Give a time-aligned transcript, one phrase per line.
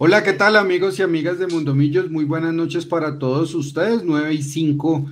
[0.00, 2.08] Hola, ¿qué tal amigos y amigas de Mundomillos?
[2.08, 5.06] Muy buenas noches para todos ustedes, 9 y 5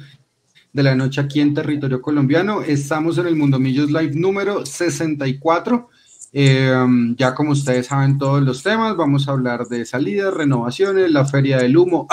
[0.73, 2.63] de la noche aquí en territorio colombiano.
[2.63, 5.89] Estamos en el Mundomillos Live número 64.
[6.33, 6.87] Eh,
[7.17, 11.59] ya como ustedes saben todos los temas, vamos a hablar de salidas, renovaciones, la feria
[11.59, 12.07] del humo.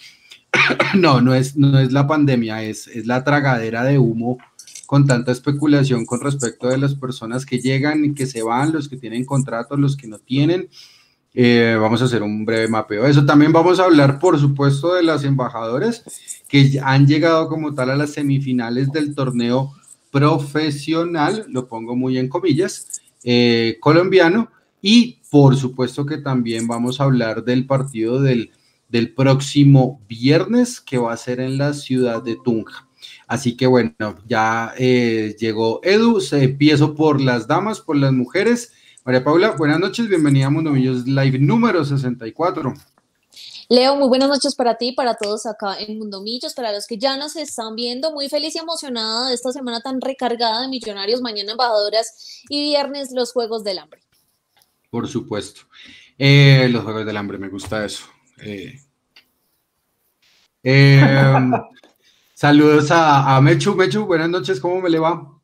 [0.94, 4.38] no, no es, no es la pandemia, es, es la tragadera de humo
[4.86, 8.88] con tanta especulación con respecto de las personas que llegan y que se van, los
[8.88, 10.70] que tienen contratos, los que no tienen.
[11.32, 13.24] Eh, vamos a hacer un breve mapeo eso.
[13.24, 16.04] También vamos a hablar, por supuesto, de las embajadoras
[16.48, 19.72] que han llegado como tal a las semifinales del torneo
[20.10, 24.50] profesional, lo pongo muy en comillas, eh, colombiano,
[24.82, 28.50] y por supuesto que también vamos a hablar del partido del,
[28.88, 32.88] del próximo viernes que va a ser en la ciudad de Tunja.
[33.26, 38.72] Así que bueno, ya eh, llegó Edu, se empiezo por las damas, por las mujeres.
[39.02, 42.74] María Paula, buenas noches, bienvenida a Mundo Millos Live número 64.
[43.70, 46.98] Leo, muy buenas noches para ti, para todos acá en Mundo Millos, para los que
[46.98, 51.22] ya nos están viendo, muy feliz y emocionada de esta semana tan recargada de millonarios,
[51.22, 54.02] mañana embajadoras y viernes los Juegos del Hambre.
[54.90, 55.62] Por supuesto.
[56.18, 58.04] Eh, los Juegos del Hambre, me gusta eso.
[58.42, 58.80] Eh,
[60.62, 61.52] em,
[62.34, 63.74] saludos a, a, Mechu.
[63.74, 65.39] Mechu, buenas noches, ¿cómo me le va?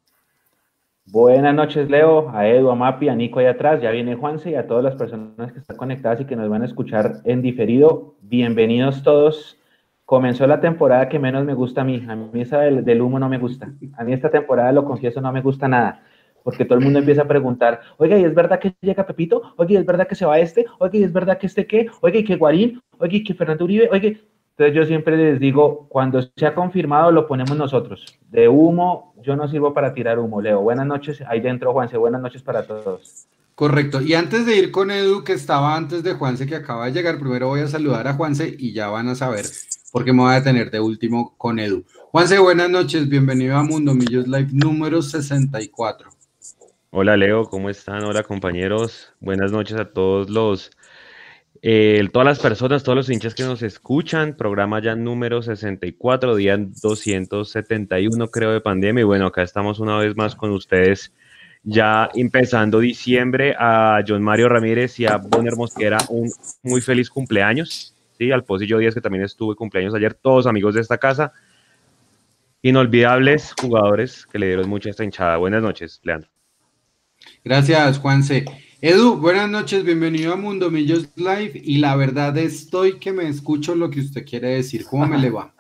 [1.09, 4.55] Buenas noches, Leo, a Edu, a Mapi, a Nico ahí atrás, ya viene Juanse y
[4.57, 8.17] a todas las personas que están conectadas y que nos van a escuchar en diferido.
[8.23, 9.57] Bienvenidos todos.
[10.05, 12.05] Comenzó la temporada que menos me gusta a mí.
[12.09, 13.73] A mí esa del, humo no me gusta.
[13.97, 16.03] A mí esta temporada, lo confieso, no me gusta nada.
[16.43, 19.55] Porque todo el mundo empieza a preguntar, oiga, ¿y es verdad que llega Pepito?
[19.57, 20.67] Oiga, ¿y es verdad que se va este?
[20.81, 21.87] Oiga, ¿y es verdad que este qué?
[22.01, 22.83] Oiga, ¿y que Guarín?
[22.99, 23.89] Oiga, ¿y que Fernando Uribe?
[23.93, 24.19] Oiga,
[24.59, 28.19] entonces yo siempre les digo, cuando se ha confirmado lo ponemos nosotros.
[28.31, 30.63] De humo, yo no sirvo para tirar humo, Leo.
[30.63, 33.27] Buenas noches, ahí dentro Juanse, buenas noches para todos.
[33.55, 34.01] Correcto.
[34.01, 37.19] Y antes de ir con Edu, que estaba antes de Juanse, que acaba de llegar,
[37.19, 39.45] primero voy a saludar a Juanse y ya van a saber
[39.93, 41.85] por qué me voy a tener de último con Edu.
[42.11, 46.09] Juanse, buenas noches, bienvenido a Mundo Millos Live número 64.
[46.93, 48.05] Hola Leo, ¿cómo están?
[48.05, 50.71] Hola compañeros, buenas noches a todos los
[51.69, 56.57] eh, todas las personas, todos los hinchas que nos escuchan, programa ya número 64, día
[56.57, 59.01] 271 creo de pandemia.
[59.01, 61.13] Y bueno, acá estamos una vez más con ustedes,
[61.65, 66.31] ya empezando diciembre, a John Mario Ramírez y a Bonner Mosquera un
[66.63, 67.97] muy feliz cumpleaños.
[68.17, 71.33] Sí, al Pocillo Díaz que también estuve cumpleaños ayer, todos amigos de esta casa.
[72.63, 75.37] Inolvidables jugadores que le dieron mucha esta hinchada.
[75.39, 76.31] Buenas noches, Leandro.
[77.43, 78.45] Gracias, Juanse.
[78.89, 83.75] Edu, buenas noches, bienvenido a Mundo Millos Live y la verdad estoy que me escucho
[83.75, 84.85] lo que usted quiere decir.
[84.89, 85.53] ¿Cómo me le va?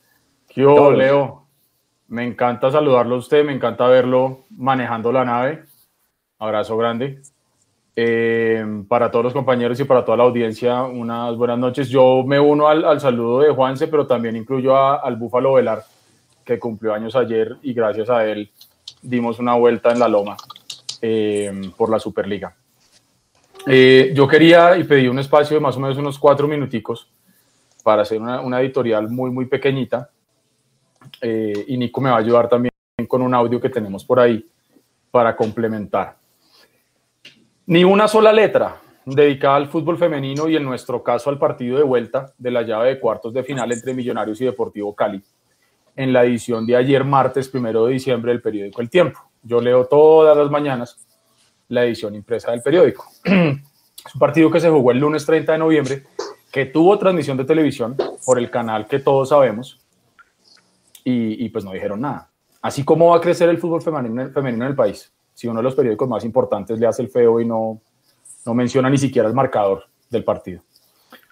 [0.56, 1.46] Yo, Leo,
[2.08, 5.62] me encanta saludarlo a usted, me encanta verlo manejando la nave.
[6.40, 7.22] Abrazo grande.
[7.94, 11.88] Eh, para todos los compañeros y para toda la audiencia, unas buenas noches.
[11.88, 15.84] Yo me uno al, saludo de Juanse, pero también incluyo al Búfalo Velar,
[16.44, 18.50] que cumplió años ayer y gracias a él
[19.00, 20.36] dimos una vuelta en la loma
[21.00, 22.56] eh, por la Superliga.
[23.66, 27.10] Eh, yo quería y pedí un espacio de más o menos unos cuatro minuticos
[27.82, 30.10] para hacer una, editorial muy, muy pequeñita.
[31.20, 32.72] Eh, y Nico me va a ayudar también
[33.08, 34.44] con un audio que tenemos por ahí
[35.10, 36.16] para complementar.
[37.66, 41.82] Ni una sola letra dedicada al fútbol femenino y en nuestro caso al partido de
[41.82, 45.22] vuelta de la llave de cuartos de final entre Millonarios y Deportivo Cali
[45.96, 49.20] en la edición de ayer martes primero de diciembre del periódico El Tiempo.
[49.42, 51.06] Yo leo todas las mañanas
[51.72, 53.06] la edición impresa del periódico.
[53.24, 56.02] Es un partido que se jugó el lunes 30 de noviembre,
[56.50, 57.96] que tuvo transmisión de televisión
[58.26, 59.78] por el canal que todos sabemos,
[61.04, 62.30] y, pues no dijeron nada.
[62.60, 65.64] Así como va a crecer el fútbol femenino, femenino en el país, si uno de
[65.64, 67.80] los periódicos más importantes le hace el feo y no,
[68.44, 70.62] no menciona ni siquiera el marcador del partido.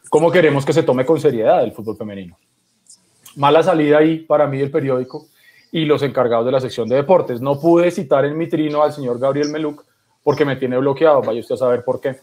[0.08, 2.38] ¿Cómo queremos que se tome con seriedad el fútbol femenino?
[3.36, 5.26] Mala salida ahí para mí del periódico
[5.72, 7.40] y los encargados de la sección de deportes.
[7.40, 9.89] No pude citar en mi trino al señor Gabriel Meluc
[10.22, 12.16] porque me tiene bloqueado, vaya usted a saber por qué.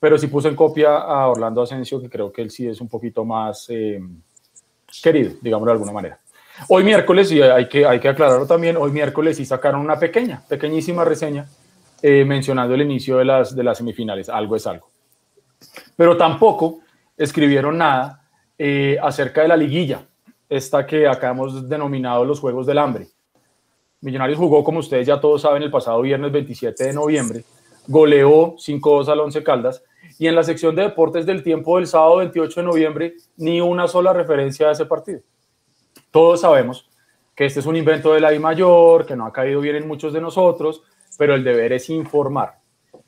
[0.00, 2.88] Pero sí puse en copia a Orlando Asensio, que creo que él sí es un
[2.88, 4.00] poquito más eh,
[5.02, 6.20] querido, digámoslo de alguna manera.
[6.68, 10.42] Hoy miércoles, y hay que, hay que aclararlo también, hoy miércoles sí sacaron una pequeña,
[10.48, 11.46] pequeñísima reseña
[12.02, 14.88] eh, mencionando el inicio de las, de las semifinales, algo es algo.
[15.96, 16.80] Pero tampoco
[17.16, 18.22] escribieron nada
[18.56, 20.06] eh, acerca de la liguilla,
[20.48, 23.08] esta que acá hemos denominado los Juegos del Hambre.
[24.00, 27.44] Millonarios jugó, como ustedes ya todos saben, el pasado viernes 27 de noviembre,
[27.88, 29.82] goleó 5-2 al Once Caldas
[30.18, 33.88] y en la sección de deportes del tiempo del sábado 28 de noviembre ni una
[33.88, 35.20] sola referencia a ese partido.
[36.10, 36.88] Todos sabemos
[37.34, 39.88] que este es un invento de la I mayor, que no ha caído bien en
[39.88, 40.82] muchos de nosotros,
[41.16, 42.58] pero el deber es informar.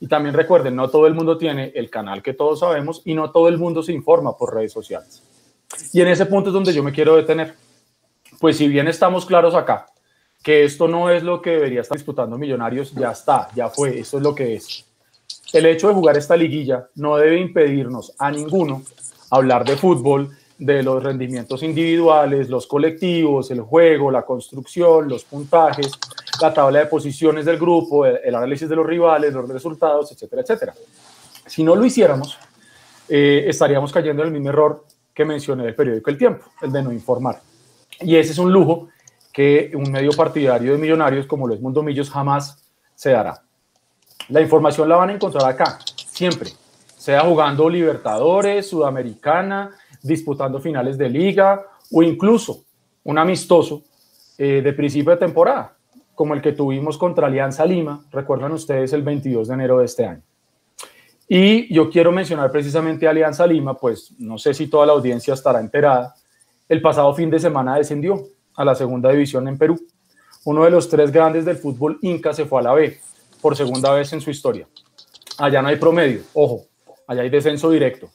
[0.01, 3.31] Y también recuerden, no todo el mundo tiene el canal que todos sabemos y no
[3.31, 5.23] todo el mundo se informa por redes sociales.
[5.93, 7.55] Y en ese punto es donde yo me quiero detener.
[8.41, 9.87] Pues si bien estamos claros acá,
[10.43, 14.17] que esto no es lo que debería estar disputando Millonarios, ya está, ya fue, esto
[14.17, 14.85] es lo que es.
[15.53, 18.83] El hecho de jugar esta liguilla no debe impedirnos a ninguno
[19.31, 25.91] hablar de fútbol, de los rendimientos individuales, los colectivos, el juego, la construcción, los puntajes,
[26.41, 30.75] la tabla de posiciones del grupo, el, análisis de los rivales, los resultados, etcétera, etcétera.
[31.47, 32.39] Si no lo hiciéramos,
[33.09, 34.85] eh, estaríamos cayendo en el mismo error
[35.15, 37.41] que mencioné del periódico El Tiempo, el de no informar.
[38.01, 38.89] Y ese es un lujo
[39.33, 43.43] que un medio partidario de millonarios como lo es Mundo Millos jamás se dará.
[44.29, 45.79] La información la van a encontrar acá,
[46.11, 46.51] siempre,
[46.97, 49.71] sea jugando Libertadores, Sudamericana,
[50.03, 52.65] disputando finales de liga o incluso
[53.05, 53.83] un amistoso
[54.39, 55.77] eh, de principio de temporada,
[56.15, 60.07] como el que tuvimos contra Alianza Lima, recuerdan ustedes el 22 de enero de este
[60.07, 60.23] año.
[61.29, 65.61] Y yo quiero mencionar precisamente Alianza Lima, pues no sé si toda la audiencia estará
[65.61, 66.15] enterada,
[66.69, 68.27] el pasado fin de semana descendió
[68.61, 69.81] a la segunda división en Perú.
[70.45, 72.99] Uno de los tres grandes del fútbol inca se fue a la B
[73.41, 74.69] por segunda vez en su historia.
[75.39, 76.67] Allá no hay promedio, ojo,
[77.07, 78.11] allá hay descenso directo.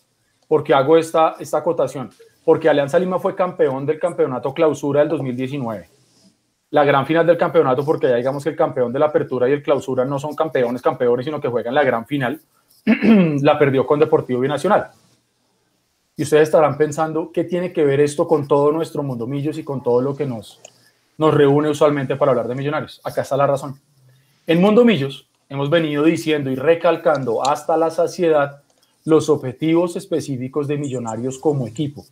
[0.48, 2.12] ¿Por qué hago esta, esta acotación?
[2.44, 5.90] Porque Alianza Lima fue campeón del campeonato clausura del 2019.
[6.70, 9.54] La gran final del campeonato, porque ya digamos que el campeón de la apertura y
[9.54, 12.40] el clausura no son campeones, campeones, sino que juegan la gran final,
[12.86, 14.92] la perdió con Deportivo Binacional.
[16.18, 19.64] Y ustedes estarán pensando, ¿qué tiene que ver esto con todo nuestro mundo millos y
[19.64, 20.62] con todo lo que nos,
[21.18, 23.02] nos reúne usualmente para hablar de millonarios?
[23.04, 23.80] Acá está la razón.
[24.48, 28.62] En Mundo Millos hemos venido diciendo y recalcando hasta la saciedad
[29.04, 32.06] los objetivos específicos de Millonarios como equipo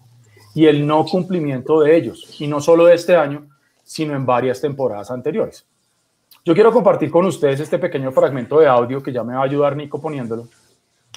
[0.54, 3.48] y el no cumplimiento de ellos, y no solo de este año,
[3.84, 5.66] sino en varias temporadas anteriores.
[6.46, 9.46] Yo quiero compartir con ustedes este pequeño fragmento de audio que ya me va a
[9.46, 10.48] ayudar Nico poniéndolo,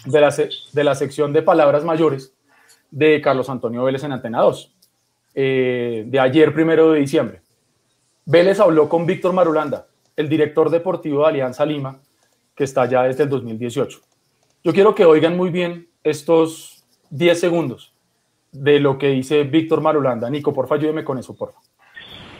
[0.05, 0.35] de la,
[0.73, 2.32] de la sección de palabras mayores
[2.91, 4.75] de Carlos Antonio Vélez en Antena 2,
[5.35, 7.41] eh, de ayer, primero de diciembre.
[8.25, 9.87] Vélez habló con Víctor Marulanda,
[10.17, 12.00] el director deportivo de Alianza Lima,
[12.55, 14.00] que está ya desde el 2018.
[14.65, 17.94] Yo quiero que oigan muy bien estos 10 segundos
[18.50, 20.31] de lo que dice Víctor Marulanda.
[20.31, 21.61] Nico, porfa, ayúdeme con eso, porfa.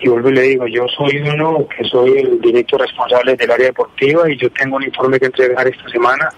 [0.01, 3.67] Y vuelvo y le digo, yo soy uno que soy el director responsable del área
[3.67, 6.29] deportiva y yo tengo un informe que entregar esta semana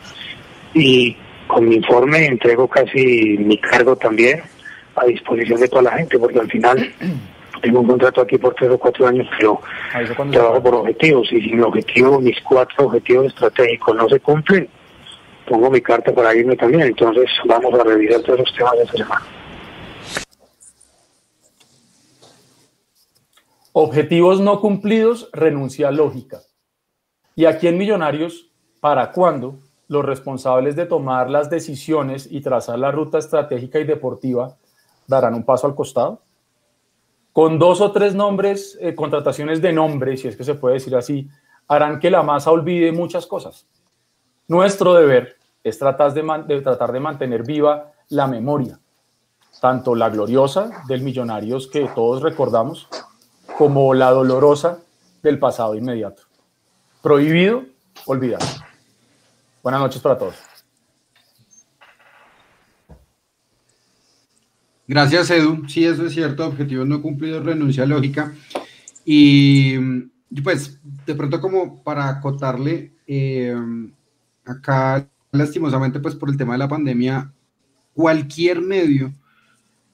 [0.75, 1.16] y
[1.48, 4.42] con mi informe entrego casi mi cargo también
[4.94, 6.94] a disposición de toda la gente, porque al final
[7.62, 9.60] tengo un contrato aquí por tres o cuatro años, pero
[10.30, 14.68] trabajo por objetivos y si mi objetivo, mis cuatro objetivos estratégicos no se cumplen,
[15.48, 16.82] pongo mi carta para irme también.
[16.82, 19.26] Entonces vamos a revisar todos los temas de esta semana.
[23.72, 26.40] Objetivos no cumplidos, renuncia lógica.
[27.36, 29.58] Y aquí en Millonarios, ¿para cuándo
[29.88, 34.56] los responsables de tomar las decisiones y trazar la ruta estratégica y deportiva
[35.06, 36.23] darán un paso al costado?
[37.32, 40.94] Con dos o tres nombres, eh, contrataciones de nombre, si es que se puede decir
[40.94, 41.29] así,
[41.69, 43.67] harán que la masa olvide muchas cosas.
[44.49, 48.81] Nuestro deber es tratar de, tratar de mantener viva la memoria,
[49.61, 52.88] tanto la gloriosa del Millonarios que todos recordamos,
[53.56, 54.79] como la dolorosa
[55.23, 56.23] del pasado inmediato.
[57.02, 57.64] Prohibido
[58.06, 58.40] olvidar.
[59.62, 60.34] Buenas noches para todos.
[64.87, 65.68] Gracias, Edu.
[65.68, 66.47] Sí, eso es cierto.
[66.47, 68.32] Objetivos no cumplidos, renuncia lógica.
[69.04, 69.78] Y
[70.42, 73.54] pues, de pronto, como para acotarle, eh,
[74.44, 77.32] acá lastimosamente, pues por el tema de la pandemia,
[77.92, 79.12] cualquier medio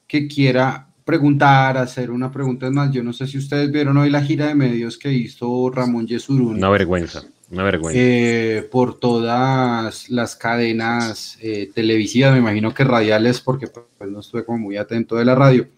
[0.07, 4.11] que quiera preguntar, hacer una pregunta, es más, yo no sé si ustedes vieron hoy
[4.11, 6.57] la gira de medios que hizo Ramón Yesurún.
[6.57, 8.01] Una vergüenza, una vergüenza.
[8.01, 14.45] Eh, por todas las cadenas eh, televisivas, me imagino que radiales, porque pues no estuve
[14.45, 15.69] como muy atento de la radio.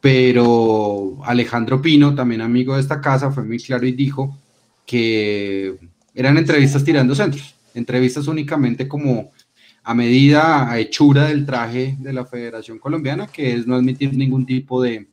[0.00, 4.36] Pero Alejandro Pino, también amigo de esta casa, fue muy claro y dijo
[4.84, 5.76] que
[6.14, 9.32] eran entrevistas tirando centros entrevistas únicamente como
[9.84, 14.44] a medida, a hechura del traje de la Federación Colombiana, que es no admitir ningún
[14.44, 15.06] tipo de,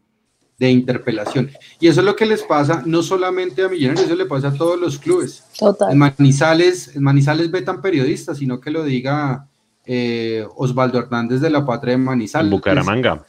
[0.64, 1.52] de interpelación.
[1.80, 4.54] Y eso es lo que les pasa no solamente a Millonarios, eso le pasa a
[4.54, 5.44] todos los clubes.
[5.60, 5.92] Total.
[5.92, 9.50] En Manizales, en Manizales vetan periodistas, sino que lo diga
[9.86, 12.46] eh, Osvaldo Hernández de la Patria de Manizales.
[12.46, 13.26] En Bucaramanga.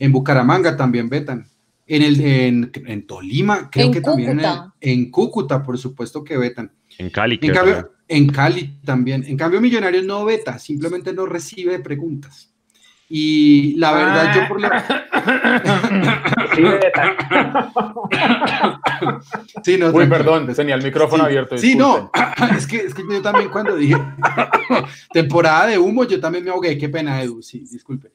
[0.00, 1.46] En Bucaramanga también vetan.
[1.86, 4.48] En, el, en, en Tolima, creo que también en,
[4.80, 6.72] en, Cúcuta, por supuesto que vetan.
[6.98, 9.22] En Cali, en cambio, en Cali también.
[9.28, 12.53] En cambio, Millonarios no veta, simplemente no recibe preguntas.
[13.16, 14.82] Y la verdad, yo por la...
[19.62, 21.56] sí, no, Uy, perdón, tenía el micrófono abierto.
[21.56, 22.10] Sí, no,
[22.56, 23.94] es que, es que yo también cuando dije
[25.12, 28.10] temporada de humo, yo también me ahogué, qué pena, Edu, sí, disculpe.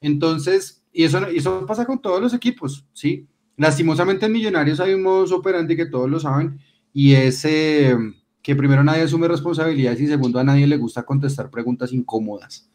[0.00, 3.26] Entonces, y eso, y eso pasa con todos los equipos, ¿sí?
[3.56, 6.60] Lastimosamente en Millonarios hay un modus operandi que todos lo saben,
[6.92, 7.96] y es eh,
[8.42, 12.70] que primero nadie asume responsabilidades y segundo a nadie le gusta contestar preguntas incómodas.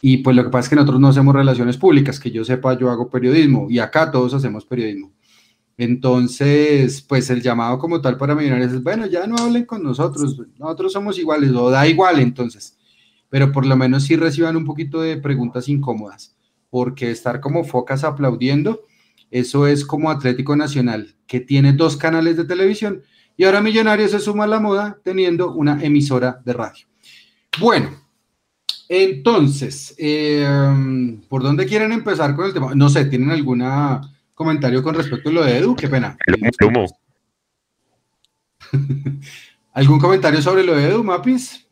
[0.00, 2.78] Y pues lo que pasa es que nosotros no hacemos relaciones públicas, que yo sepa,
[2.78, 5.12] yo hago periodismo y acá todos hacemos periodismo.
[5.78, 10.40] Entonces, pues el llamado como tal para millonarios es, bueno, ya no hablen con nosotros,
[10.58, 12.78] nosotros somos iguales, o da igual entonces,
[13.28, 16.34] pero por lo menos sí reciban un poquito de preguntas incómodas,
[16.70, 18.84] porque estar como focas aplaudiendo,
[19.30, 23.02] eso es como Atlético Nacional, que tiene dos canales de televisión
[23.36, 26.86] y ahora Millonarios se suma a la moda teniendo una emisora de radio.
[27.60, 27.90] Bueno,
[28.88, 30.46] entonces, eh,
[31.28, 32.74] ¿por dónde quieren empezar con el tema?
[32.74, 33.64] No sé, ¿tienen algún
[34.34, 35.74] comentario con respecto a lo de Edu?
[35.76, 36.16] Qué pena.
[39.72, 41.66] ¿Algún comentario sobre lo de Edu, Mapis?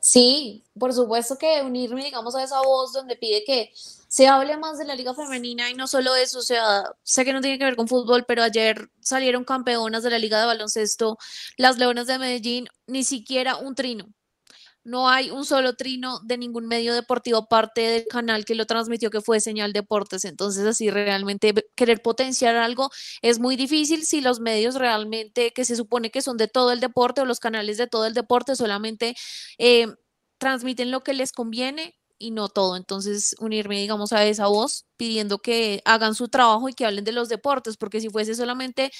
[0.00, 4.76] Sí, por supuesto que unirme, digamos, a esa voz donde pide que se hable más
[4.78, 7.64] de la liga femenina y no solo eso, o sea, sé que no tiene que
[7.64, 11.18] ver con fútbol, pero ayer salieron campeonas de la liga de baloncesto,
[11.56, 14.12] las Leonas de Medellín, ni siquiera un trino,
[14.84, 19.10] no hay un solo trino de ningún medio deportivo aparte del canal que lo transmitió
[19.10, 20.24] que fue Señal Deportes.
[20.24, 22.90] Entonces, así realmente querer potenciar algo
[23.22, 26.80] es muy difícil si los medios realmente que se supone que son de todo el
[26.80, 29.14] deporte o los canales de todo el deporte solamente
[29.58, 29.86] eh,
[30.38, 32.76] transmiten lo que les conviene y no todo.
[32.76, 37.12] Entonces, unirme, digamos, a esa voz pidiendo que hagan su trabajo y que hablen de
[37.12, 38.92] los deportes, porque si fuese solamente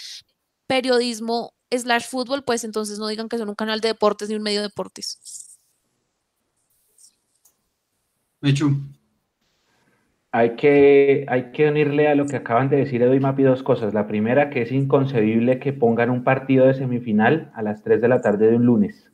[0.67, 4.43] periodismo slash fútbol, pues entonces no digan que son un canal de deportes ni un
[4.43, 5.52] medio de deportes.
[8.43, 8.77] Mechu.
[10.33, 13.63] Hay que, hay que unirle a lo que acaban de decir Edu y Mapi dos
[13.63, 13.95] cosas.
[13.95, 18.09] La primera, que es inconcebible que pongan un partido de semifinal a las 3 de
[18.09, 19.11] la tarde de un lunes.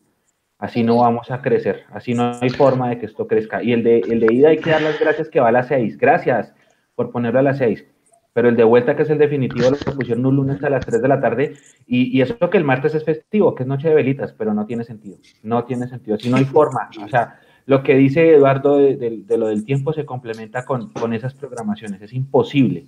[0.59, 3.63] Así no vamos a crecer, así no hay forma de que esto crezca.
[3.63, 5.69] Y el de, el de ida hay que dar las gracias que va a las
[5.69, 5.99] 6.
[5.99, 6.55] Gracias
[6.95, 7.85] por ponerlo a las 6.
[8.33, 11.03] Pero el de vuelta, que es el definitivo, lo pusieron un lunes a las 3
[11.03, 11.55] de la tarde.
[11.87, 14.67] Y, y eso que el martes es festivo, que es noche de velitas, pero no
[14.67, 15.19] tiene sentido.
[15.43, 16.17] No tiene sentido.
[16.17, 16.89] Así no hay forma.
[17.05, 22.01] O sea, lo que dice Eduardo de, lo del tiempo se complementa con, esas programaciones.
[22.01, 22.87] Es imposible,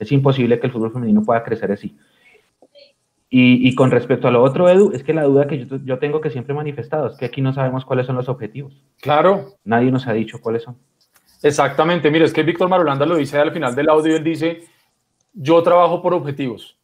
[0.00, 1.96] es imposible que el fútbol femenino pueda crecer así.
[3.30, 6.30] Y, con respecto a lo otro, Edu, es que la duda que yo, tengo que
[6.30, 8.82] siempre he manifestado es que aquí no sabemos cuáles son los objetivos.
[9.00, 9.58] Claro.
[9.62, 10.76] Nadie nos ha dicho cuáles son.
[11.42, 12.10] Exactamente.
[12.10, 14.16] Mire, es que Víctor Marulanda lo dice al final del audio.
[14.16, 14.64] Él dice:
[15.34, 16.76] Yo trabajo por objetivos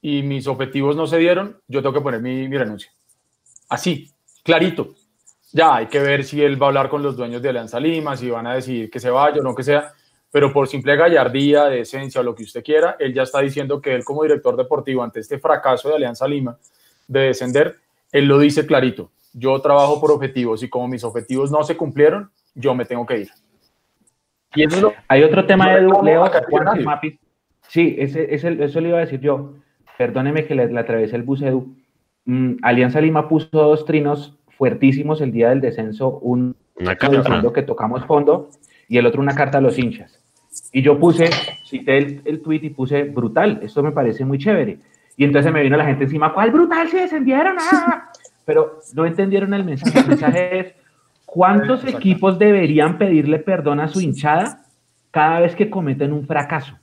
[0.00, 1.56] y mis objetivos no se dieron.
[1.68, 2.90] Yo tengo que poner mi, mi renuncia.
[3.68, 4.10] Así,
[4.42, 4.94] clarito.
[5.54, 8.16] Ya hay que ver si él va a hablar con los dueños de Alianza Lima,
[8.16, 9.92] si van a decir que se vaya o no que sea,
[10.32, 13.80] pero por simple gallardía, de esencia o lo que usted quiera, él ya está diciendo
[13.80, 16.58] que él como director deportivo ante este fracaso de Alianza Lima
[17.06, 17.76] de descender,
[18.10, 22.32] él lo dice clarito, yo trabajo por objetivos y como mis objetivos no se cumplieron,
[22.56, 23.28] yo me tengo que ir.
[24.56, 26.28] Y eso Hay otro tema de Leo,
[27.68, 29.54] Sí, ese, ese, eso le iba a decir yo.
[29.96, 31.76] Perdóneme que le, le atravesé el bus Edu.
[32.24, 37.52] Mm, Alianza Lima puso dos trinos fuertísimos el día del descenso, un una carta.
[37.52, 38.50] que tocamos fondo
[38.88, 40.18] y el otro una carta a los hinchas.
[40.72, 41.30] Y yo puse,
[41.64, 44.78] cité el, el tweet y puse brutal, esto me parece muy chévere.
[45.16, 46.88] Y entonces me vino la gente encima, ¿cuál brutal?
[46.88, 47.56] Se descendieron.
[47.58, 48.10] Ah".
[48.44, 50.00] Pero no entendieron el mensaje.
[50.00, 50.74] El mensaje es,
[51.24, 54.66] ¿cuántos equipos deberían pedirle perdón a su hinchada
[55.10, 56.76] cada vez que cometen un fracaso?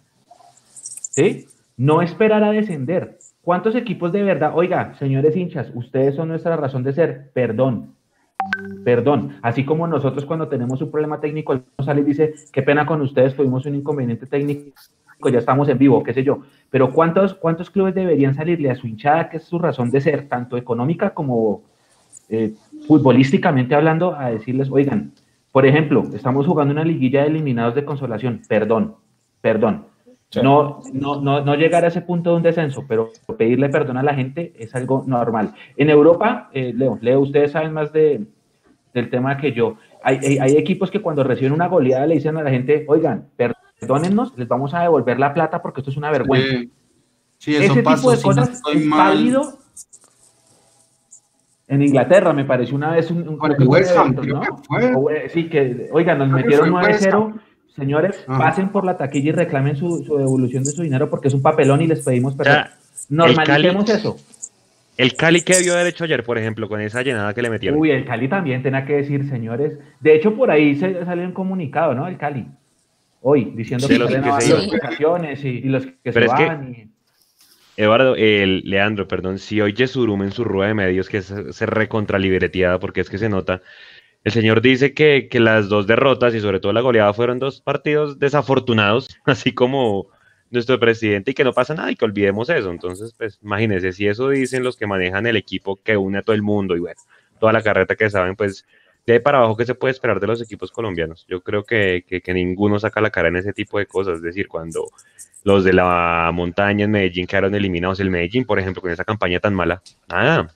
[0.73, 1.45] ¿Sí?
[1.77, 3.19] No esperar a descender.
[3.41, 7.31] ¿Cuántos equipos de verdad, oiga, señores hinchas, ustedes son nuestra razón de ser?
[7.33, 7.95] Perdón,
[8.85, 9.37] perdón.
[9.41, 13.35] Así como nosotros cuando tenemos un problema técnico, sale y dice, qué pena con ustedes,
[13.35, 14.73] tuvimos un inconveniente técnico,
[15.31, 16.41] ya estamos en vivo, qué sé yo.
[16.69, 20.29] Pero ¿cuántos, cuántos clubes deberían salirle a su hinchada, que es su razón de ser,
[20.29, 21.63] tanto económica como
[22.29, 22.53] eh,
[22.87, 25.13] futbolísticamente hablando, a decirles, oigan,
[25.51, 28.97] por ejemplo, estamos jugando una liguilla de eliminados de consolación, perdón,
[29.41, 29.90] perdón
[30.35, 34.03] no, no, no, no, llegar a ese punto de un descenso, pero pedirle perdón a
[34.03, 35.53] la gente es algo normal.
[35.75, 38.25] En Europa, eh, Leo, Leo, ustedes saben más de,
[38.93, 39.75] del tema que yo.
[40.03, 43.27] Hay, hay, equipos que cuando reciben una goleada le dicen a la gente, oigan,
[43.79, 46.65] perdónennos, les vamos a devolver la plata porque esto es una vergüenza.
[47.37, 49.57] Sí, eso Ese tipo de cosas es válido.
[51.67, 53.37] En Inglaterra me pareció una vez un, ¿no?
[55.29, 57.39] Sí, que, oigan, nos metieron 9-0
[57.75, 61.41] Señores, pasen por la taquilla y reclamen su, devolución de su dinero porque es un
[61.41, 62.65] papelón y les pedimos perdón.
[63.09, 64.17] Normalicemos eso.
[64.97, 67.79] El Cali que debió haber hecho ayer, por ejemplo, con esa llenada que le metieron.
[67.79, 69.79] Uy, el Cali también tenía que decir, señores.
[69.99, 72.07] De hecho, por ahí se salió un comunicado, ¿no?
[72.07, 72.45] El Cali.
[73.21, 76.33] Hoy, diciendo que, los que que se vacaciones y, y, los que Pero se es
[76.33, 76.73] que- van.
[76.73, 76.87] y-
[77.77, 81.65] Eduardo, el Leandro, perdón, si hoy Yesurum en su rueda de medios que se, se
[81.65, 83.61] recontralibreteada porque es que se nota,
[84.23, 87.61] el señor dice que, que las dos derrotas y sobre todo la goleada fueron dos
[87.61, 90.07] partidos desafortunados, así como
[90.49, 92.71] nuestro presidente, y que no pasa nada y que olvidemos eso.
[92.71, 96.35] Entonces, pues imagínense, si eso dicen los que manejan el equipo que une a todo
[96.35, 96.99] el mundo y bueno,
[97.39, 98.65] toda la carreta que saben, pues
[99.05, 101.25] de para abajo, ¿qué se puede esperar de los equipos colombianos?
[101.27, 104.21] Yo creo que, que, que ninguno saca la cara en ese tipo de cosas, es
[104.21, 104.89] decir, cuando
[105.43, 107.99] los de la montaña en Medellín quedaron eliminados.
[107.99, 110.55] El Medellín, por ejemplo, con esa campaña tan mala, nada.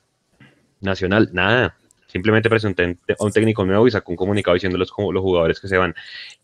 [0.81, 1.75] Nacional, nada.
[2.15, 5.67] Simplemente presenté a un técnico nuevo y sacó un comunicado diciendo los, los jugadores que
[5.67, 5.93] se van.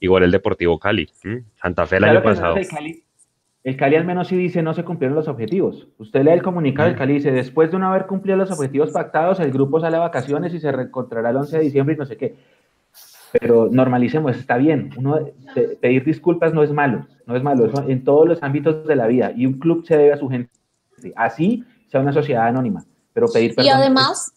[0.02, 1.46] Igual el Deportivo Cali, ¿m?
[1.62, 2.58] Santa Fe el Claro año pasado.
[2.58, 3.04] El Cali,
[3.64, 5.88] el Cali al menos sí dice no se cumplieron los objetivos.
[5.98, 6.92] Usted lee el comunicado Mm.
[6.92, 9.96] del Cali y dice, después de no haber cumplido los objetivos pactados, el grupo sale
[9.96, 12.36] a vacaciones y se reencontrará el 11 de diciembre y no sé qué.
[13.40, 14.90] Pero normalicemos, está bien.
[14.98, 15.20] Uno,
[15.56, 18.96] pe- pedir disculpas no es malo, no es malo, eso en todos los ámbitos de
[18.98, 19.32] la vida.
[19.34, 20.52] Y un club se debe a su gente.
[21.16, 22.84] Así sea una sociedad anónima.
[23.14, 23.72] Pero pedir Y perdón.
[23.76, 24.34] además,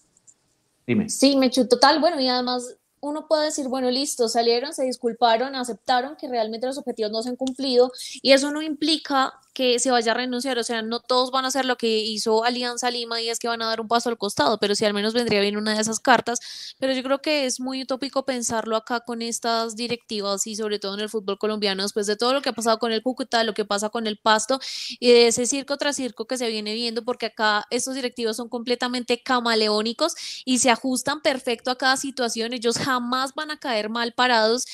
[1.09, 2.01] Sí, me chuto total.
[2.01, 6.79] Bueno, y además uno puede decir, bueno, listo, salieron, se disculparon, aceptaron que realmente los
[6.79, 10.65] objetivos no se han cumplido y eso no implica que se vaya a renunciar, o
[10.65, 13.63] sea, no todos van a hacer lo que hizo Alianza Lima y es que van
[13.63, 16.01] a dar un paso al costado, pero sí al menos vendría bien una de esas
[16.01, 16.41] cartas,
[16.79, 20.95] pero yo creo que es muy utópico pensarlo acá con estas directivas y sobre todo
[20.95, 23.55] en el fútbol colombiano, después de todo lo que ha pasado con el Cúcuta, lo
[23.55, 24.59] que pasa con el Pasto
[24.99, 28.49] y de ese circo tras circo que se viene viendo, porque acá estos directivos son
[28.49, 34.13] completamente camaleónicos y se ajustan perfecto a cada situación, ellos jamás van a caer mal
[34.15, 34.65] parados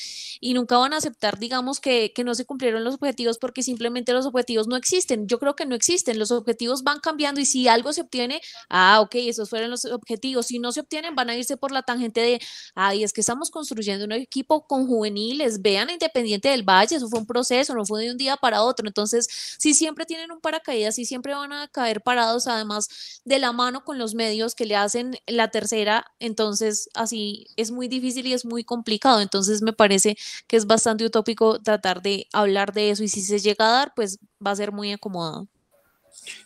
[0.41, 4.15] y nunca van a aceptar, digamos, que, que no se cumplieron los objetivos porque simplemente
[4.15, 5.27] los objetivos no existen.
[5.29, 9.01] Yo creo que no existen, los objetivos van cambiando y si algo se obtiene, ah,
[9.03, 10.47] ok, esos fueron los objetivos.
[10.47, 12.41] Si no se obtienen, van a irse por la tangente de,
[12.75, 17.19] ay, es que estamos construyendo un equipo con juveniles, vean Independiente del Valle, eso fue
[17.21, 18.87] un proceso, no fue de un día para otro.
[18.87, 19.27] Entonces,
[19.59, 22.89] si siempre tienen un paracaídas, si siempre van a caer parados, además
[23.25, 27.89] de la mano con los medios que le hacen la tercera, entonces así es muy
[27.89, 29.21] difícil y es muy complicado.
[29.21, 33.39] Entonces, me parece que es bastante utópico tratar de hablar de eso y si se
[33.41, 35.47] llega a dar, pues va a ser muy acomodado.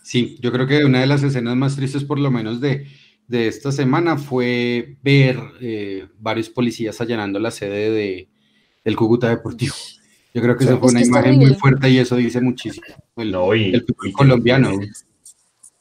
[0.03, 2.87] Sí, yo creo que una de las escenas más tristes, por lo menos de,
[3.27, 8.29] de esta semana, fue ver eh, varios policías allanando la sede de,
[8.85, 9.75] del Cúcuta Deportivo.
[10.35, 12.87] Yo creo que Sí, eso fue es una imagen muy fuerte y eso dice muchísimo.
[13.17, 14.71] El, No, y- el fútbol y que colombiano.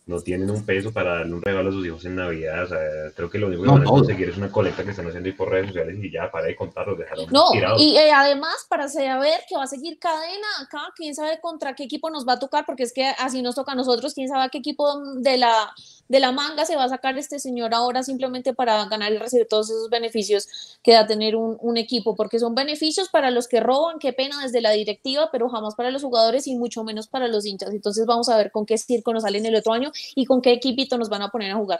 [0.06, 2.64] No tienen un peso para darle un regalo a sus hijos en Navidad.
[2.66, 2.78] O sea,
[3.16, 3.96] creo que lo único que No, van a todo.
[4.00, 6.56] conseguir es una colecta que están haciendo ahí por redes sociales y ya, para de
[6.58, 7.82] contarlos, dejaron No, tirados.
[7.82, 11.84] y eh, además para saber que va a seguir cadena acá, quién sabe contra qué
[11.86, 14.44] equipo nos va a tocar, porque es que así nos toca a nosotros, quién sabe
[14.44, 15.74] a qué equipo de la,
[16.14, 19.48] de la manga se va a sacar este señor ahora simplemente para ganar y recibir
[19.50, 23.60] todos esos beneficios que da tener un, un equipo, porque son beneficios para los que
[23.60, 27.28] roban, qué pena desde la directiva, pero jamás para los jugadores y mucho menos para
[27.28, 27.72] los hinchas.
[27.72, 30.52] Entonces vamos a ver con qué circo nos salen el otro año y con qué
[30.54, 31.80] equipito nos van a poner a jugar.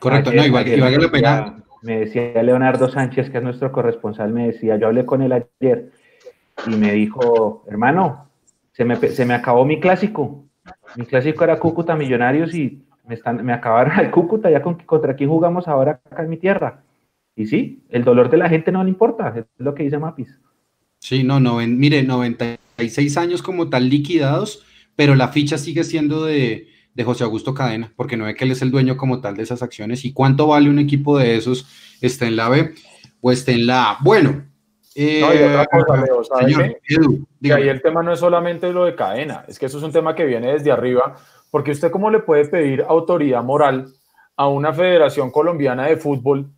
[0.00, 1.36] Correcto, Ayer- no, igual, ayer me la pena.
[1.36, 5.32] decía- Me decía Leonardo Sánchez, que es nuestro corresponsal, me decía, yo hablé con él
[5.32, 5.92] ayer
[6.66, 8.28] y me dijo, hermano,
[8.72, 10.46] se me, se me acabó mi clásico.
[10.96, 15.14] Mi clásico era Cúcuta Millonarios y me, están, me acabaron el Cúcuta, ya con, contra
[15.16, 16.82] quién jugamos ahora acá en mi tierra.
[17.36, 20.38] Y sí, el dolor de la gente no le importa, es lo que dice Mapis.
[21.00, 24.64] Sí, no, no, mire, 96 años como tal liquidados,
[24.96, 28.52] pero la ficha sigue siendo de, de José Augusto Cadena, porque no ve que él
[28.52, 30.04] es el dueño como tal de esas acciones.
[30.04, 31.66] ¿Y cuánto vale un equipo de esos?
[32.00, 32.72] ¿Está en la B
[33.20, 33.98] o está en la A?
[34.02, 34.44] Bueno,
[34.94, 36.94] eh, No, y otra cosa, Leo, ¿sabe señor qué?
[36.94, 37.62] Edu, Y dígame.
[37.62, 40.14] ahí el tema no es solamente lo de cadena, es que eso es un tema
[40.14, 41.16] que viene desde arriba,
[41.54, 43.86] porque usted cómo le puede pedir autoridad moral
[44.34, 46.50] a una federación colombiana de fútbol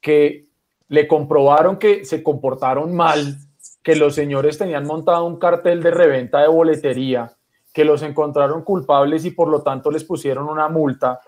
[0.00, 0.48] que
[0.88, 3.36] le comprobaron que se comportaron mal,
[3.82, 7.30] que los señores tenían montado un cartel de reventa de boletería,
[7.74, 11.20] que los encontraron culpables y por lo tanto les pusieron una multa,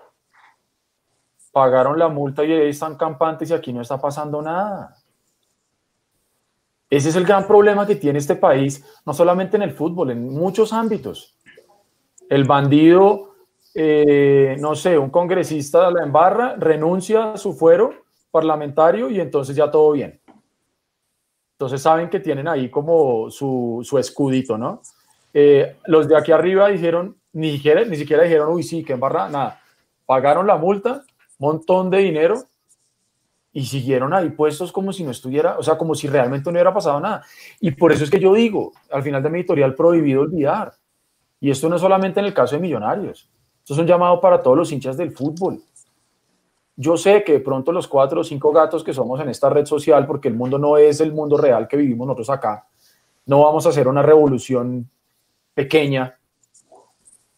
[1.51, 4.95] pagaron la multa y ahí están campantes y aquí no está pasando nada.
[6.89, 10.27] Ese es el gran problema que tiene este país, no solamente en el fútbol, en
[10.27, 11.35] muchos ámbitos.
[12.29, 13.33] El bandido,
[13.75, 17.93] eh, no sé, un congresista de la embarra, renuncia a su fuero
[18.31, 20.21] parlamentario y entonces ya todo bien.
[21.53, 24.81] Entonces saben que tienen ahí como su, su escudito, ¿no?
[25.33, 29.27] Eh, los de aquí arriba dijeron, ni siquiera, ni siquiera dijeron, uy, sí, que embarra,
[29.27, 29.59] nada.
[30.05, 31.03] Pagaron la multa,
[31.37, 32.43] montón de dinero
[33.51, 36.73] y siguieron ahí puestos como si no estuviera, o sea, como si realmente no hubiera
[36.73, 37.23] pasado nada.
[37.59, 40.73] Y por eso es que yo digo, al final de mi editorial, prohibido olvidar.
[41.39, 43.29] Y esto no es solamente en el caso de Millonarios.
[43.59, 45.61] Esto es un llamado para todos los hinchas del fútbol.
[46.75, 49.65] Yo sé que de pronto los cuatro o cinco gatos que somos en esta red
[49.65, 52.67] social, porque el mundo no es el mundo real que vivimos nosotros acá,
[53.25, 54.89] no vamos a hacer una revolución
[55.53, 56.17] pequeña,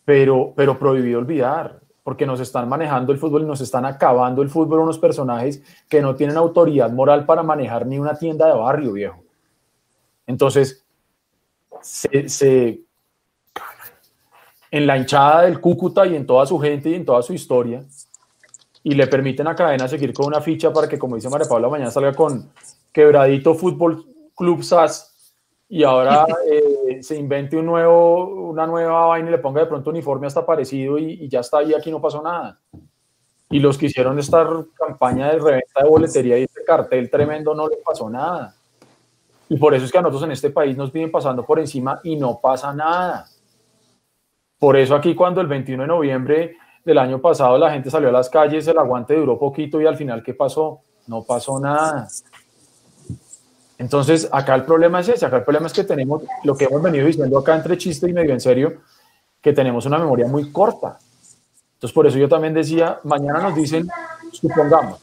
[0.06, 4.50] pero, pero prohibido olvidar, porque nos están manejando el fútbol y nos están acabando el
[4.50, 8.94] fútbol unos personajes que no tienen autoridad moral para manejar ni una tienda de barrio,
[8.94, 9.24] viejo.
[10.28, 10.86] Entonces,
[11.82, 12.82] se,
[14.72, 17.84] en la hinchada del Cúcuta y en toda su gente y en toda su historia,
[18.84, 21.70] y le permiten a Cadena seguir con una ficha para que, como dice María Paula,
[21.70, 22.50] mañana salga con
[22.92, 24.06] Quebradito Fútbol
[24.36, 25.36] Club SAS
[25.70, 29.90] y ahora eh, se invente un nuevo, una nueva vaina y le ponga de pronto
[29.90, 32.60] uniforme hasta parecido y, ya está ahí, aquí no pasó nada.
[33.50, 37.68] Y los que hicieron esta campaña de reventa de boletería y este cartel tremendo no
[37.68, 38.56] le pasó nada.
[39.50, 42.00] Y por eso es que a nosotros en este país nos vienen pasando por encima
[42.04, 43.28] y no pasa nada.
[44.62, 48.12] Por eso aquí cuando el 21 de noviembre del año pasado la gente salió a
[48.12, 50.82] las calles, el aguante duró poquito y al final, ¿qué pasó?
[51.08, 52.08] No pasó nada.
[53.80, 56.80] Entonces, acá el problema es ese, acá el problema es que tenemos lo que hemos
[56.80, 58.74] venido diciendo acá entre chiste y medio en serio,
[59.42, 61.00] que tenemos una memoria muy corta.
[61.74, 63.88] Entonces, por eso yo también decía, mañana nos dicen,
[64.32, 65.00] supongamos,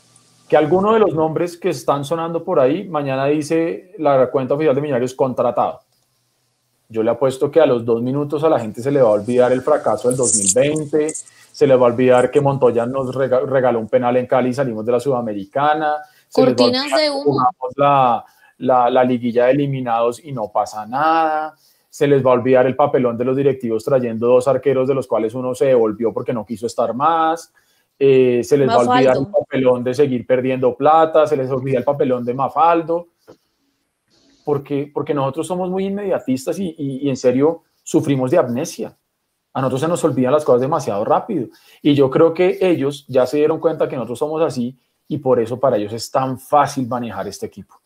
[0.49, 4.77] que alguno de los nombres que están sonando por ahí, mañana dice la cuenta oficial
[4.77, 5.81] de Millonarios contratado.
[6.91, 9.13] Yo le apuesto que a los dos minutos a la gente se le va a
[9.13, 11.13] olvidar el fracaso del 2020,
[11.53, 14.87] se le va a olvidar que Montoya nos regaló un penal en Cali y salimos
[14.87, 15.97] de la Sudamericana.
[16.33, 17.47] Cortinas de humo.
[17.77, 18.25] La,
[18.91, 21.55] la, liguilla de eliminados y no pasa nada.
[21.91, 25.07] Se les va a olvidar el papelón de los directivos trayendo dos arqueros de los
[25.07, 27.53] cuales uno se devolvió porque no quiso estar más.
[27.99, 31.79] Eh, se les va a olvidar el papelón de seguir perdiendo plata, se les olvida
[31.79, 33.09] el papelón de Mafaldo,
[34.49, 38.97] porque, porque nosotros somos muy inmediatistas y, y en serio sufrimos de amnesia.
[39.53, 41.49] A nosotros se nos olvidan las cosas demasiado rápido.
[41.83, 45.39] Y yo creo que ellos ya se dieron cuenta que nosotros somos así y por
[45.39, 47.79] eso para ellos es tan fácil manejar este equipo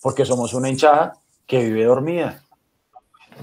[0.00, 1.12] porque somos una hinchada
[1.46, 2.42] que vive dormida.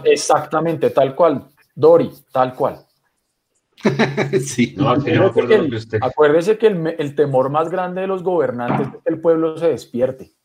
[0.03, 1.47] Exactamente, tal cual.
[1.75, 2.83] Dori, tal cual.
[4.43, 9.59] sí, no, acuérdese, que, el, temor más grande de los gobernantes es que el pueblo
[9.59, 10.36] se despierte.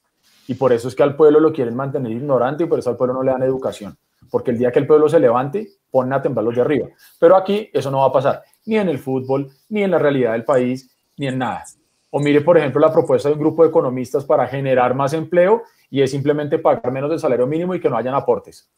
[0.48, 2.96] Y por eso es que al pueblo lo quieren mantener ignorante y por eso al
[2.96, 3.96] pueblo no le dan educación.
[4.30, 6.88] Porque el día que el pueblo se levante, ponen a temblar los de arriba.
[7.18, 10.32] Pero aquí eso no va a pasar, ni en el fútbol, ni en la realidad
[10.32, 11.64] del país, ni en nada.
[12.10, 15.62] O mire, por ejemplo, la propuesta de un grupo de economistas para generar más empleo
[15.88, 18.70] y es simplemente pagar menos del salario mínimo y que no hayan aportes.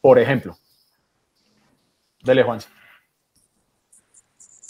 [0.00, 0.56] Por ejemplo.
[2.22, 2.44] Dele.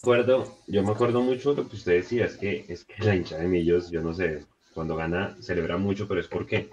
[0.03, 3.17] Acuerdo, yo me acuerdo mucho de lo que usted decía, es que, es que la
[3.17, 6.69] hincha de Millos, yo no sé, cuando gana celebra mucho, pero es porque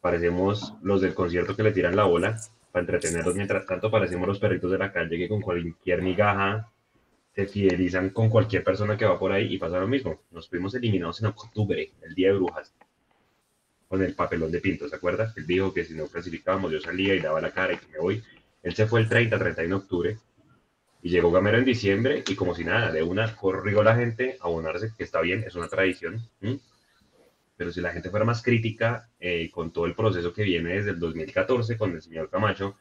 [0.00, 2.38] parecemos los del concierto que le tiran la bola
[2.70, 6.70] para entretenerlos, mientras tanto parecemos los perritos de la calle que con cualquier migaja
[7.34, 10.20] se fidelizan con cualquier persona que va por ahí y pasa lo mismo.
[10.30, 12.72] Nos fuimos eliminados en octubre, el día de brujas
[13.88, 15.32] con el papelón de Pinto, ¿se acuerda?
[15.36, 17.98] Él dijo que si no clasificábamos yo salía y daba la cara y que me
[17.98, 18.22] voy.
[18.62, 20.18] Él se fue el 30, 31 de octubre
[21.02, 24.46] y llegó Gamero en diciembre y como si nada, de una corrió la gente a
[24.46, 26.20] abonarse, que está bien, es una tradición.
[27.56, 30.90] Pero si la gente fuera más crítica eh, con todo el proceso que viene desde
[30.90, 32.76] el 2014 con el señor Camacho,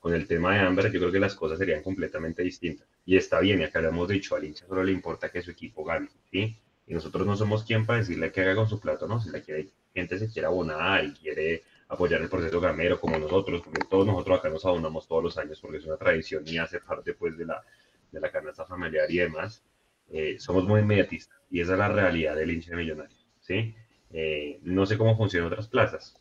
[0.00, 2.86] con el tema de Amber, yo creo que las cosas serían completamente distintas.
[3.06, 5.50] Y está bien, y acá le hemos dicho, al hincha solo le importa que su
[5.52, 6.56] equipo gane, ¿sí?
[6.86, 9.18] Y nosotros no somos quien para decirle que haga con su plato, ¿no?
[9.20, 13.62] Si la quiere gente se quiere abonar y quiere apoyar el proceso gamero como nosotros,
[13.62, 16.80] porque todos nosotros acá nos abonamos todos los años porque es una tradición y hace
[16.80, 17.62] parte pues de la,
[18.10, 19.62] de la canasta familiar y demás,
[20.10, 23.74] eh, somos muy inmediatistas y esa es la realidad del hincha millonario, ¿sí?
[24.16, 26.14] Eh, no sé cómo funcionan otras plazas,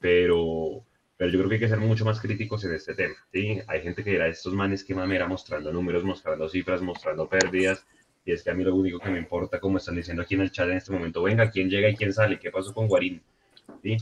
[0.00, 0.84] pero,
[1.16, 3.60] pero yo creo que hay que ser mucho más críticos en este tema, ¿sí?
[3.68, 7.86] Hay gente que dirá, estos manes que mamera mostrando números, mostrando cifras, mostrando pérdidas,
[8.24, 10.40] y es que a mí lo único que me importa, como están diciendo aquí en
[10.40, 13.22] el chat en este momento, venga, quién llega y quién sale, qué pasó con Guarín,
[13.80, 13.96] ¿sí?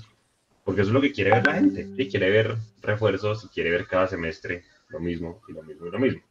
[0.64, 2.09] Porque eso es lo que quiere ver la gente, ¿sí?
[2.09, 6.22] Quiere ver refuerzos, quiere ver cada semestre lo mismo y lo mismo y lo mismo.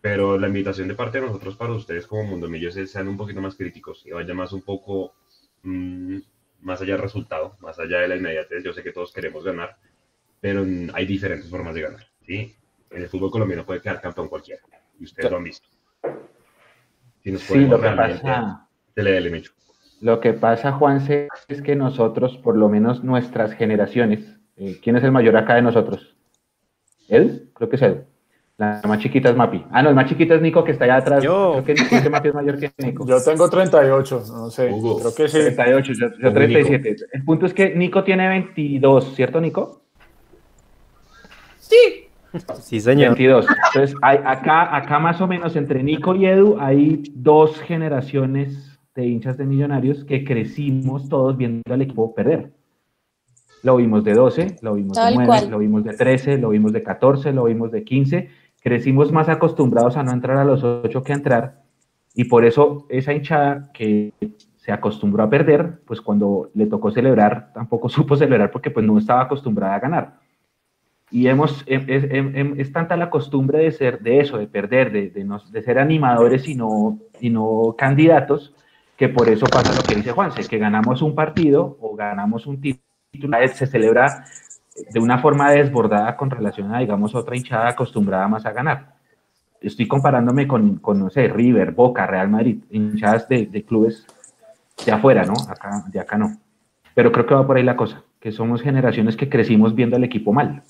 [0.00, 3.16] Pero la invitación de parte de nosotros para ustedes como Mundo Millos es sean un
[3.16, 5.14] poquito más críticos y vayan más un poco
[5.62, 6.18] mm,
[6.62, 8.64] más allá del resultado, más allá de la inmediatez.
[8.64, 9.76] Yo sé que todos queremos ganar,
[10.40, 12.54] pero hay diferentes formas de ganar, ¿sí?
[12.90, 14.62] En el fútbol colombiano puede quedar campeón cualquiera
[14.98, 15.68] y ustedes lo han visto
[17.36, 18.68] sí, lo que pasa,
[20.00, 25.04] Lo que pasa, Juanse, es que nosotros, por lo menos nuestras generaciones, eh, ¿quién es
[25.04, 26.16] el mayor acá de nosotros?
[27.08, 27.50] ¿Él?
[27.54, 28.04] Creo que es él.
[28.58, 29.64] La más chiquita es Mapi.
[29.70, 31.22] Ah, no, el más chiquita es Nico, que está allá atrás.
[31.22, 31.62] Yo.
[31.64, 33.06] Creo que, Mapi es mayor que Nico.
[33.06, 34.66] Yo tengo 38, no sé.
[34.66, 35.38] Creo que sí.
[35.38, 36.96] 38, yo, yo 37.
[37.12, 39.82] El punto es que Nico tiene 22, ¿cierto, Nico?
[41.58, 42.08] Sí.
[42.60, 43.10] Sí, señor.
[43.10, 43.46] 22.
[43.68, 49.06] Entonces, hay, acá, acá más o menos entre Nico y Edu hay dos generaciones de
[49.06, 52.50] hinchas de millonarios que crecimos todos viendo al equipo perder.
[53.62, 56.82] Lo vimos de 12, lo vimos de 9, lo vimos de 13, lo vimos de
[56.82, 58.47] 14, lo vimos de 15.
[58.68, 61.62] Crecimos más acostumbrados a no entrar a los 8 que a entrar.
[62.14, 64.12] Y por eso esa hinchada que
[64.58, 68.98] se acostumbró a perder, pues cuando le tocó celebrar, tampoco supo celebrar porque pues no
[68.98, 70.18] estaba acostumbrada a ganar.
[71.10, 75.78] Y hemos, es, tanta la costumbre de ser, de eso, de perder, de, de, ser
[75.78, 78.54] animadores y no, y no candidatos,
[78.98, 82.60] que por eso pasa lo que dice Juanse, que ganamos un partido o ganamos un
[82.60, 84.26] título, se celebra
[84.90, 88.94] de una forma desbordada con relación a, digamos, otra hinchada acostumbrada más a ganar.
[89.60, 94.06] Estoy comparándome con, con no sé, River, Boca, Real Madrid, hinchadas de, de clubes
[94.84, 95.34] de afuera, ¿no?
[95.48, 96.36] Acá, de acá no.
[96.94, 100.04] Pero creo que va por ahí la cosa, que somos generaciones que crecimos viendo al
[100.04, 100.62] equipo mal,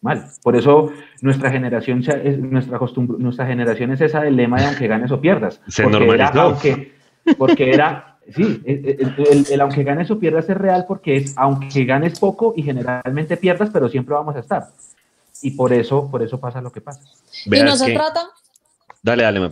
[0.00, 0.26] mal.
[0.42, 4.86] Por eso nuestra generación, es, nuestra, costumbre, nuestra generación es esa del lema de aunque
[4.86, 5.60] ganes o pierdas.
[5.68, 6.92] Se porque era aunque,
[7.38, 12.54] porque era, sí, el, aunque ganes o pierdas es real porque es aunque ganes poco
[12.56, 14.68] y generalmente pierdas, pero siempre vamos a estar.
[15.42, 17.00] Y por eso, por eso pasa lo que pasa.
[17.44, 18.30] y no se trata.
[19.02, 19.50] Dale, dale, me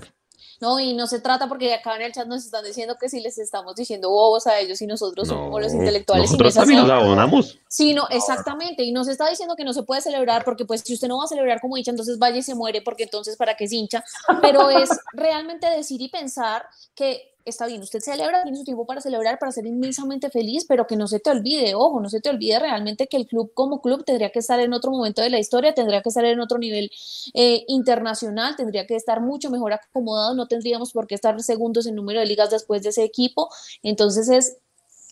[0.63, 3.21] no, y no se trata porque acá en el chat nos están diciendo que si
[3.21, 6.31] les estamos diciendo bobos a ellos y nosotros somos los intelectuales.
[6.31, 7.59] Nosotros también nos abonamos.
[7.67, 8.85] Sí, no, exactamente.
[8.85, 11.25] Y nos está diciendo que no se puede celebrar porque pues si usted no va
[11.25, 14.05] a celebrar como hincha, entonces vaya y se muere porque entonces para qué es hincha.
[14.41, 19.01] Pero es realmente decir y pensar que está bien, usted celebra, tiene su tiempo para
[19.01, 22.31] celebrar, para ser inmensamente feliz, pero que no se te olvide, ojo, no se te
[22.31, 25.39] olvide realmente que el club como club tendría que estar en otro momento de la
[25.39, 26.91] historia, tendría que estar en otro nivel
[27.35, 31.95] eh, internacional, tendría que estar mucho mejor acomodado, no tendríamos por qué estar segundos en
[31.95, 33.49] número de ligas después de ese equipo.
[33.83, 34.57] Entonces es,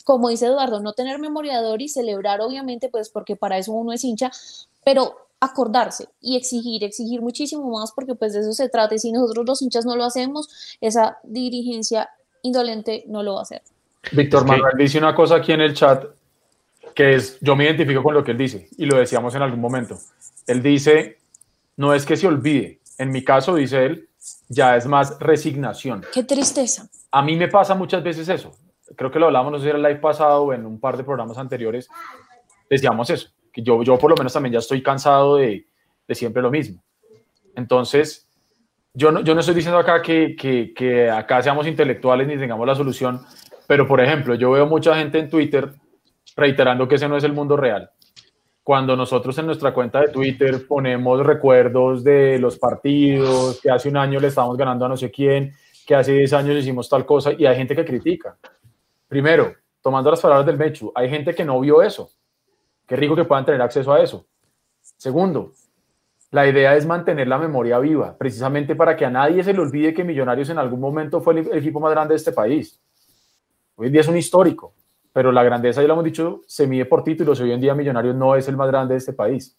[0.05, 4.05] como dice Eduardo, no tener memoriador y celebrar, obviamente, pues porque para eso uno es
[4.05, 4.31] hincha,
[4.85, 9.11] pero acordarse y exigir, exigir muchísimo más porque pues de eso se trata y si
[9.11, 10.49] nosotros los hinchas no lo hacemos,
[10.81, 12.11] esa dirigencia
[12.43, 13.63] indolente no lo va a hacer.
[14.13, 16.05] Víctor Manuel dice una cosa aquí en el chat
[16.95, 19.61] que es, yo me identifico con lo que él dice y lo decíamos en algún
[19.61, 19.99] momento.
[20.47, 21.19] Él dice,
[21.77, 24.09] no es que se olvide, en mi caso, dice él,
[24.49, 26.05] ya es más resignación.
[26.13, 26.89] Qué tristeza.
[27.11, 28.53] A mí me pasa muchas veces eso.
[28.97, 30.97] Creo que lo hablamos, no sé si era el live pasado o en un par
[30.97, 31.89] de programas anteriores,
[32.69, 35.67] decíamos eso, que yo, yo por lo menos también ya estoy cansado de,
[36.07, 36.83] de siempre lo mismo.
[37.55, 38.29] Entonces,
[39.01, 42.67] yo no, yo no estoy diciendo acá que, que, que, acá seamos intelectuales ni tengamos
[42.67, 43.23] la solución,
[43.67, 45.73] pero por ejemplo, yo veo mucha gente en Twitter
[46.37, 47.91] reiterando que ese no es el mundo real.
[48.63, 53.97] Cuando nosotros en nuestra cuenta de Twitter ponemos recuerdos de los partidos, que hace un
[53.97, 55.55] año le estábamos ganando a no sé quién,
[55.87, 58.37] que hace 10 años hicimos tal cosa, y hay gente que critica.
[59.09, 62.11] Primero, tomando las palabras del Mechu, hay gente que no vio eso.
[62.87, 64.27] Qué rico que puedan tener acceso a eso.
[64.83, 65.53] Segundo,
[66.31, 69.93] la idea es mantener la memoria viva, precisamente para que a nadie se le olvide
[69.93, 72.81] que Millonarios en algún momento fue el equipo más grande de este país.
[73.75, 74.73] Hoy en día es un histórico,
[75.13, 77.41] pero la grandeza, ya lo hemos dicho, se mide por títulos.
[77.41, 79.57] Hoy en día Millonarios no es el más grande de este país.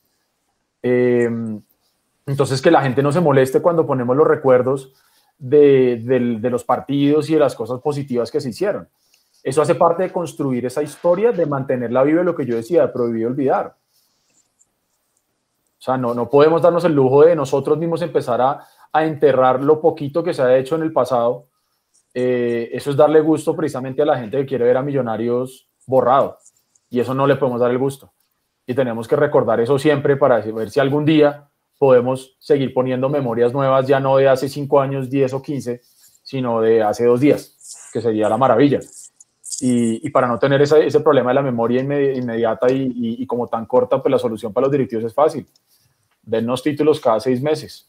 [0.82, 1.62] Em,
[2.26, 4.94] entonces, que la gente no se moleste cuando ponemos los recuerdos
[5.38, 6.02] de,
[6.40, 8.88] de los partidos y de las cosas positivas que se hicieron.
[9.44, 12.88] Eso hace parte de construir esa historia, de mantenerla viva, lo que yo decía, de
[12.90, 13.76] prohibir olvidar.
[15.82, 19.64] O sea, no, no podemos darnos el lujo de nosotros mismos empezar a, a enterrar
[19.64, 21.48] lo poquito que se ha hecho en el pasado.
[22.14, 26.38] Eh, eso es darle gusto precisamente a la gente que quiere ver a Millonarios borrado.
[26.92, 28.14] Y eso no le podemos dar el gusto.
[28.68, 33.52] Y tenemos que recordar eso siempre para ver si algún día podemos seguir poniendo memorias
[33.52, 35.82] nuevas, ya no de hace 5 años, 10 o 15,
[36.22, 38.82] sino de hace dos días, que sería la maravilla.
[39.62, 43.26] Y, y para no tener ese, ese, problema de la memoria inmediata y, y, y,
[43.26, 45.46] como tan corta, pues la solución para los directivos es fácil
[46.24, 47.88] dennos títulos cada seis meses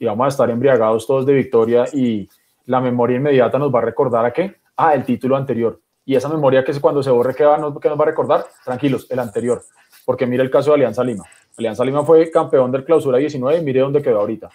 [0.00, 2.28] y vamos a estar embriagados todos de victoria y
[2.64, 4.56] la memoria inmediata nos va a recordar a qué?
[4.76, 5.78] Ah, el título anterior.
[6.06, 8.46] Y esa memoria que cuando se borre, ¿qué, va, nos, nos va a recordar?
[8.64, 9.62] Tranquilos, el anterior.
[10.06, 11.24] Porque mire el caso de Alianza Lima.
[11.58, 14.48] Alianza Lima fue campeón del clausura 19 y mire dónde quedó ahorita.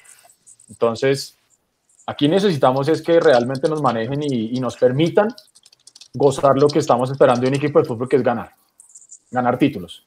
[0.68, 1.38] Entonces,
[2.08, 5.28] aquí necesitamos es que realmente nos manejen y, y nos permitan
[6.16, 8.52] gozar lo que estamos esperando de un equipo de fútbol, que es ganar.
[9.30, 10.05] Ganar títulos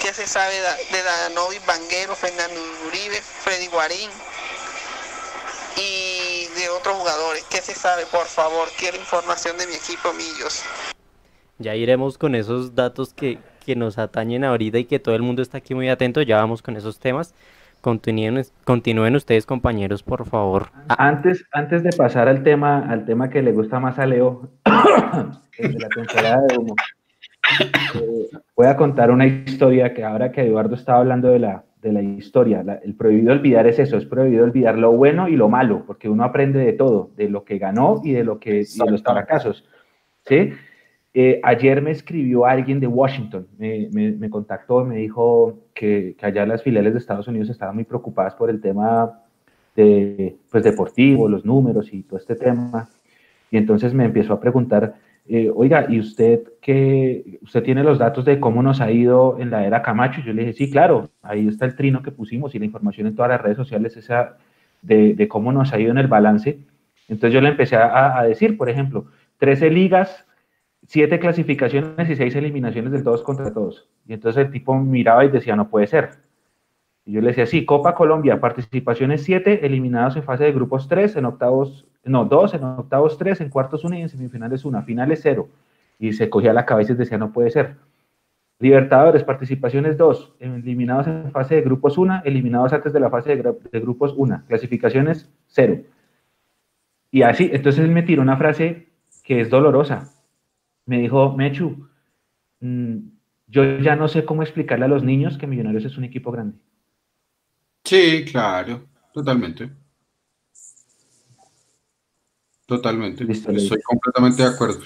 [0.00, 4.10] qué se sabe de Danovi Banguero, Fernando Uribe, Freddy Guarín
[5.76, 7.44] y de otros jugadores.
[7.50, 8.68] ¿Qué se sabe, por favor?
[8.78, 10.62] Quiero información de mi equipo Millos.
[11.58, 15.42] Ya iremos con esos datos que, que nos atañen ahorita y que todo el mundo
[15.42, 16.22] está aquí muy atento.
[16.22, 17.34] Ya vamos con esos temas.
[17.82, 20.68] Continúen, continúen ustedes, compañeros, por favor.
[20.86, 24.50] Antes, antes de pasar al tema, al tema que le gusta más a Leo,
[25.58, 26.76] de la temporada de humo,
[27.94, 31.92] eh, voy a contar una historia que ahora que Eduardo estaba hablando de la, de
[31.92, 35.82] la historia, el prohibido olvidar es eso, es prohibido olvidar lo bueno y lo malo,
[35.84, 38.90] porque uno aprende de todo, de lo que ganó y de lo que y de
[38.92, 39.64] los fracasos.
[40.24, 40.52] ¿sí?
[41.14, 46.46] Eh, ayer me escribió alguien de Washington, me, me, contactó, me dijo que, que, allá
[46.46, 49.20] las filiales de Estados Unidos estaban muy preocupadas por el tema
[49.76, 52.88] de, pues, deportivo, los números y todo este tema.
[53.50, 54.94] Y entonces me empezó a preguntar,
[55.28, 59.50] eh, oiga, ¿y usted qué, usted tiene los datos de cómo nos ha ido en
[59.50, 60.20] la era Camacho?
[60.22, 63.14] Yo le dije, sí, claro, ahí está el trino que pusimos y la información en
[63.14, 64.38] todas las redes sociales esa
[64.80, 66.58] de, cómo nos ha ido en el balance.
[67.08, 69.06] Entonces yo le empecé a, a decir, por ejemplo,
[69.38, 70.26] 13 ligas,
[70.92, 73.88] siete clasificaciones y seis eliminaciones del todos contra todos.
[74.06, 76.18] Y entonces el tipo miraba y decía, no puede ser.
[77.06, 81.16] Y yo le decía, sí, Copa Colombia, participaciones siete, eliminados en fase de grupos tres,
[81.16, 85.20] en octavos, no, dos, en octavos tres, en cuartos una y en semifinales una, finales
[85.22, 85.48] cero.
[85.98, 87.76] Y se cogía la cabeza y decía, no puede ser.
[88.58, 93.54] Libertadores, participaciones dos, eliminados en fase de grupos una, eliminados antes de la fase de,
[93.72, 95.78] de grupos una, clasificaciones cero.
[97.10, 98.88] Y así, entonces él me tiró una frase
[99.24, 100.12] que es dolorosa
[100.86, 101.88] me dijo, Mechu,
[102.60, 102.96] mm,
[103.46, 106.58] yo ya no sé cómo explicarle a los niños que Millonarios es un equipo grande.
[107.84, 109.70] Sí, claro, totalmente.
[112.66, 113.30] Totalmente.
[113.30, 114.80] Estoy completamente de acuerdo.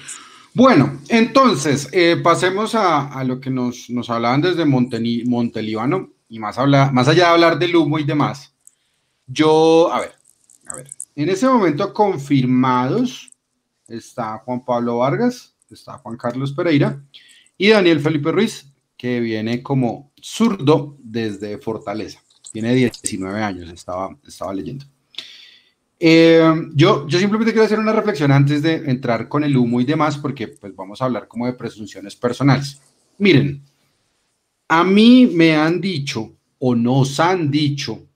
[0.53, 6.91] Bueno, entonces, eh, pasemos a, lo que nos, nos hablaban desde Montelíbano y más, habla,
[6.91, 8.53] más allá de hablar del humo y demás.
[9.27, 10.13] Yo, a ver,
[10.67, 13.31] a ver, en ese momento confirmados
[13.87, 17.03] está Juan Pablo Vargas, está Juan Carlos Pereira
[17.57, 22.21] y Daniel Felipe Ruiz, que viene como zurdo desde Fortaleza.
[22.51, 24.85] Tiene 19 años, estaba, estaba leyendo.
[25.99, 29.85] Eh, yo, yo simplemente quiero hacer una reflexión antes de entrar con el humo y
[29.85, 32.79] demás, porque pues vamos a hablar como de presunciones personales.
[33.17, 33.63] Miren,
[34.67, 38.07] a mí me han dicho o nos han dicho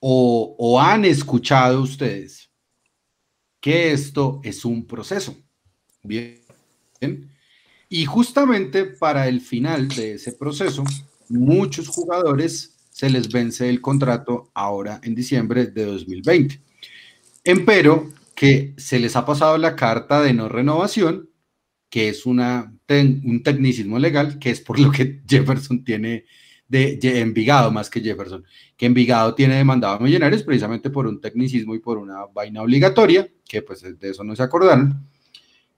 [0.00, 2.50] o, o han escuchado ustedes
[3.60, 5.36] que esto es un proceso.
[6.02, 6.41] Bien,
[7.88, 10.84] y justamente para el final de ese proceso,
[11.28, 16.60] muchos jugadores se les vence el contrato ahora en diciembre de 2020.
[17.44, 21.30] Empero que se les ha pasado la carta de no renovación,
[21.88, 26.24] que es una, un tecnicismo legal, que es por lo que Jefferson tiene
[26.68, 28.44] de, Envigado más que Jefferson,
[28.76, 33.28] que Envigado tiene demandado a Millonarios precisamente por un tecnicismo y por una vaina obligatoria,
[33.46, 35.06] que pues de eso no se acordaron.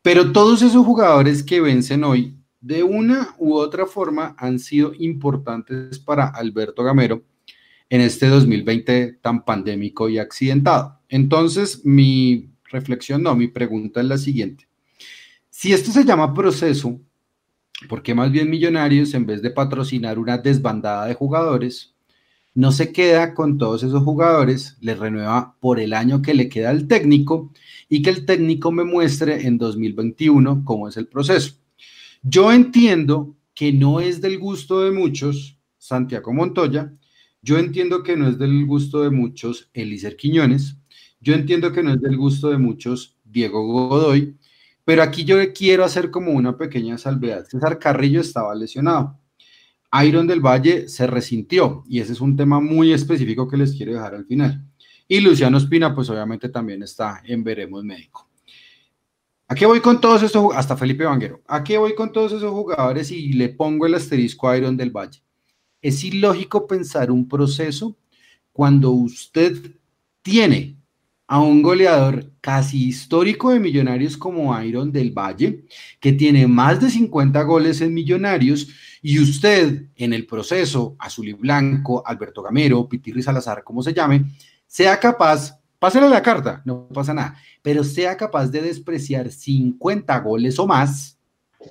[0.05, 5.99] Pero todos esos jugadores que vencen hoy, de una u otra forma, han sido importantes
[5.99, 7.23] para Alberto Gamero
[7.89, 11.01] en este 2020 tan pandémico y accidentado.
[11.09, 14.69] Entonces, mi reflexión, no, mi pregunta es la siguiente.
[15.49, 17.01] Si esto se llama proceso,
[17.89, 21.95] ¿por qué más bien Millonarios, en vez de patrocinar una desbandada de jugadores,
[22.53, 26.69] no se queda con todos esos jugadores, les renueva por el año que le queda
[26.69, 27.53] al técnico
[27.95, 31.55] y que el técnico me muestre en 2021 cómo es el proceso.
[32.25, 36.93] Yo entiendo que no es del gusto de muchos Santiago Montoya,
[37.41, 40.77] yo entiendo que no es del gusto de muchos Elícer Quiñones,
[41.21, 44.37] yo entiendo que no es del gusto de muchos Diego Godoy,
[44.85, 47.47] pero aquí yo quiero hacer como una pequeña salvedad.
[47.49, 49.21] César Carrillo estaba lesionado.
[50.05, 53.93] Iron del Valle se resintió y ese es un tema muy específico que les quiero
[53.93, 54.67] dejar al final.
[55.07, 58.29] Y Luciano Espina, pues obviamente también está en Veremos Médico.
[59.47, 62.51] ¿A qué voy con todos estos, hasta Felipe Vanguero, a qué voy con todos esos
[62.51, 65.23] jugadores y le pongo el asterisco a Iron del Valle?
[65.83, 67.97] Es ilógico pensar un proceso
[68.53, 69.55] cuando usted
[70.23, 70.79] tiene
[71.27, 75.65] a un goleador casi histórico de Millonarios como Iron del Valle,
[76.01, 78.69] que tiene más de 50 goles en Millonarios,
[79.03, 84.25] y usted en el proceso, azul y blanco, Alberto Gamero, Pitirri Salazar, como se llame,
[84.75, 90.59] sea capaz, pásale la carta, no pasa nada, pero sea capaz de despreciar 50 goles
[90.59, 91.17] o más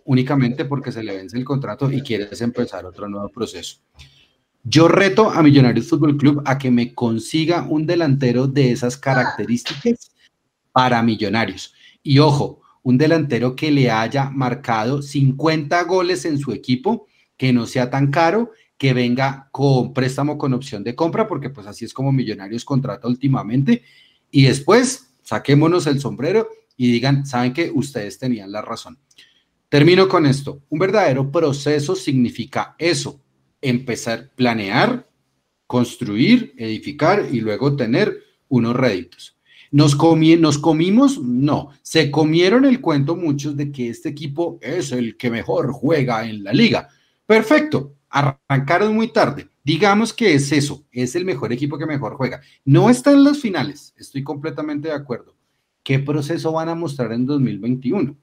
[0.05, 3.81] únicamente porque se le vence el contrato y quieres empezar otro nuevo proceso.
[4.63, 10.13] Yo reto a Millonarios Fútbol Club a que me consiga un delantero de esas características
[10.71, 11.73] para Millonarios.
[12.03, 17.65] Y ojo, un delantero que le haya marcado 50 goles en su equipo, que no
[17.65, 18.51] sea tan caro,
[18.83, 23.07] que venga con préstamo con opción de compra, porque pues así es como Millonarios contrata
[23.07, 23.81] últimamente.
[24.29, 28.97] Y después saquémonos el sombrero y digan, saben que ustedes tenían la razón.
[29.69, 30.63] Termino con esto.
[30.67, 33.21] Un verdadero proceso significa eso,
[33.61, 35.07] empezar, planear,
[35.65, 39.37] construir, edificar y luego tener unos réditos.
[39.71, 45.15] Nos, nos comimos, no, se comieron el cuento muchos de que este equipo es el
[45.15, 46.89] que mejor juega en la liga.
[47.25, 49.49] Perfecto, arrancaron muy tarde.
[49.63, 52.41] Digamos que es eso, es el mejor equipo que mejor juega.
[52.63, 55.35] No está en las finales, estoy completamente de acuerdo.
[55.83, 58.15] ¿Qué proceso van a mostrar en 2021?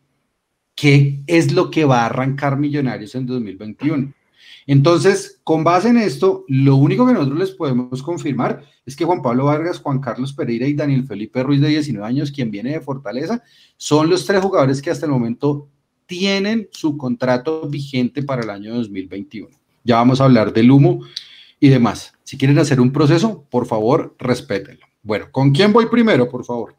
[0.74, 4.14] ¿Qué es lo que va a arrancar Millonarios en 2021?
[4.66, 9.22] Entonces, con base en esto, lo único que nosotros les podemos confirmar es que Juan
[9.22, 12.80] Pablo Vargas, Juan Carlos Pereira y Daniel Felipe Ruiz de 19 años, quien viene de
[12.80, 13.42] Fortaleza,
[13.76, 15.68] son los tres jugadores que hasta el momento
[16.06, 19.59] tienen su contrato vigente para el año 2021.
[19.84, 21.00] Ya vamos a hablar del humo
[21.58, 22.14] y demás.
[22.24, 24.86] Si quieren hacer un proceso, por favor, respétenlo.
[25.02, 26.74] Bueno, ¿con quién voy primero, por favor?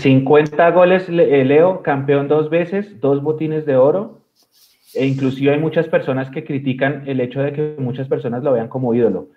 [0.00, 4.20] 50 goles, eh, Leo, campeón dos veces, dos botines de oro,
[4.94, 8.68] e inclusive hay muchas personas que critican el hecho de que muchas personas lo vean
[8.68, 9.28] como ídolo.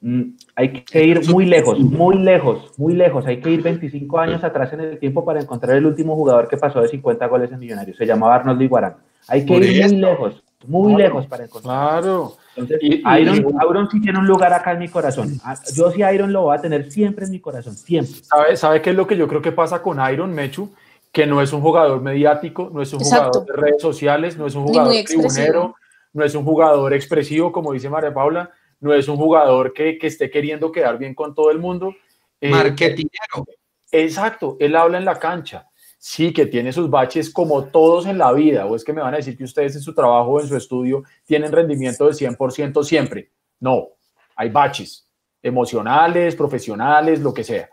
[0.00, 3.24] Mm, hay que ir muy lejos, muy lejos, muy lejos.
[3.26, 6.56] Hay que ir 25 años atrás en el tiempo para encontrar el último jugador que
[6.56, 7.96] pasó de 50 goles en Millonarios.
[7.96, 8.96] Se llamaba Arnold Iguarán.
[9.28, 12.00] Hay que ir muy lejos, muy lejos para encontrar.
[12.00, 12.32] Claro.
[12.54, 15.40] Entonces, Iron, sí tiene un lugar acá en mi corazón.
[15.42, 18.14] Ah, yo sí Iron lo voy a tener siempre en mi corazón, siempre.
[18.22, 20.70] ¿Sabe, ¿Sabe qué es lo que yo creo que pasa con Iron, Mechu?
[21.10, 24.54] Que no es un jugador mediático, no es un jugador de redes sociales, no es
[24.54, 25.74] un jugador tribunero,
[26.12, 28.50] no es un jugador expresivo, como dice María Paula,
[28.80, 31.94] no es un jugador que, que esté queriendo quedar bien con todo el mundo.
[32.40, 33.46] Eh, Marketingero.
[33.90, 35.66] exacto, él habla en la cancha
[36.02, 39.14] sí, que tiene sus baches como todos en la vida, o es que me van
[39.14, 43.30] a decir que ustedes en su trabajo en su estudio tienen rendimiento de 100% siempre.
[43.60, 43.86] No,
[44.34, 45.08] hay baches
[45.40, 47.70] emocionales, profesionales, lo que sea.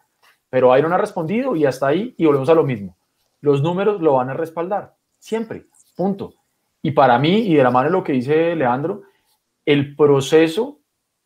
[0.48, 2.96] Pero Iron ha respondido y hasta ahí, y volvemos a lo mismo.
[3.42, 5.66] Los números lo van a respaldar, siempre,
[5.96, 6.36] punto.
[6.84, 9.02] Y para mí, y de la mano de lo que dice Leandro,
[9.66, 10.82] el proceso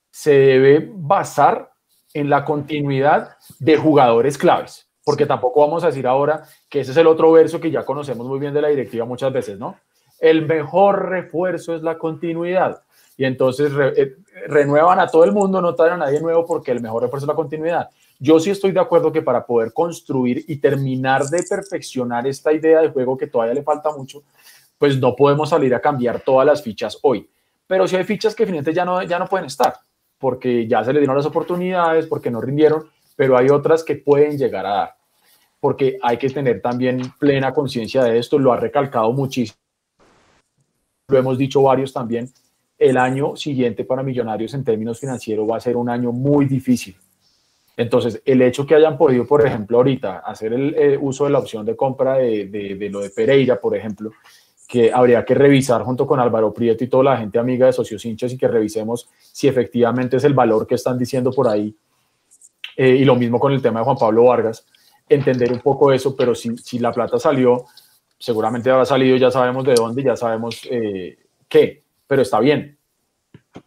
[0.09, 1.73] se debe basar
[2.13, 6.97] en la continuidad de jugadores claves porque tampoco vamos a decir ahora que ese es
[6.97, 9.77] el otro verso que ya conocemos muy bien de la directiva muchas veces, ¿no?
[10.19, 12.81] El mejor refuerzo es la continuidad.
[13.17, 14.15] Y entonces eh,
[14.47, 17.29] renuevan a todo el mundo, no traen a nadie nuevo porque el mejor refuerzo es
[17.29, 17.89] la continuidad.
[18.19, 22.81] Yo sí estoy de acuerdo que para poder construir y terminar de perfeccionar esta idea
[22.81, 24.23] de juego que todavía le falta mucho,
[24.77, 27.29] pues no podemos salir a cambiar todas las fichas hoy.
[27.67, 29.75] Pero si hay fichas que finalmente ya no, ya no pueden estar,
[30.17, 34.37] porque ya se le dieron las oportunidades, porque no rindieron, pero hay otras que pueden
[34.37, 34.95] llegar a dar,
[35.59, 39.57] porque hay que tener también plena conciencia de esto, lo ha recalcado muchísimo,
[41.07, 42.29] lo hemos dicho varios también,
[42.77, 46.95] el año siguiente para Millonarios en términos financieros va a ser un año muy difícil.
[47.75, 51.39] Entonces, el hecho que hayan podido, por ejemplo, ahorita hacer el eh, uso de la
[51.39, 54.11] opción de compra de, de, lo de Pereira, por ejemplo,
[54.67, 58.05] que habría que revisar junto con Álvaro Prieto y toda la gente amiga de Socios
[58.05, 61.75] Hinchas y que revisemos si efectivamente es el valor que están diciendo por ahí
[62.75, 64.65] eh, y lo mismo con el tema de Juan Pablo Vargas,
[65.09, 67.65] entender un poco eso, pero si, si la plata salió,
[68.17, 71.17] seguramente habrá salido, ya sabemos de dónde, ya sabemos eh,
[71.47, 72.77] qué, pero está bien.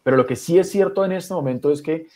[0.03, 2.07] Pero lo que sí es cierto en este momento es que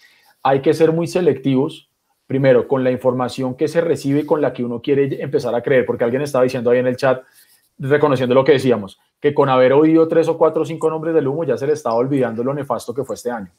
[0.42, 1.90] hay que ser muy selectivos,
[2.26, 5.62] primero, con la información que se recibe y con la que uno quiere empezar a
[5.62, 7.22] creer, porque alguien estaba diciendo ahí en el chat,
[7.78, 11.28] reconociendo lo que decíamos, que con haber oído tres o cuatro o cinco nombres del
[11.28, 13.50] humo ya se le estaba olvidando lo nefasto que fue este año.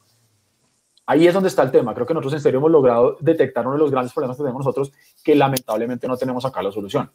[1.11, 1.93] Ahí es donde está el tema.
[1.93, 4.61] Creo que nosotros en serio hemos logrado detectar uno de los grandes problemas que tenemos
[4.61, 7.11] nosotros, que lamentablemente no tenemos acá la solución.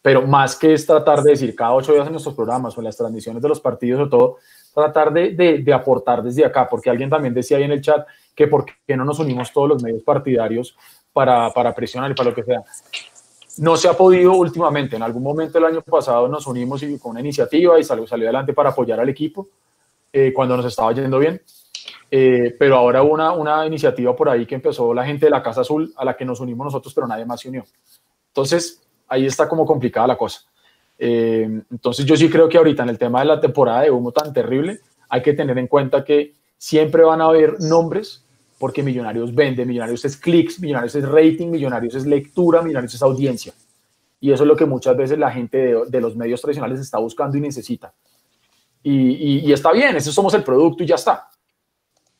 [0.00, 2.84] Pero más que es tratar de decir cada ocho días en nuestros programas o en
[2.84, 4.36] las transmisiones de los partidos o todo,
[4.72, 8.06] tratar de, de, aportar desde acá, porque alguien también decía ahí en el chat
[8.36, 10.76] que por qué no nos unimos todos los medios partidarios
[11.12, 12.62] para, presionar y para lo que sea.
[13.58, 14.94] No se ha podido últimamente.
[14.94, 18.26] En algún momento el año pasado nos unimos y, con una iniciativa y salió, salió
[18.26, 19.48] adelante para apoyar al equipo
[20.12, 21.42] eh, cuando nos estaba yendo bien.
[22.10, 25.42] Eh, pero ahora hubo una, una iniciativa por ahí que empezó la gente de la
[25.42, 27.64] Casa Azul a la que nos unimos nosotros, pero nadie más se unió.
[28.28, 30.40] Entonces, ahí está como complicada la cosa.
[30.98, 34.12] Eh, entonces, yo sí creo que ahorita en el tema de la temporada de humo
[34.12, 38.24] tan terrible, hay que tener en cuenta que siempre van a haber nombres,
[38.58, 43.52] porque Millonarios vende, Millonarios es clics, Millonarios es rating, Millonarios es lectura, Millonarios es audiencia.
[44.20, 46.98] Y eso es lo que muchas veces la gente de, de los medios tradicionales está
[46.98, 47.92] buscando y necesita.
[48.82, 51.28] Y, y, y está bien, ese somos el producto y ya está.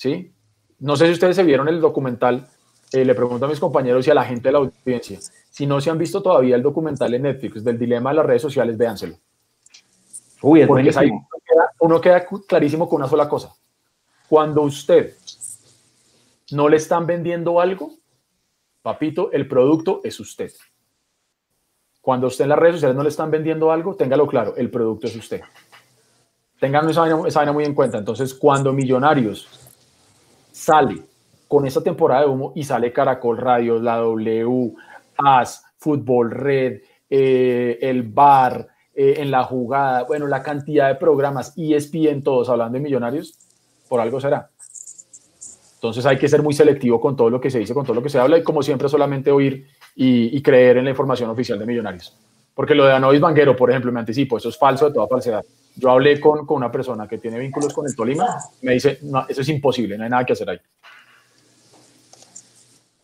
[0.04, 0.34] ¿Sí?
[0.80, 2.46] No sé si ustedes se vieron el documental,
[2.92, 5.80] eh, le pregunto a mis compañeros y a la gente de la audiencia, Si no
[5.80, 9.16] se han visto todavía el documental en Netflix del dilema de las redes sociales, véanselo.
[10.42, 11.28] Uy, es Porque ahí buenísimo.
[11.30, 13.54] uno queda, uno queda clarísimo con una sola cosa.
[14.28, 15.14] Cuando usted
[16.50, 17.94] no le están vendiendo algo,
[18.82, 20.52] papito, el producto es usted.
[22.02, 25.06] Cuando usted en las redes sociales no le están vendiendo algo, téngalo claro, el producto
[25.06, 25.40] es usted.
[26.60, 27.96] Tengan esa vaina, esa vaina muy en cuenta.
[27.96, 29.63] Entonces, cuando Millonarios
[30.54, 31.02] sale
[31.48, 34.72] con esta temporada de humo y sale Caracol Radio, la W,
[35.18, 36.80] AS, Fútbol Red,
[37.10, 42.48] eh, el Bar, eh, en la jugada, bueno, la cantidad de programas, E ESPN, todos
[42.48, 43.36] hablando de Millonarios,
[43.88, 44.48] por algo será.
[45.74, 48.02] Entonces hay que ser muy selectivo con todo lo que se dice, con todo lo
[48.02, 51.58] que se habla y como siempre solamente oír y, y creer en la información oficial
[51.58, 52.16] de Millonarios.
[52.54, 55.44] Porque lo de Anovis Banguero, por ejemplo, me anticipo, eso es falso de toda falsedad.
[55.76, 59.26] Yo hablé con, con una persona que tiene vínculos con el Tolima, me dice, no,
[59.28, 60.58] eso es imposible, no hay nada que hacer ahí.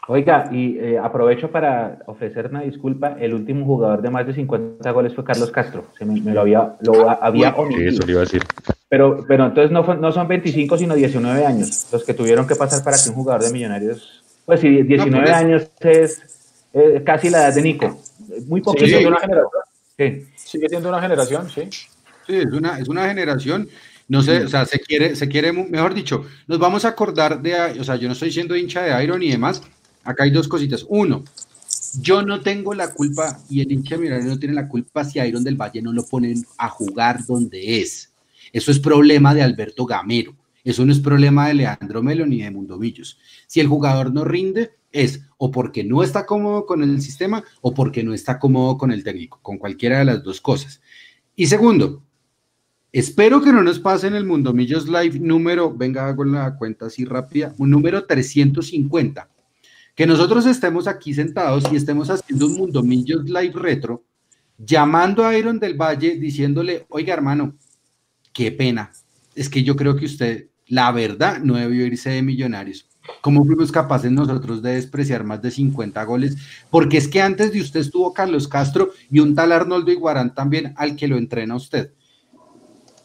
[0.06, 3.16] Oiga, y eh, aprovecho para ofrecer una disculpa.
[3.20, 5.84] El último jugador de más de 50 goles fue Carlos Castro.
[5.96, 7.88] Se me, me lo había, lo había Sí, omitido.
[7.90, 8.42] eso le iba a decir.
[8.88, 12.56] Pero, pero entonces no, fue- no son 25, sino 19 años los que tuvieron que
[12.56, 14.24] pasar para que un jugador de Millonarios.
[14.46, 16.22] Pues sí, 19 pues- años es
[16.72, 17.96] eh, casi la edad de Nico.
[18.46, 18.86] Muy poquito.
[18.86, 19.62] siendo una generación.
[19.96, 20.26] Sí.
[20.36, 21.62] Sigue siendo una generación, sí.
[22.26, 23.68] Sí, es una, es una generación,
[24.08, 27.54] no sé, o sea, se quiere, se quiere, mejor dicho, nos vamos a acordar de,
[27.78, 29.62] o sea, yo no estoy siendo hincha de Iron y demás,
[30.04, 30.84] acá hay dos cositas.
[30.88, 31.24] Uno,
[32.00, 35.18] yo no tengo la culpa y el hincha de Millonarios no tiene la culpa si
[35.18, 38.12] a Iron del Valle no lo ponen a jugar donde es.
[38.52, 40.34] Eso es problema de Alberto Gamero.
[40.64, 43.18] Eso no es problema de Leandro Melo ni de Mundomillos.
[43.46, 47.72] Si el jugador no rinde, es o porque no está cómodo con el sistema o
[47.72, 50.80] porque no está cómodo con el técnico, con cualquiera de las dos cosas.
[51.36, 52.02] Y segundo,
[52.92, 57.04] espero que no nos pase en el Mundomillos Live número, venga, hago la cuenta así
[57.04, 59.30] rápida, un número 350.
[59.94, 64.04] Que nosotros estemos aquí sentados y estemos haciendo un Mundomillos Live retro,
[64.58, 67.56] llamando a Iron del Valle diciéndole, oiga hermano,
[68.32, 68.92] qué pena,
[69.34, 72.89] es que yo creo que usted, la verdad, no debió irse de millonarios.
[73.20, 76.36] ¿Cómo fuimos capaces nosotros de despreciar más de 50 goles?
[76.70, 80.74] Porque es que antes de usted estuvo Carlos Castro y un tal Arnoldo Iguarán también
[80.76, 81.92] al que lo entrena usted.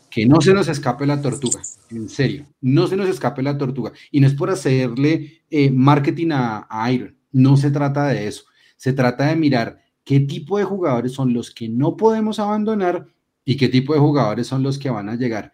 [0.09, 3.91] Que no se nos escape la tortuga, en serio, no se nos escape la tortuga.
[4.11, 8.45] Y no es por hacerle eh, marketing a, Iron, no se trata de eso.
[8.77, 13.07] Se trata de mirar qué tipo de jugadores son los que no podemos abandonar
[13.43, 15.51] y qué tipo de jugadores son los que van a llegar.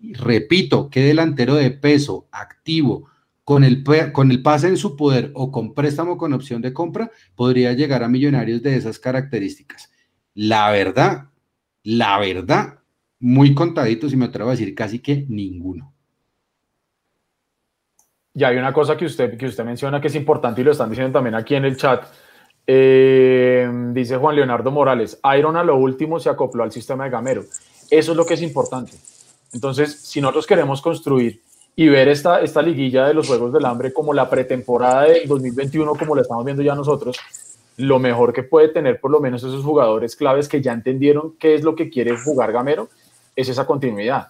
[0.00, 3.10] Repito, qué delantero de peso, activo,
[3.48, 3.82] con el,
[4.12, 8.02] con el pase en su poder o con préstamo con opción de compra, podría llegar
[8.02, 9.90] a millonarios de esas características.
[10.34, 11.28] La verdad,
[11.82, 12.80] la verdad,
[13.18, 15.94] muy contaditos y me atrevo a decir casi que ninguno.
[18.34, 20.90] Y hay una cosa que usted, que usted menciona que es importante y lo están
[20.90, 22.04] diciendo también aquí en el chat.
[22.66, 27.44] Eh, dice Juan Leonardo Morales, Iron a lo último se acopló al sistema de Gamero.
[27.90, 28.92] Eso es lo que es importante.
[29.54, 31.47] Entonces, si nosotros queremos construir
[31.78, 35.94] y ver esta, esta liguilla de los Juegos del Hambre como la pretemporada de 2021,
[35.94, 37.16] como la estamos viendo ya nosotros,
[37.76, 41.54] lo mejor que puede tener por lo menos esos jugadores claves que ya entendieron qué
[41.54, 42.88] es lo que quiere jugar Gamero,
[43.36, 44.26] es esa continuidad.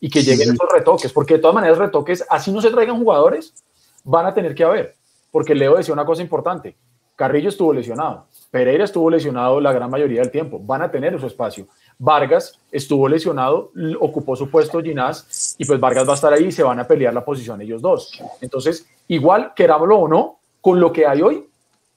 [0.00, 3.54] Y que lleguen esos retoques, porque de todas maneras retoques, así no se traigan jugadores,
[4.02, 4.96] van a tener que haber.
[5.30, 6.74] Porque Leo decía una cosa importante,
[7.14, 11.28] Carrillo estuvo lesionado, Pereira estuvo lesionado la gran mayoría del tiempo, van a tener su
[11.28, 11.68] espacio.
[11.98, 16.52] Vargas estuvo lesionado, ocupó su puesto Ginás y pues Vargas va a estar ahí y
[16.52, 18.22] se van a pelear la posición ellos dos.
[18.40, 21.48] Entonces, igual, querámoslo o no, con lo que hay hoy,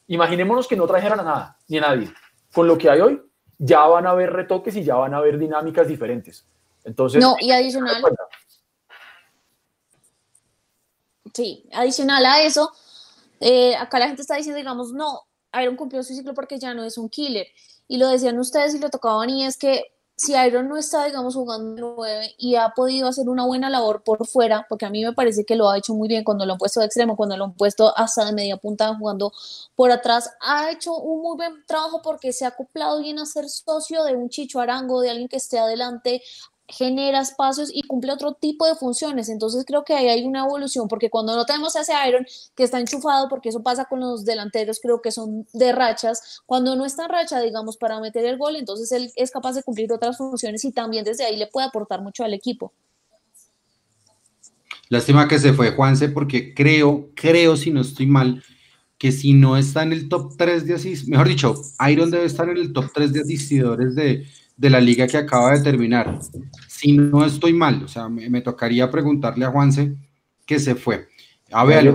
[0.08, 2.12] imaginémonos que no trajeran a nada, ni a nadie.
[2.52, 3.22] Con lo que hay hoy,
[3.60, 6.45] ya van a haber retoques y ya van a haber dinámicas diferentes.
[6.84, 8.02] Entonces, No, y adicional,
[11.32, 12.72] sí, adicional a eso,
[13.39, 15.22] eh, acá la gente está diciendo, digamos, no,
[15.62, 17.47] Iron cumplió su ciclo porque ya no es un killer.
[17.92, 21.36] Y lo decían ustedes y lo tocaban, y es que si Iron no está, digamos,
[21.36, 25.04] jugando de nueve y ha podido hacer una buena labor por fuera, porque a mí
[25.04, 27.36] me parece que lo ha hecho muy bien cuando lo han puesto de extremo, cuando
[27.36, 29.34] lo han puesto hasta de media punta jugando
[29.76, 33.50] por atrás, ha hecho un muy buen trabajo porque se ha acoplado bien a ser
[33.50, 36.22] socio de un Chicho Arango, de alguien que esté adelante,
[36.72, 39.30] genera espacios y cumple otro tipo de funciones.
[39.30, 42.80] Entonces creo que ahí hay una evolución, porque cuando no tenemos ese Iron que está
[42.80, 47.04] enchufado, porque eso pasa con los delanteros, creo que son de rachas, cuando no está
[47.04, 50.64] en racha, digamos, para meter el gol, entonces él es capaz de cumplir otras funciones
[50.66, 52.72] y también desde ahí le puede aportar mucho al equipo.
[54.90, 58.44] Lástima que se fue Juanse porque creo, creo, si no estoy mal,
[58.98, 61.56] que si no está en el top 3 de asistidores, mejor dicho,
[61.90, 65.52] Iron debe estar en el top 3 de asistidores de, de la liga que acaba
[65.52, 66.20] de terminar.
[66.68, 69.95] Si no estoy mal, o sea, me, me tocaría preguntarle a Juanse
[70.45, 71.08] que se fue.
[71.52, 71.93] A ver,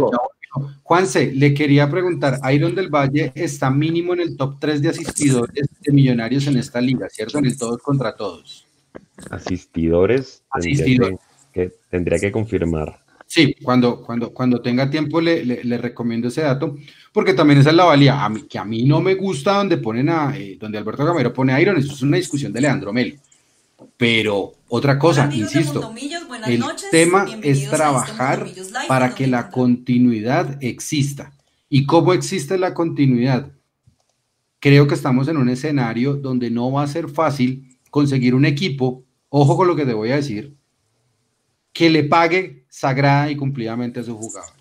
[0.82, 5.68] Juanse, le quería preguntar, Iron del Valle está mínimo en el top 3 de asistidores
[5.80, 7.38] de millonarios en esta liga, ¿cierto?
[7.38, 8.66] En el todos contra todos.
[9.30, 10.42] Asistidores.
[10.50, 11.18] Asistidores.
[11.52, 13.05] Que, tendría que confirmar.
[13.26, 16.76] Sí, cuando, cuando, cuando tenga tiempo le, le, recomiendo ese dato,
[17.12, 18.24] porque también esa es la valía.
[18.24, 21.32] A mí, que a mí no me gusta donde ponen a, eh, donde Alberto Gamero
[21.32, 23.16] pone a Iron, eso es una discusión de Leandro Melo.
[23.96, 25.92] Pero otra cosa, insisto,
[26.46, 28.46] el tema es este trabajar
[28.86, 31.32] para que la continuidad exista.
[31.68, 33.52] ¿Y cómo existe la continuidad?
[34.60, 39.04] Creo que estamos en un escenario donde no va a ser fácil conseguir un equipo,
[39.28, 40.54] ojo con lo que te voy a decir,
[41.72, 44.52] que le pague sagrada y cumplidamente a sus jugadores.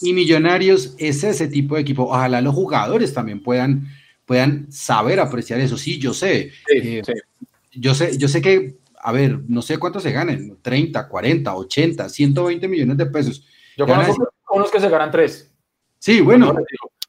[0.00, 2.04] Y Millonarios es ese tipo de equipo.
[2.04, 3.88] Ojalá los jugadores también puedan,
[4.24, 5.76] puedan saber apreciar eso.
[5.76, 6.52] Sí, yo sé.
[6.72, 7.02] Eh,
[7.72, 12.08] yo sé, yo sé que, a ver, no sé cuánto se ganen, 30, 40, 80,
[12.08, 13.44] 120 millones de pesos.
[13.76, 15.50] Yo conozco unos que se ganan tres.
[15.98, 16.54] Sí, bueno.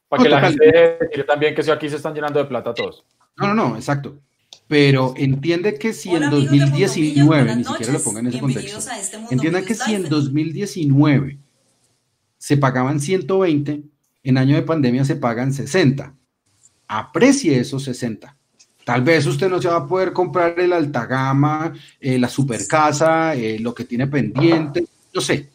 [0.10, 3.06] para que la gente también que aquí se están llenando de plata todos.
[3.38, 4.18] No, no, no, exacto.
[4.68, 9.61] Pero entiende que si en 2019, ni siquiera lo pongan en ese contexto, este entienda
[9.61, 11.38] que si en 2019
[12.38, 13.84] se pagaban 120,
[14.24, 16.16] en año de pandemia se pagan 60.
[16.88, 18.36] Aprecie esos 60
[18.86, 22.68] Tal vez usted no se va a poder comprar el alta gama, eh, la super
[22.68, 25.49] casa, eh, lo que tiene pendiente, no sé,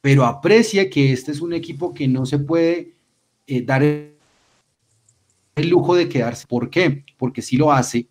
[0.00, 2.92] pero aprecie que este es un equipo que no se puede
[3.48, 4.14] eh, dar el,
[5.56, 6.46] lujo de quedarse.
[6.46, 7.04] ¿Por qué?
[7.16, 8.06] Porque si lo hace,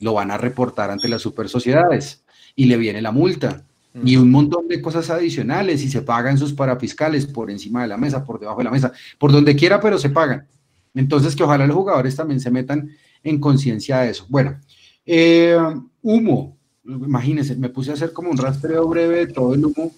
[0.00, 2.24] lo van a reportar ante las super sociedades
[2.54, 3.64] y le viene la multa
[4.04, 7.96] y un montón de cosas adicionales y se pagan sus parafiscales por encima de la
[7.96, 10.46] mesa, por debajo de la mesa, por donde quiera, pero se pagan.
[10.94, 12.90] Entonces, que ojalá los jugadores también se metan
[13.22, 14.26] en conciencia de eso.
[14.28, 14.58] Bueno,
[15.04, 15.56] eh,
[16.02, 19.92] humo, imagínense, me puse a hacer como un rastreo breve de todo el humo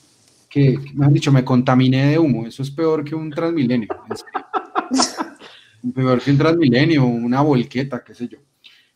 [0.49, 3.89] que, me han dicho, me contaminé de humo, eso es peor que un transmilenio.
[5.95, 8.39] peor que un transmilenio, una volqueta, qué sé yo.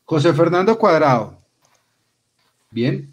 [0.05, 1.39] José Fernando Cuadrado.
[2.71, 3.11] Bien.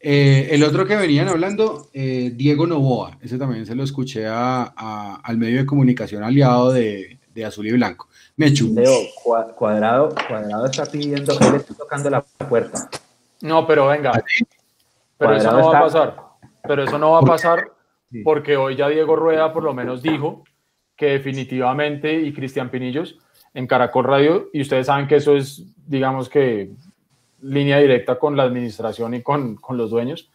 [0.00, 5.36] Eh, el otro que venían hablando, eh, Diego Novoa, ese también se lo escuché al
[5.36, 8.08] medio de comunicación aliado de, de Azul y Blanco.
[8.36, 8.98] Leo,
[9.54, 12.88] cuadrado, cuadrado está pidiendo, él está tocando la puerta.
[13.42, 14.12] No, pero venga.
[14.14, 14.24] ¿Ah,
[15.18, 16.16] pero eso no va a pasar.
[16.64, 17.72] Pero eso no va a pasar
[18.24, 20.44] porque hoy ya Diego Rueda por lo menos dijo
[20.96, 23.18] que definitivamente, y Cristian Pinillos
[23.54, 26.70] en Caracol Radio, y ustedes saben que eso es, digamos que,
[27.42, 30.30] línea directa con la administración y con, con los dueños,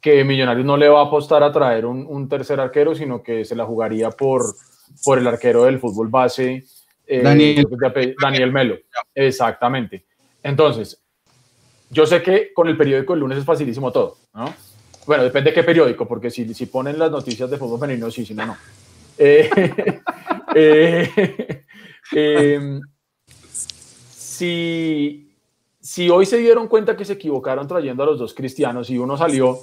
[0.00, 3.44] que Millonarios no le va a apostar a traer un, un, tercer arquero, sino que
[3.44, 4.42] se la jugaría por,
[5.04, 6.64] por el arquero del fútbol base
[7.06, 7.66] eh, Daniel.
[8.20, 8.76] Daniel Melo,
[9.14, 10.04] exactamente.
[10.42, 11.00] Entonces,
[11.90, 14.52] yo sé que con el periódico el lunes es facilísimo todo, ¿no?
[15.06, 18.26] Bueno, depende de qué periódico, porque si, si ponen las noticias de fútbol femenino, sí,
[18.26, 18.56] si no, no.
[19.18, 19.48] Eh,
[20.54, 21.64] eh,
[22.12, 22.80] em,
[24.10, 25.36] si,
[25.80, 29.16] si hoy se dieron cuenta que se equivocaron trayendo a los dos cristianos y uno
[29.16, 29.60] salió,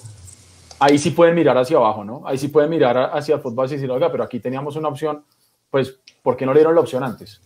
[0.80, 2.24] ahí sí pueden mirar hacia abajo, ¿no?
[2.26, 5.24] Ahí sí pueden mirar hacia el fútbol y decir, oiga, pero aquí teníamos una opción,
[5.70, 7.41] pues ¿por qué no le dieron la opción antes?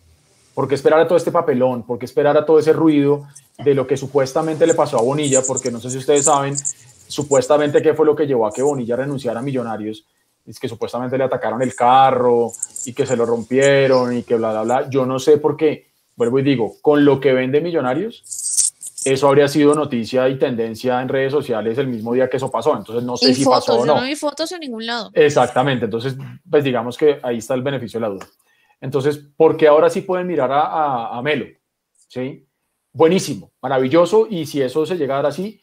[0.54, 1.84] ¿Por qué esperar a todo este papelón?
[1.84, 3.28] ¿Por qué esperar a todo ese ruido
[3.64, 5.42] de lo que supuestamente le pasó a Bonilla?
[5.46, 6.56] Porque no sé si ustedes saben,
[7.08, 10.08] supuestamente qué fue lo que llevó a que Bonilla renunciara a Millonarios.
[10.48, 12.52] Es que supuestamente le atacaron el carro
[12.86, 14.90] y que se lo rompieron y que bla, bla, bla.
[14.90, 18.74] Yo no sé por qué, vuelvo y digo, con lo que vende Millonarios,
[19.04, 22.76] eso habría sido noticia y tendencia en redes sociales el mismo día que eso pasó.
[22.76, 23.96] Entonces no sé si pasó o no.
[23.96, 25.12] no hay fotos en ningún lado.
[25.14, 25.86] Exactamente.
[25.86, 26.16] Entonces,
[26.50, 28.26] pues digamos que ahí está el beneficio de la duda.
[28.82, 31.46] Entonces, porque ahora sí pueden mirar a, Melo,
[32.08, 32.48] ¿sí?
[32.94, 35.60] Buenísimo, maravilloso, y si eso se llega a dar así,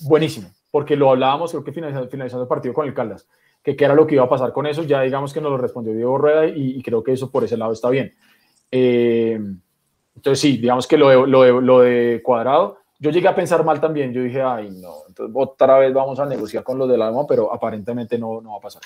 [0.00, 3.26] buenísimo, porque lo hablábamos, creo que finalizando, el partido con el Caldas,
[3.68, 5.58] que qué era lo que iba a pasar con eso, ya digamos que nos lo
[5.58, 8.14] respondió Diego Rueda y, creo que eso por ese lado está bien.
[8.70, 9.38] Eh,
[10.16, 11.26] entonces sí, digamos que lo de,
[11.60, 15.78] lo, de, Cuadrado, yo llegué a pensar mal también, yo dije, ay no, entonces otra
[15.78, 18.82] vez vamos a negociar con los de la pero aparentemente no, no va a pasar.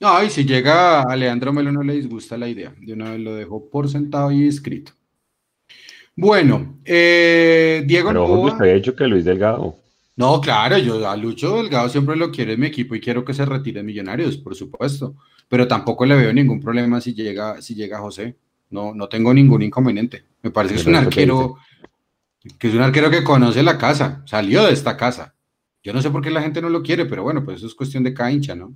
[0.00, 2.74] No, y si llega a Leandro Melo no le disgusta la idea.
[2.80, 4.90] De una vez lo dejo por sentado y escrito.
[6.16, 8.08] Bueno, eh, Diego.
[8.08, 9.76] Pero Novoa, había dicho que Luis Delgado.
[10.16, 13.32] No, claro, yo a Lucho Delgado siempre lo quiero en mi equipo y quiero que
[13.32, 15.14] se retire Millonarios, por supuesto.
[15.48, 18.36] Pero tampoco le veo ningún problema si llega, si llega José.
[18.70, 20.24] No, no tengo ningún inconveniente.
[20.42, 21.56] Me parece que es un arquero,
[22.58, 25.34] que es un arquero que conoce la casa, salió de esta casa.
[25.82, 27.74] Yo no sé por qué la gente no lo quiere, pero bueno, pues eso es
[27.74, 28.74] cuestión de cada hincha, ¿no?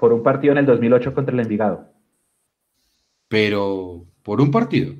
[0.00, 1.92] por un partido en el 2008 contra el Envigado.
[3.28, 4.94] Pero, ¿por un partido?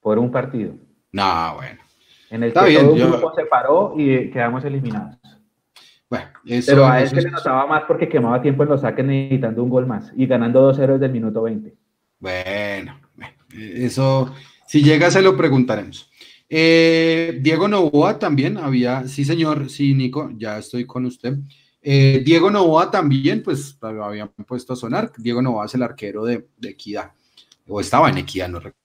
[0.00, 0.74] Por un partido.
[1.12, 1.81] No, bueno.
[2.32, 5.18] En el que todo el grupo se paró y quedamos eliminados.
[6.08, 6.28] Bueno,
[6.66, 9.70] Pero a él se le notaba más porque quemaba tiempo en los saques necesitando un
[9.70, 11.74] gol más y ganando dos héroes del minuto 20.
[12.18, 13.00] Bueno,
[13.50, 14.34] eso,
[14.66, 16.10] si llega se lo preguntaremos.
[16.48, 21.38] Eh, Diego Novoa también había, sí señor, sí Nico, ya estoy con usted.
[21.80, 25.12] Eh, Diego Novoa también, pues lo habían puesto a sonar.
[25.16, 27.12] Diego Novoa es el arquero de, Equidad,
[27.66, 28.81] o estaba en Equidad, no recuerdo.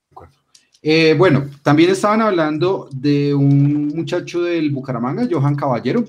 [0.89, 6.05] Eh, bueno, también estaban hablando de un muchacho del Bucaramanga, Johan Caballero.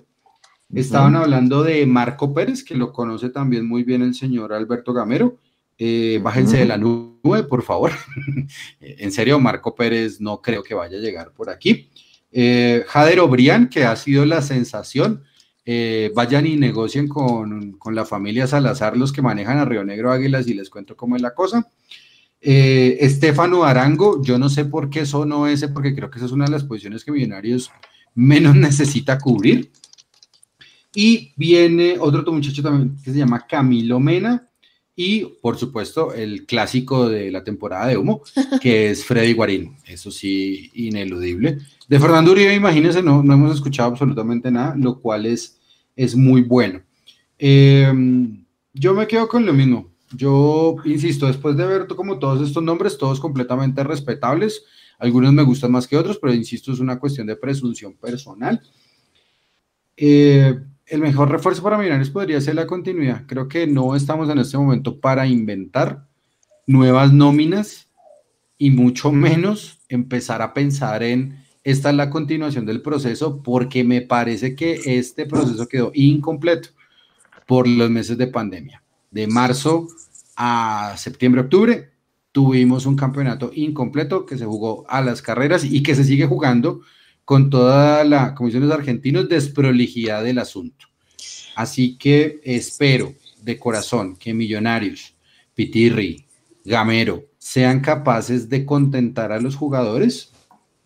[0.73, 5.37] Estaban hablando de Marco Pérez, que lo conoce también muy bien el señor Alberto Gamero.
[5.77, 7.91] Eh, bájense de la nube, por favor.
[8.81, 11.91] en serio, Marco Pérez no creo que vaya a llegar por aquí.
[12.31, 13.19] Eh, Jader
[13.71, 15.25] que ha sido la sensación.
[15.65, 20.13] Eh, vayan y negocien con, con, la familia Salazar, los que manejan a Río Negro
[20.13, 21.69] Águilas, y les cuento cómo es la cosa.
[22.41, 26.33] Estefano Arango, yo no sé por qué eso no ese, porque creo que esa es
[26.33, 27.71] una de las posiciones que Millonarios
[28.15, 29.71] menos necesita cubrir.
[30.95, 34.49] Y viene otro muchacho también que se llama Camilo Mena,
[35.01, 38.23] y por supuesto el clásico de la temporada de humo,
[38.61, 41.59] que es Freddy Guarín, eso sí, ineludible.
[41.87, 45.61] De Fernando Uribe, imagínense, no, no hemos escuchado absolutamente nada, lo cual es,
[45.95, 46.83] es muy bueno.
[47.39, 49.89] Em, yo me quedo con lo mismo.
[50.13, 54.65] Yo insisto, después de ver como todos estos nombres, todos completamente respetables,
[54.99, 58.61] algunos me gustan más que otros, pero insisto, es una cuestión de presunción personal.
[59.97, 63.25] Eh, el mejor refuerzo para Millonarios podría ser la continuidad.
[63.27, 66.07] Creo que no estamos en este momento para inventar
[66.67, 67.89] nuevas nóminas
[68.57, 74.01] y mucho menos empezar a pensar en esta es la continuación del proceso porque me
[74.01, 76.71] parece que este proceso quedó incompleto
[77.47, 78.83] por los meses de pandemia.
[79.11, 79.89] De marzo
[80.37, 81.91] a septiembre, octubre,
[82.33, 86.83] tuvimos un campeonato incompleto que se jugó a las carreras y que se sigue jugando
[87.25, 90.87] con toda la Comisión de Argentinos desprolijidad del asunto.
[91.57, 95.15] Así que espero de corazón que Millonarios,
[95.55, 96.25] Pitirri,
[96.65, 100.33] Gamero sean capaces de contentar a los jugadores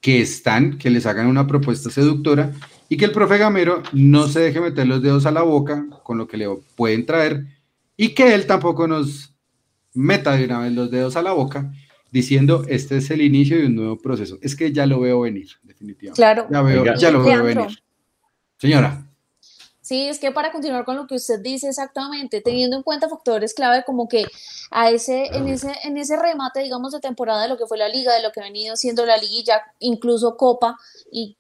[0.00, 2.52] que están, que les hagan una propuesta seductora
[2.88, 6.18] y que el profe Gamero no se deje meter los dedos a la boca con
[6.18, 7.46] lo que le pueden traer
[7.96, 9.34] y que él tampoco nos
[9.94, 11.70] meta de una vez los dedos a la boca
[12.10, 14.38] diciendo este es el inicio de un nuevo proceso.
[14.42, 16.16] Es que ya lo veo venir, definitivamente.
[16.16, 16.46] Claro.
[16.84, 17.82] Ya, ya lo veo venir.
[18.58, 19.08] Señora.
[19.80, 23.52] Sí, es que para continuar con lo que usted dice exactamente, teniendo en cuenta factores
[23.52, 24.24] clave como que
[24.70, 27.88] a ese, en ese, en ese remate, digamos, de temporada de lo que fue la
[27.88, 30.78] liga, de lo que ha venido siendo la liguilla, incluso Copa
[31.10, 31.36] y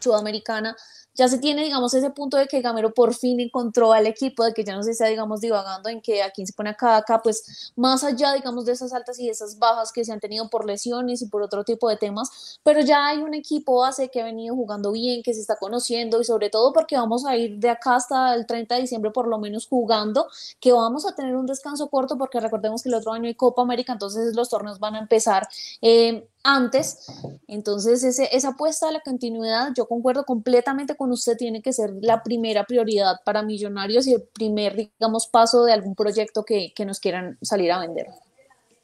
[0.00, 0.76] Sudamericana,
[1.14, 4.52] ya se tiene, digamos, ese punto de que Gamero por fin encontró al equipo, de
[4.52, 7.20] que ya no se está, digamos, divagando en que a quién se pone acá, acá,
[7.22, 10.48] pues más allá, digamos, de esas altas y de esas bajas que se han tenido
[10.48, 14.20] por lesiones y por otro tipo de temas, pero ya hay un equipo base que
[14.20, 17.58] ha venido jugando bien, que se está conociendo y sobre todo porque vamos a ir
[17.58, 20.28] de acá hasta el 30 de diciembre por lo menos jugando,
[20.60, 23.62] que vamos a tener un descanso corto porque recordemos que el otro año hay Copa
[23.62, 25.48] América, entonces los torneos van a empezar.
[25.80, 27.06] Eh, antes.
[27.48, 31.90] Entonces, ese, esa apuesta a la continuidad, yo concuerdo completamente con usted, tiene que ser
[32.00, 37.00] la primera prioridad para millonarios y el primer, digamos, paso de algún proyecto que, nos
[37.00, 38.06] quieran salir a vender.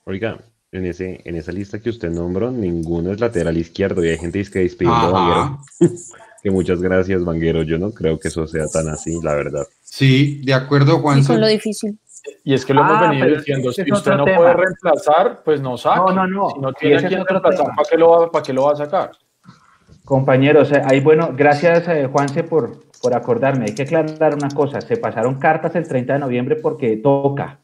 [0.06, 0.42] Oiga,
[0.72, 4.42] en, ese, en esa lista que usted nombró, ninguno es lateral izquierdo y hay gente
[4.44, 5.58] que despidiendo a Vanguero.
[6.42, 7.62] que muchas gracias, Vanguero.
[7.62, 9.66] Yo no creo que eso sea tan así, la verdad.
[9.82, 11.22] Sí, de acuerdo, Juan.
[11.24, 11.98] con lo difícil.
[12.44, 15.76] Y es que lo hemos ah, venido diciendo, si usted no puede reemplazar, pues no
[15.76, 15.98] saque.
[15.98, 16.50] No, no, no.
[16.50, 19.12] Si no tiene quien reemplazar, ¿para qué, lo va, ¿para qué lo va a sacar?
[20.04, 23.66] Compañeros, eh, ahí bueno, gracias eh, Juanse por, por acordarme.
[23.66, 27.58] Hay que aclarar una cosa, se pasaron cartas el 30 de noviembre porque toca,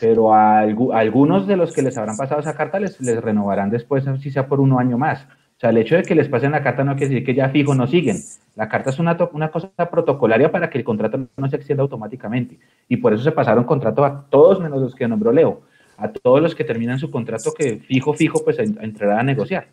[0.00, 4.04] pero a, algunos de los que les habrán pasado esa carta les, les renovarán después,
[4.20, 5.26] si sea por un año más.
[5.56, 7.48] O sea, el hecho de que les pasen la carta no quiere decir que ya
[7.48, 8.18] fijo no siguen.
[8.56, 12.58] La carta es una, una cosa protocolaria para que el contrato no se extienda automáticamente.
[12.88, 15.62] Y por eso se pasaron contrato a todos menos los que nombró Leo.
[15.96, 19.68] A todos los que terminan su contrato que fijo, fijo, pues entrará a negociar.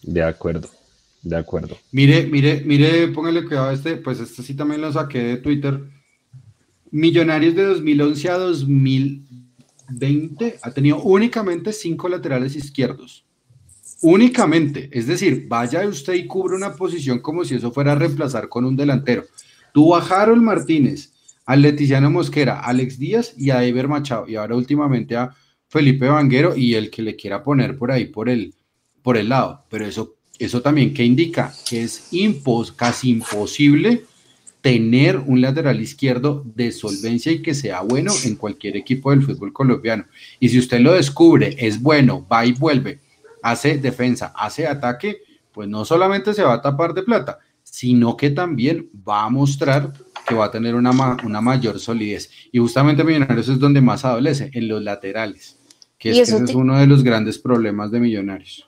[0.00, 0.68] De acuerdo,
[1.22, 1.76] de acuerdo.
[1.90, 5.80] Mire, mire, mire, póngale cuidado a este, pues este sí también lo saqué de Twitter.
[6.92, 13.24] Millonarios de 2011 a 2020 ha tenido únicamente cinco laterales izquierdos.
[14.06, 18.50] Únicamente, es decir, vaya usted y cubre una posición como si eso fuera a reemplazar
[18.50, 19.24] con un delantero.
[19.72, 21.10] Tuvo a Harold Martínez,
[21.46, 25.34] a Leticiano Mosquera, a Alex Díaz y a Eber Machado, y ahora últimamente a
[25.68, 28.52] Felipe Vanguero y el que le quiera poner por ahí por el,
[29.00, 29.64] por el lado.
[29.70, 34.04] Pero eso, eso también que indica que es impos, casi imposible
[34.60, 39.54] tener un lateral izquierdo de solvencia y que sea bueno en cualquier equipo del fútbol
[39.54, 40.04] colombiano.
[40.40, 43.00] Y si usted lo descubre, es bueno, va y vuelve,
[43.44, 45.18] hace defensa, hace ataque,
[45.52, 49.92] pues no solamente se va a tapar de plata, sino que también va a mostrar
[50.26, 50.90] que va a tener una,
[51.22, 52.30] una mayor solidez.
[52.50, 55.58] Y justamente Millonarios es donde más adolece, en los laterales,
[55.98, 58.66] que, es, ese es uno de los grandes problemas de Millonarios.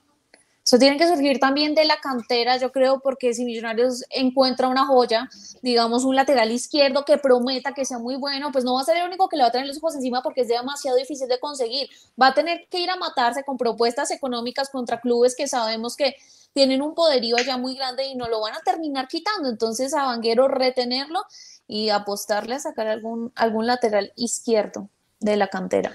[0.67, 4.85] Eso tiene que surgir también de la cantera, yo creo, porque si Millonarios encuentra una
[4.85, 5.29] joya,
[5.61, 8.97] digamos un lateral izquierdo que prometa que sea muy bueno, pues no va a ser
[8.97, 11.39] el único que le va a tener los ojos encima porque es demasiado difícil de
[11.39, 11.87] conseguir.
[12.21, 16.17] Va a tener que ir a matarse con propuestas económicas contra clubes que sabemos que
[16.51, 19.47] tienen un poderío allá muy grande y no lo van a terminar quitando.
[19.47, 21.23] Entonces a Vanguero retenerlo
[21.65, 24.89] y apostarle a sacar algún, algún lateral izquierdo
[25.21, 25.93] de la cantera.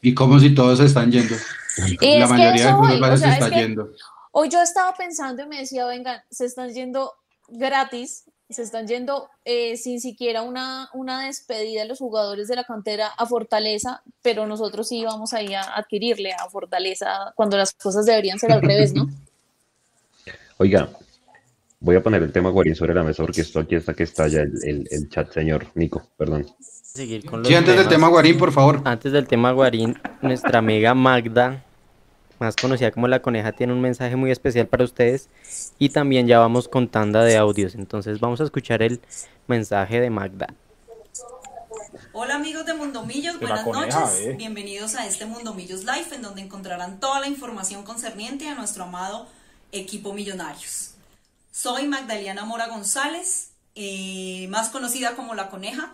[0.00, 1.34] Y como si todos están yendo.
[2.00, 3.90] la mayoría de los se está yendo.
[4.32, 7.12] Hoy yo estaba pensando y me decía, vengan, se están yendo
[7.48, 12.64] gratis, se están yendo eh, sin siquiera una, una despedida de los jugadores de la
[12.64, 18.06] cantera a Fortaleza, pero nosotros sí vamos ahí a adquirirle a Fortaleza cuando las cosas
[18.06, 19.08] deberían ser al revés, ¿no?
[20.58, 20.88] Oiga,
[21.80, 24.28] voy a poner el tema Guarín sobre la mesa porque esto aquí está que está
[24.28, 26.46] ya el, el chat, señor Nico, perdón
[26.98, 28.82] seguir con los sí, antes del tema Guarín, por favor.
[28.84, 31.64] Antes del tema Guarín, nuestra amiga Magda,
[32.40, 35.28] más conocida como La Coneja, tiene un mensaje muy especial para ustedes
[35.78, 37.76] y también ya vamos con tanda de audios.
[37.76, 39.00] Entonces vamos a escuchar el
[39.46, 40.48] mensaje de Magda.
[42.12, 44.20] Hola amigos de Mundomillos, buenas noches.
[44.20, 44.34] Eh.
[44.36, 49.28] Bienvenidos a este Mundomillos Live en donde encontrarán toda la información concerniente a nuestro amado
[49.70, 50.94] equipo Millonarios.
[51.52, 55.92] Soy Magdalena Mora González, eh, más conocida como La Coneja.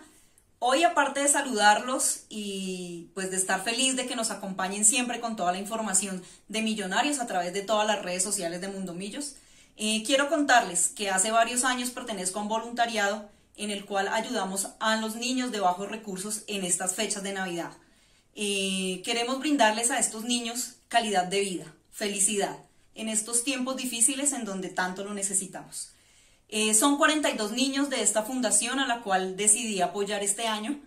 [0.67, 5.35] Hoy, aparte de saludarlos y pues de estar feliz de que nos acompañen siempre con
[5.35, 9.35] toda la información de millonarios a través de todas las redes sociales de Mundo Millos,
[9.77, 14.69] eh, quiero contarles que hace varios años pertenezco a un voluntariado en el cual ayudamos
[14.79, 17.71] a los niños de bajos recursos en estas fechas de Navidad.
[18.33, 22.57] Eh, queremos brindarles a estos niños calidad de vida, felicidad,
[22.95, 25.94] en estos tiempos difíciles en donde tanto lo necesitamos.
[26.49, 30.79] Eh, son 42 niños de esta fundación a la cual decidí apoyar este año.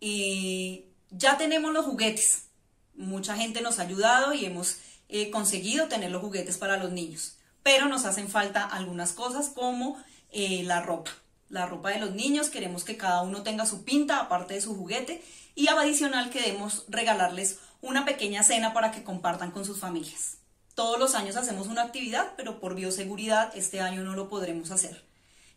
[0.00, 2.48] y ya tenemos los juguetes.
[2.94, 4.76] Mucha gente nos ha ayudado y hemos
[5.08, 7.38] eh, conseguido tener los juguetes para los niños.
[7.62, 9.96] Pero nos hacen falta algunas cosas como
[10.30, 11.10] eh, la ropa.
[11.48, 14.74] La ropa de los niños, queremos que cada uno tenga su pinta aparte de su
[14.74, 15.22] juguete
[15.54, 20.37] y adicional queremos regalarles una pequeña cena para que compartan con sus familias.
[20.78, 25.02] Todos los años hacemos una actividad, pero por bioseguridad este año no lo podremos hacer.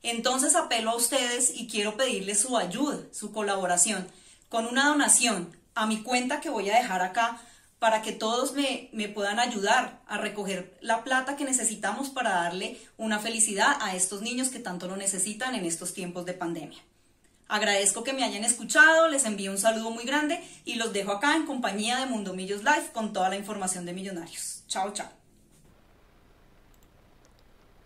[0.02, 4.08] Entonces apelo a ustedes y quiero pedirles su ayuda, su colaboración,
[4.50, 7.40] con una donación a mi cuenta que voy a dejar acá
[7.78, 13.20] para que todos me, puedan ayudar a recoger la plata que necesitamos para darle una
[13.20, 16.80] felicidad a estos niños que tanto lo necesitan en estos tiempos de pandemia.
[17.48, 21.36] Agradezco que me hayan escuchado, les envío un saludo muy grande y los dejo acá
[21.36, 24.61] en compañía de Mundo Millos Live con toda la información de Millonarios.
[24.72, 25.10] Chao, chao.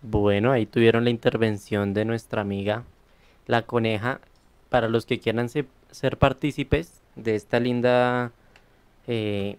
[0.03, 2.83] Bueno, ahí tuvieron la intervención de nuestra amiga
[3.47, 4.19] la coneja.
[4.69, 8.31] Para los que quieran ser partícipes de esta linda
[9.07, 9.57] eh,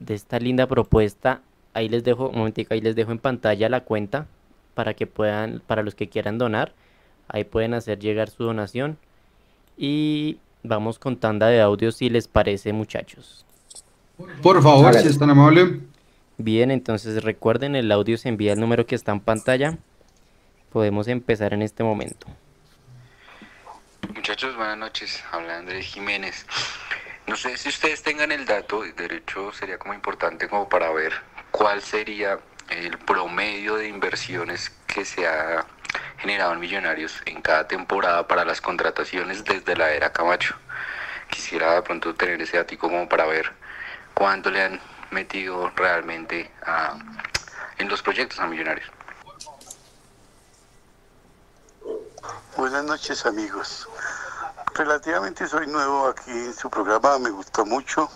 [0.00, 1.40] de esta linda propuesta,
[1.72, 4.26] ahí les dejo, un momentico, ahí les dejo en pantalla la cuenta
[4.74, 6.74] para que puedan, para los que quieran donar,
[7.28, 8.98] ahí pueden hacer llegar su donación
[9.78, 13.46] y vamos con tanda de audio si les parece muchachos.
[14.42, 15.93] Por favor, si están amables.
[16.36, 19.78] Bien, entonces recuerden, el audio se envía al número que está en pantalla.
[20.72, 22.26] Podemos empezar en este momento.
[24.14, 25.22] Muchachos, buenas noches.
[25.30, 26.46] Habla Andrés Jiménez.
[27.28, 31.12] No sé si ustedes tengan el dato, de hecho sería como importante como para ver
[31.52, 35.64] cuál sería el promedio de inversiones que se ha
[36.18, 40.56] generado en Millonarios en cada temporada para las contrataciones desde la era Camacho.
[41.30, 43.52] Quisiera de pronto tener ese dato como para ver
[44.14, 44.80] cuánto le han
[45.14, 46.50] metido realmente
[47.78, 48.90] en los proyectos a Millonarios.
[52.56, 53.88] Buenas noches amigos.
[54.74, 58.10] Relativamente soy nuevo aquí en su programa, me gustó mucho,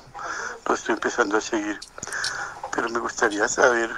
[0.66, 1.78] lo estoy empezando a seguir,
[2.74, 3.90] pero me gustaría saber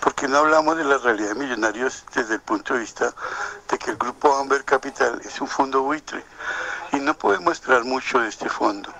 [0.00, 3.12] por qué no hablamos de la realidad de millonarios desde el punto de vista
[3.68, 6.24] de que el grupo Amber Capital es un fondo buitre
[6.92, 8.90] y no podemos esperar mucho de este fondo.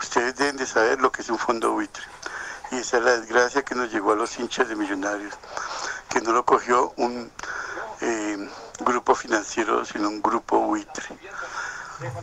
[0.00, 2.02] Ustedes deben de saber lo que es un fondo buitre.
[2.70, 5.34] Y esa es la desgracia que nos llegó a los hinchas de Millonarios,
[6.08, 7.30] que no lo cogió un
[8.00, 8.48] eh,
[8.80, 11.18] grupo financiero, sino un grupo buitre.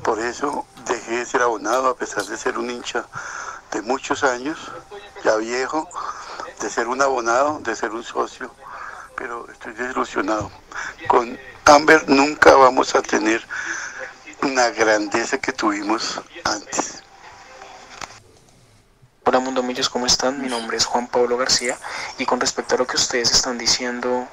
[0.03, 3.05] Por eso dejé de ser abonado, a pesar de ser un hincha
[3.71, 4.57] de muchos años,
[5.23, 5.87] ya viejo,
[6.61, 8.49] de ser un abonado, de ser un socio,
[9.15, 10.49] pero estoy desilusionado.
[11.07, 13.45] Con Amber nunca vamos a tener
[14.41, 17.03] una grandeza que tuvimos antes.
[19.27, 20.41] Hola Mundo Millos, ¿cómo están?
[20.41, 21.77] Mi nombre es Juan Pablo García
[22.17, 24.25] y con respecto a lo que ustedes están diciendo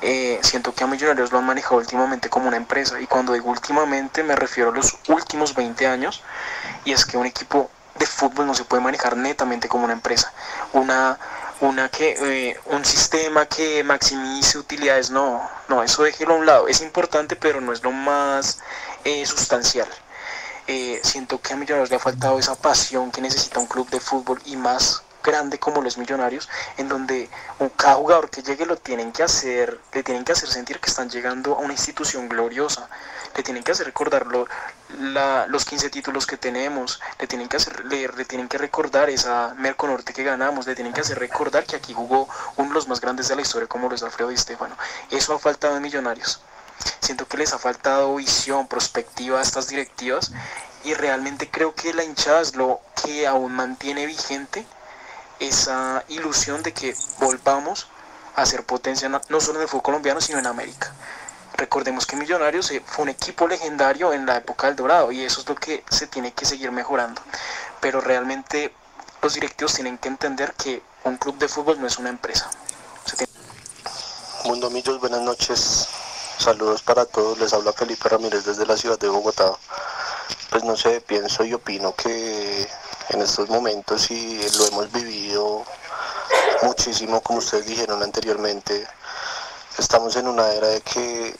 [0.00, 3.00] eh, siento que a Millonarios lo han manejado últimamente como una empresa.
[3.00, 6.24] Y cuando digo últimamente me refiero a los últimos 20 años.
[6.84, 10.32] Y es que un equipo de fútbol no se puede manejar netamente como una empresa.
[10.72, 11.20] Una,
[11.60, 16.66] una que, eh, un sistema que maximice utilidades, no, no, eso déjelo a un lado.
[16.66, 18.58] Es importante, pero no es lo más
[19.04, 19.86] eh, sustancial.
[21.02, 24.40] Siento que a Millonarios le ha faltado esa pasión que necesita un club de fútbol
[24.44, 27.30] y más grande como los millonarios, en donde
[27.76, 31.08] cada jugador que llegue lo tienen que hacer, le tienen que hacer sentir que están
[31.08, 32.88] llegando a una institución gloriosa,
[33.36, 38.16] le tienen que hacer recordar los 15 títulos que tenemos, le tienen que hacer leer,
[38.16, 41.94] le tienen que recordar esa Merconorte que ganamos, le tienen que hacer recordar que aquí
[41.94, 44.76] jugó uno de los más grandes de la historia como los Alfredo y Estefano.
[45.10, 46.40] Eso ha faltado en Millonarios.
[47.00, 50.32] Siento que les ha faltado visión, prospectiva a estas directivas
[50.84, 54.66] y realmente creo que la hinchada es lo que aún mantiene vigente
[55.40, 57.88] esa ilusión de que volvamos
[58.36, 60.92] a ser potencia no solo en el fútbol colombiano, sino en América.
[61.54, 65.40] Recordemos que Millonarios eh, fue un equipo legendario en la época del Dorado y eso
[65.40, 67.20] es lo que se tiene que seguir mejorando.
[67.80, 68.72] Pero realmente
[69.20, 72.50] los directivos tienen que entender que un club de fútbol no es una empresa.
[74.44, 75.88] Mundo Millos, buenas noches.
[76.38, 77.38] Saludos para todos.
[77.38, 79.52] Les habla Felipe Ramírez desde la ciudad de Bogotá.
[80.50, 82.68] Pues no sé, pienso y opino que
[83.10, 85.64] en estos momentos y lo hemos vivido
[86.62, 88.86] muchísimo, como ustedes dijeron anteriormente.
[89.78, 91.36] Estamos en una era de que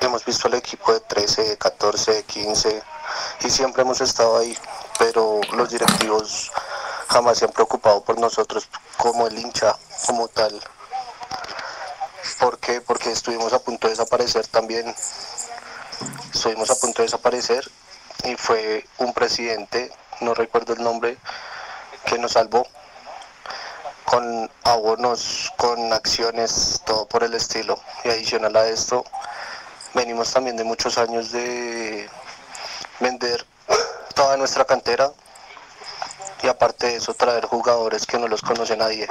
[0.00, 2.82] hemos visto al equipo de 13, 14, 15
[3.40, 4.56] y siempre hemos estado ahí,
[4.98, 6.50] pero los directivos
[7.08, 10.60] jamás se han preocupado por nosotros como el hincha, como tal.
[12.38, 12.80] ¿Por qué?
[12.80, 14.94] Porque estuvimos a punto de desaparecer también.
[16.32, 17.70] Estuvimos a punto de desaparecer
[18.24, 21.18] y fue un presidente no recuerdo el nombre,
[22.04, 22.66] que nos salvó
[24.04, 27.78] con abonos, con acciones, todo por el estilo.
[28.04, 29.04] Y adicional a esto,
[29.94, 32.08] venimos también de muchos años de
[33.00, 33.44] vender
[34.14, 35.10] toda nuestra cantera
[36.42, 39.08] y aparte de eso traer jugadores que no los conoce nadie.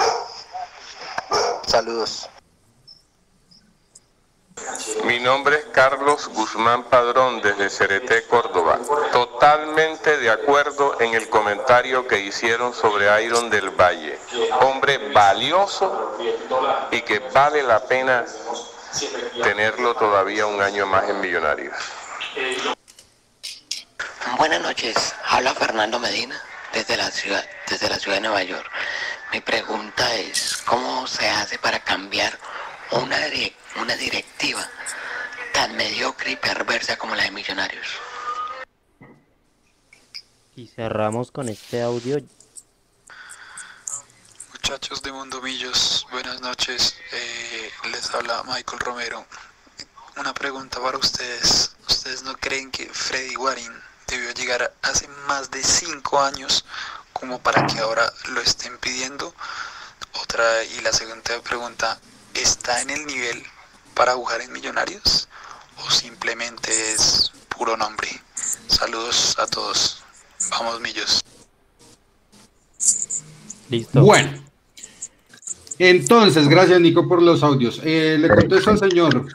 [1.68, 2.30] Saludos.
[5.04, 8.80] Mi nombre es Carlos Guzmán Padrón desde Cereté, Córdoba.
[9.12, 14.20] Totalmente de acuerdo en el comentario que hicieron sobre Iron del Valle.
[14.62, 16.18] Hombre valioso
[16.92, 18.26] y que vale la pena
[19.44, 21.76] tenerlo todavía un año más en Millonarios.
[24.38, 26.42] Buenas noches, habla Fernando Medina
[26.74, 28.70] desde la ciudad, desde la ciudad de Nueva York.
[29.32, 32.38] Mi pregunta es, ¿cómo se hace para cambiar
[32.92, 33.18] una,
[33.82, 34.68] una directiva
[35.54, 37.88] tan mediocre y perversa como la de Millonarios.
[40.56, 42.18] Y cerramos con este audio.
[44.52, 46.96] Muchachos de Mundo Millos, buenas noches.
[47.12, 49.26] Eh, les habla Michael Romero.
[50.18, 51.76] Una pregunta para ustedes.
[51.88, 53.74] ¿Ustedes no creen que Freddy Waring
[54.08, 56.66] debió llegar hace más de cinco años
[57.12, 59.36] como para que ahora lo estén pidiendo?
[60.22, 62.00] Otra y la segunda pregunta,
[62.34, 63.46] ¿está en el nivel
[63.96, 65.28] para jugar en Millonarios
[65.78, 68.10] o simplemente es puro nombre?
[68.68, 70.04] Saludos a todos.
[70.52, 71.24] Vamos, Millos.
[73.70, 74.02] Listo.
[74.02, 74.46] Bueno.
[75.80, 77.82] Entonces, gracias Nico por los audios.
[77.84, 79.26] Eh, le contesto al señor,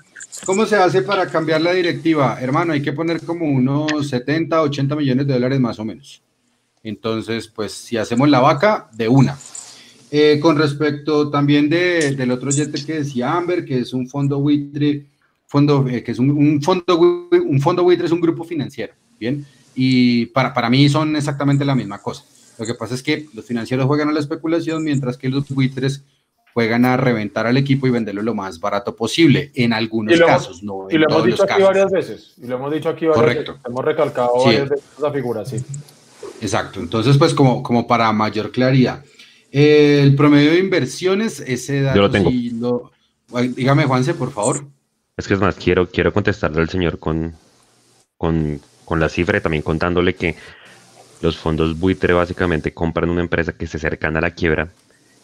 [0.46, 2.38] ¿cómo se hace para cambiar la directiva?
[2.40, 6.22] Hermano, hay que poner como unos 70, 80 millones de dólares más o menos.
[6.82, 9.36] Entonces, pues si hacemos la vaca, de una.
[10.12, 14.40] Eh, con respecto también de, del otro oyente que decía Amber, que es un fondo
[14.40, 15.06] buitre,
[15.46, 19.46] fondo, eh, que es un, fondo, un fondo buitre es un grupo financiero, ¿bien?
[19.74, 22.24] Y para, para mí son exactamente la misma cosa.
[22.58, 26.02] Lo que pasa es que los financieros juegan a la especulación, mientras que los buitres
[26.52, 30.88] juegan a reventar al equipo y venderlo lo más barato posible, en algunos casos, no
[30.90, 33.52] y lo hemos dicho aquí varias veces, y lo hemos dicho aquí varias Correcto.
[33.52, 35.56] veces, hemos recalcado varias veces esa figura, sí.
[36.40, 39.04] Exacto, entonces pues como, como para mayor claridad,
[39.52, 42.90] el promedio de inversiones, ese dato Yo lo tengo.
[43.54, 44.64] dígame, Juanse, por favor.
[45.16, 47.34] Es que es más, quiero, quiero contestarle al señor con,
[48.16, 50.36] con, con la cifra y también contándole que
[51.20, 54.68] los fondos buitre básicamente compran una empresa que se cercana a la quiebra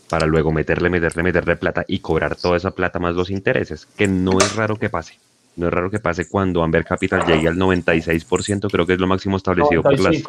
[0.09, 4.07] para luego meterle, meterle, meterle plata y cobrar toda esa plata más los intereses, que
[4.07, 5.19] no es raro que pase.
[5.57, 9.07] No es raro que pase cuando Amber Capital llegue al 96%, creo que es lo
[9.07, 10.23] máximo establecido por las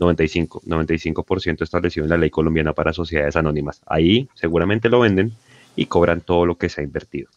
[0.00, 3.82] 95, 95% establecido en la ley colombiana para sociedades anónimas.
[3.86, 5.32] Ahí seguramente lo venden
[5.76, 7.30] y cobran todo lo que se ha invertido.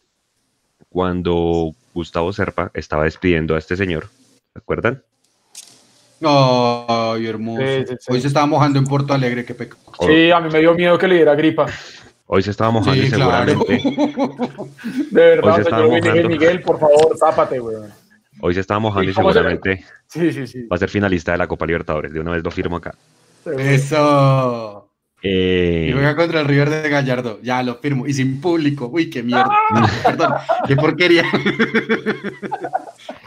[0.88, 4.08] Cuando Gustavo Serpa estaba despidiendo a este señor,
[4.52, 5.02] ¿se acuerdan?
[6.20, 7.62] Ay, hermoso.
[8.08, 9.80] Hoy se estaba mojando en Porto Alegre, qué pecado.
[10.00, 11.66] Sí, a mí me dio miedo que le diera gripa.
[12.26, 13.82] Hoy se estaba mojando y seguramente.
[15.10, 17.92] De verdad, señor Miguel, por favor, tápate, weón.
[18.46, 20.66] Hoy se estaba mojando y, seguramente sí, sí, sí.
[20.66, 22.12] va a ser finalista de la Copa Libertadores.
[22.12, 22.94] De una vez lo firmo acá.
[23.58, 24.90] Eso.
[25.22, 25.86] Eh...
[25.88, 27.40] Y juega contra el River de Gallardo.
[27.42, 28.06] Ya lo firmo.
[28.06, 28.90] Y sin público.
[28.92, 29.48] Uy, qué mierda.
[30.04, 30.34] Perdón.
[30.68, 31.24] Qué porquería.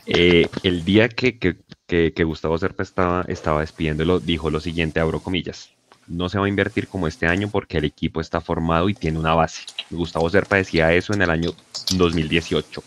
[0.05, 5.19] Eh, el día que, que, que, Gustavo Serpa estaba, estaba despidiéndolo, dijo lo siguiente, abro
[5.19, 5.71] comillas.
[6.07, 9.19] No se va a invertir como este año porque el equipo está formado y tiene
[9.19, 9.63] una base.
[9.89, 11.51] Gustavo Serpa decía eso en el año
[11.97, 12.83] 2018,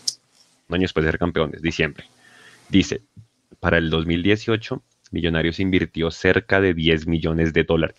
[0.69, 2.05] un año después de ser campeones, diciembre.
[2.71, 3.03] Dice,
[3.59, 7.97] para el 2018, Millonarios invirtió cerca de 10 millones de dólares.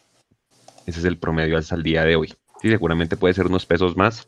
[0.87, 2.33] Ese es el promedio hasta el día de hoy.
[2.63, 4.27] Seguramente puede ser unos pesos más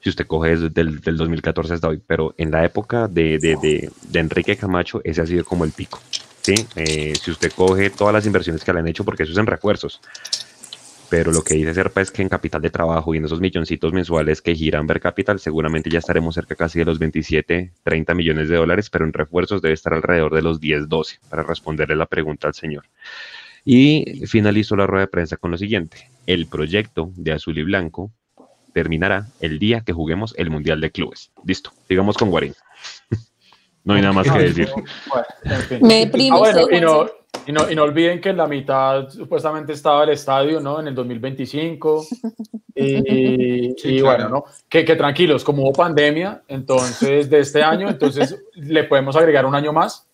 [0.00, 3.90] si usted coge desde el del 2014 hasta hoy, pero en la época de, de,
[4.02, 6.00] de, Enrique Camacho, ese ha sido como el pico.
[6.42, 6.54] ¿sí?
[6.76, 9.46] Eh, si usted coge todas las inversiones que le han hecho, porque eso es en
[9.46, 10.00] refuerzos,
[11.08, 13.92] pero lo que dice Serpa es que en capital de trabajo y en esos milloncitos
[13.92, 18.48] mensuales que giran Ver Capital, seguramente ya estaremos cerca casi de los 27, 30 millones
[18.48, 22.06] de dólares, pero en refuerzos debe estar alrededor de los 10, 12, para responderle la
[22.06, 22.84] pregunta al señor.
[23.64, 26.08] Y finalizo la rueda de prensa con lo siguiente.
[26.26, 28.10] El proyecto de Azul y Blanco
[28.72, 31.30] terminará el día que juguemos el Mundial de Clubes.
[31.44, 32.54] Listo, sigamos con Guarín.
[33.86, 34.68] No hay nada más que decir.
[35.80, 36.44] Me deprimo.
[36.44, 40.80] Ah, y, no, y, no, olviden que en la mitad supuestamente estaba el estadio, ¿no?
[40.80, 42.06] En el 2025.
[42.78, 44.44] Y, bueno, ¿no?
[44.68, 49.54] Que, que, tranquilos, como hubo pandemia, entonces de este año, entonces le podemos agregar un
[49.54, 50.06] año más.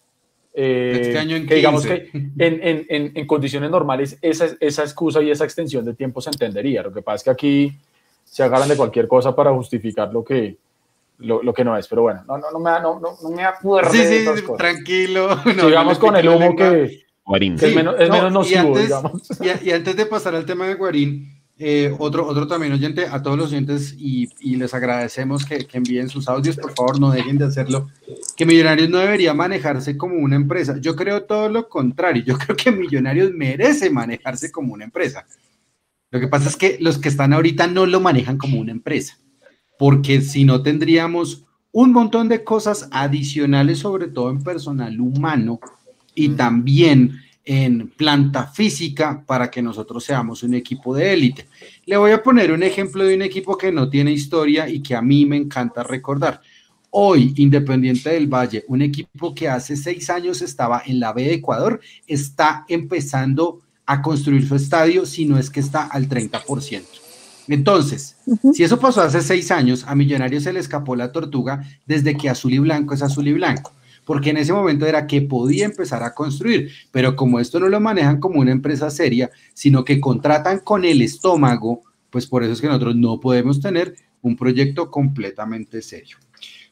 [0.54, 4.82] Eh, este año en que digamos que en, en, en, en, condiciones normales esa, esa
[4.82, 6.84] excusa y esa extensión de tiempo se entendería.
[6.84, 7.72] Lo que pasa es que aquí
[8.22, 10.56] se agarran de cualquier cosa para justificar lo que,
[11.18, 11.88] lo, lo que no es.
[11.88, 15.42] Pero bueno, no, no, no, me, no, no, me acuerdo sí, sí, Tranquilo.
[15.44, 17.04] Sigamos con el humo que,
[17.38, 19.22] que, es menos, es menos nocivo, y antes, digamos.
[19.40, 23.22] Y, y, antes de pasar al tema de Guarín, eh, otro, otro también oyente, a
[23.22, 27.12] todos los oyentes, y, y les agradecemos que, que, envíen sus audios, por favor, no
[27.12, 27.88] dejen de hacerlo,
[28.36, 30.76] que Millonarios no debería manejarse como una empresa.
[30.80, 35.24] Yo creo todo lo contrario, yo creo que Millonarios merece manejarse como una empresa.
[36.10, 39.18] Lo que pasa es que los que están ahorita no lo manejan como una empresa,
[39.82, 45.58] porque si no tendríamos un montón de cosas adicionales, sobre todo en personal humano
[46.14, 51.48] y también en planta física para que nosotros seamos un equipo de élite.
[51.84, 54.94] Le voy a poner un ejemplo de un equipo que no tiene historia y que
[54.94, 56.40] a mí me encanta recordar.
[56.90, 61.34] Hoy, Independiente del Valle, un equipo que hace seis años estaba en la B de
[61.34, 67.01] Ecuador, está empezando a construir su estadio, si no es que está al 30%.
[67.48, 68.16] Entonces,
[68.52, 72.28] si eso pasó hace seis años, a Millonarios se le escapó la tortuga desde que
[72.28, 73.72] azul y blanco es azul y blanco,
[74.04, 77.80] porque en ese momento era que podía empezar a construir, pero como esto no lo
[77.80, 82.60] manejan como una empresa seria, sino que contratan con el estómago, pues por eso es
[82.60, 86.16] que nosotros no podemos tener un proyecto completamente serio.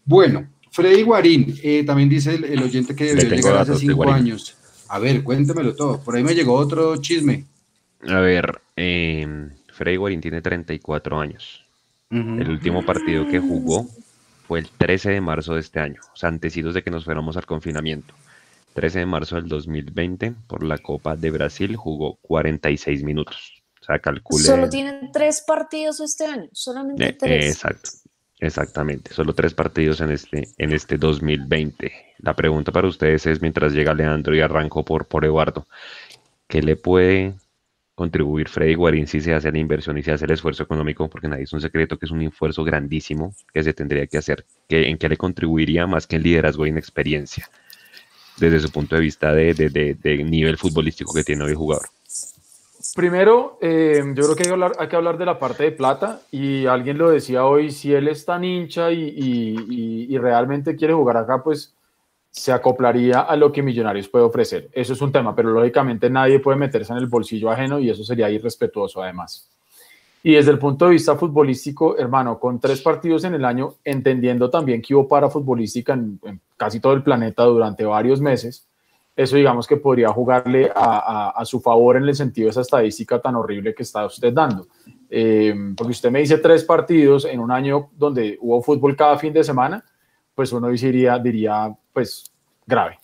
[0.04, 4.56] Bueno, Freddy Guarín, eh, también dice el, oyente que debió llegar hace cinco años.
[4.88, 6.00] A ver, cuéntamelo todo.
[6.00, 7.44] Por ahí me llegó otro chisme.
[8.08, 9.50] A ver, eh,
[9.80, 11.64] Freddy Guarín tiene 34 años.
[12.10, 13.86] El último partido que jugó
[14.46, 17.38] fue el 13 de marzo de este año, o sea, antecidos de que nos fuéramos
[17.38, 18.12] al confinamiento.
[18.74, 23.62] 13 de marzo del 2020, por la Copa de Brasil, jugó 46 minutos.
[23.80, 24.44] O sea, calcule.
[24.44, 27.46] Solo tienen tres partidos este año, solamente eh, tres.
[27.46, 27.90] exacto.
[28.38, 31.90] Exactamente, solo tres partidos en este, en este 2020.
[32.18, 35.66] La pregunta para ustedes es, mientras llega Leandro y arranco por, por Eduardo,
[36.48, 37.34] ¿qué le puede
[37.94, 41.08] contribuir Freddy Guarín si se hace la inversión y se hace el esfuerzo económico?
[41.08, 44.44] Porque nadie es un secreto que es un esfuerzo grandísimo que se tendría que hacer.
[44.68, 47.48] ¿En qué le contribuiría más que en liderazgo y en experiencia?
[48.38, 51.56] Desde su punto de vista de, de, de, de nivel futbolístico que tiene hoy el
[51.56, 51.88] jugador.
[52.94, 55.72] Primero, eh, yo creo que hay que, hablar, hay que hablar de la parte de
[55.72, 60.94] plata y alguien lo decía hoy, si él es tan hincha y, y, realmente quiere
[60.94, 61.74] jugar acá, pues
[62.30, 64.68] se acoplaría a lo que Millonarios puede ofrecer.
[64.72, 68.04] Eso es un tema, pero lógicamente nadie puede meterse en el bolsillo ajeno y eso
[68.04, 69.50] sería irrespetuoso además.
[70.22, 74.50] Y desde el punto de vista futbolístico, hermano, con tres partidos en el año, entendiendo
[74.50, 76.20] también que hubo para futbolística en,
[76.56, 78.66] casi todo el planeta durante varios meses,
[79.16, 83.34] eso digamos que podría jugarle a, su favor en el sentido de esa estadística tan
[83.34, 84.66] horrible que está usted dando.
[85.10, 89.32] Eh, porque usted me dice tres partidos en un año donde hubo fútbol cada fin
[89.32, 89.84] de semana,
[90.40, 92.32] pues uno diría, diría pues
[92.66, 92.98] grave.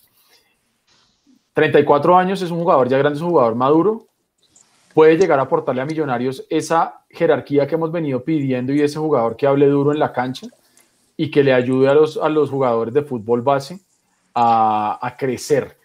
[1.53, 4.07] 34 años es un jugador ya grande, es un jugador maduro,
[4.95, 9.35] puede llegar a aportarle a Millonarios esa jerarquía que hemos venido pidiendo y ese jugador
[9.35, 10.47] que hable duro en la cancha
[11.15, 13.81] y que le ayude a los, a los jugadores de fútbol base
[14.33, 15.77] a, a crecer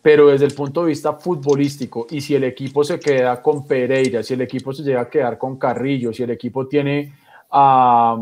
[0.00, 4.22] pero desde el punto de vista futbolístico, y si el equipo se queda con Pereira,
[4.22, 7.12] si el equipo se llega a quedar con Carrillo, si el equipo tiene
[7.50, 8.16] a,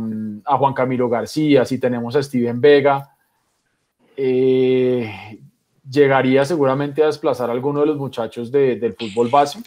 [0.58, 3.10] Juan Camilo García, si tenemos a Steven Vega,
[4.16, 5.38] eh,
[5.88, 9.60] llegaría seguramente a desplazar a alguno de los muchachos del fútbol base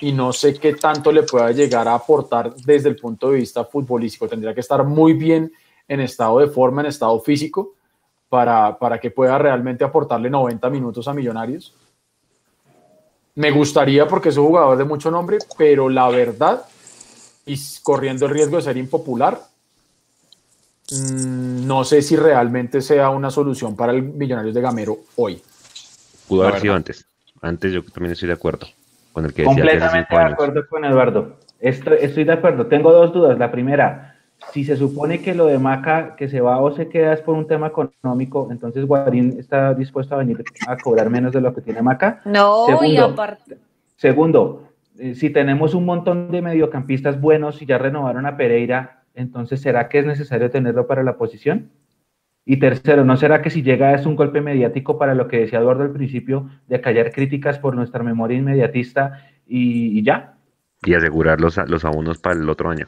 [0.00, 3.64] y no sé qué tanto le pueda llegar a aportar desde el punto de vista
[3.64, 4.28] futbolístico.
[4.28, 5.52] Tendría que estar muy bien
[5.86, 7.74] en estado de forma, en estado físico,
[8.28, 11.74] para, para que pueda realmente aportarle 90 minutos a Millonarios.
[13.36, 16.64] Me gustaría porque es un jugador de mucho nombre, pero la verdad,
[17.46, 19.38] y corriendo el riesgo de ser impopular,
[20.90, 25.42] mm, no sé si realmente sea una solución para el Millonarios de Gamero hoy.
[26.28, 27.04] Pudo haber sido antes.
[27.42, 28.66] Antes yo también estoy de acuerdo
[29.12, 31.36] con el que decía Completamente de acuerdo con Eduardo.
[31.60, 32.66] estoy de acuerdo.
[32.66, 33.38] Tengo dos dudas.
[33.38, 34.16] La primera,
[34.52, 37.34] si se supone que lo de Maca que se va o se queda es por
[37.34, 41.60] un tema económico, entonces Guarín está dispuesto a venir a cobrar menos de lo que
[41.60, 42.22] tiene Maca.
[42.24, 43.58] No, segundo, y aparte.
[43.96, 44.63] Segundo,
[44.98, 49.88] eh, si tenemos un montón de mediocampistas buenos y ya renovaron a Pereira, entonces ¿será
[49.88, 51.70] que es necesario tenerlo para la posición?
[52.44, 55.60] Y tercero, ¿no será que si llega es un golpe mediático para lo que decía
[55.60, 60.36] Eduardo al principio, de callar críticas por nuestra memoria inmediatista y, ya?
[60.84, 62.86] Y asegurar los, los abonos para el otro año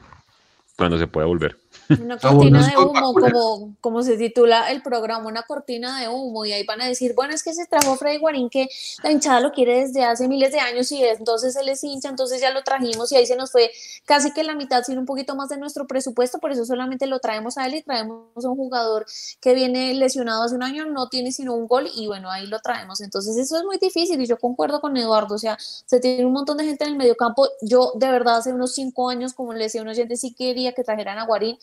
[0.76, 1.56] cuando se pueda volver.
[1.88, 6.52] Una cortina de humo, como, como se titula el programa, una cortina de humo, y
[6.52, 8.68] ahí van a decir, bueno, es que se trajo Freddy Guarín, que
[9.02, 12.40] la hinchada lo quiere desde hace miles de años y entonces él es hincha, entonces
[12.40, 13.70] ya lo trajimos y ahí se nos fue
[14.04, 17.18] casi que la mitad, sino un poquito más de nuestro presupuesto, por eso solamente lo
[17.18, 19.06] traemos a él y traemos a un jugador
[19.40, 22.58] que viene lesionado hace un año, no tiene sino un gol y bueno, ahí lo
[22.60, 23.00] traemos.
[23.00, 26.32] Entonces eso es muy difícil y yo concuerdo con Eduardo, o sea, se tiene un
[26.32, 29.52] montón de gente en el medio campo, yo de verdad hace unos cinco años, como
[29.52, 31.58] le decía a un oyente, sí quería que trajeran a Guarín,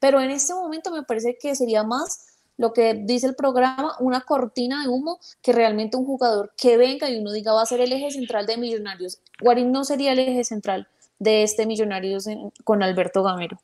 [0.00, 4.22] pero en este momento me parece que sería más lo que dice el programa, una
[4.22, 7.80] cortina de humo que realmente un jugador que venga y uno diga va a ser
[7.80, 9.20] el eje central de Millonarios.
[9.40, 12.26] Guarín no sería el eje central de este Millonarios
[12.64, 13.58] con Alberto Gamero.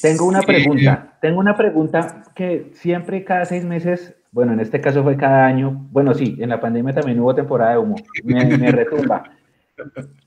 [0.00, 5.04] Tengo una pregunta, tengo una pregunta que siempre cada seis meses, bueno, en este caso
[5.04, 9.24] fue cada año, bueno, sí, en la pandemia también hubo temporada de humo, me, retumba.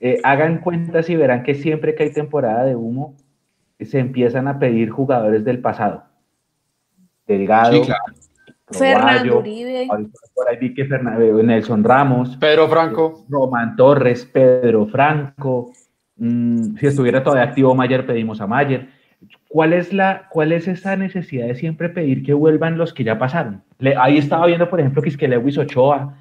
[0.02, 3.16] Eh, hagan cuentas y verán que siempre que hay temporada de humo,
[3.80, 6.03] se empiezan a pedir jugadores del pasado.
[7.27, 7.81] Delgado,
[8.72, 9.88] Fernando Uribe.
[10.34, 15.72] Por ahí vi que Fernando, Nelson Ramos, Pedro Franco, Román Torres, Pedro Franco.
[16.18, 18.89] Mm, si estuviera todavía activo Mayer, pedimos a Mayer.
[19.47, 23.18] ¿Cuál es, la, ¿Cuál es esa necesidad de siempre pedir que vuelvan los que ya
[23.18, 23.64] pasaron?
[23.97, 26.18] ahí estaba viendo, por ejemplo, que es que Lewis Ochoa,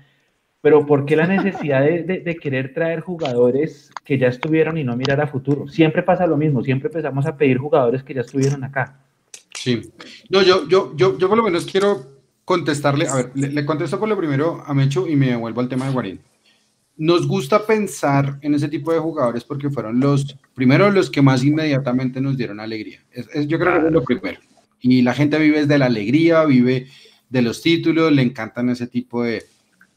[0.65, 5.20] pero ¿por qué la necesidad de, querer traer jugadores que ya estuvieron y no mirar
[5.20, 5.69] a futuro?
[5.69, 8.99] Siempre pasa lo mismo, siempre empezamos a pedir jugadores que ya estuvieron acá.
[9.55, 9.93] Sí,
[10.31, 12.07] no, yo, yo, yo, yo por lo menos quiero
[12.47, 15.85] contestarle, a ver, le, contesto por lo primero a Mecho y me vuelvo al tema
[15.85, 16.20] de Guarín.
[16.97, 21.45] Nos gusta pensar en ese tipo de jugadores porque fueron los, primero los que más
[21.45, 23.05] inmediatamente nos dieron alegría.
[23.47, 24.41] yo creo que es lo primero.
[24.81, 26.86] Y la gente vive de la alegría, vive
[27.28, 29.43] de los títulos, le encantan ese tipo de,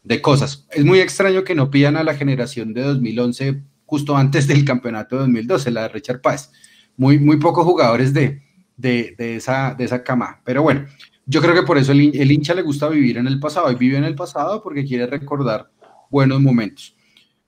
[0.07, 0.65] de cosas.
[0.71, 5.17] Es muy extraño que no pidan a la generación de 2011 justo antes del campeonato
[5.17, 6.49] de 2012, la de Richard Páez.
[6.95, 8.41] Muy, muy pocos jugadores de,
[8.77, 10.41] de, esa, de esa cama.
[10.45, 10.85] Pero bueno,
[11.25, 13.75] yo creo que por eso el, el, hincha le gusta vivir en el pasado y
[13.75, 15.69] vive en el pasado porque quiere recordar
[16.09, 16.95] buenos momentos.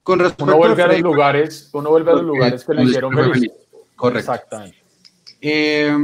[0.02, 3.12] Con respecto uno vuelve a, los lugares, uno vuelve a los lugares que le hicieron
[3.14, 3.52] feliz.
[3.96, 4.32] Correcto.
[4.32, 4.76] Exactamente.
[5.40, 5.96] Eh,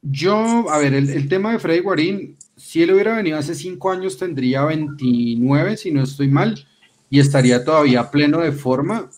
[0.00, 2.37] yo, a ver, el, el, tema de Freddy Guarín,
[2.68, 6.66] si él hubiera venido hace cinco años, tendría 29, si no estoy mal,
[7.08, 9.08] y estaría todavía pleno de forma.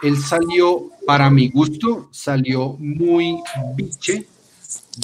[0.00, 3.36] Él salió, para mi gusto, salió muy
[3.74, 4.28] biche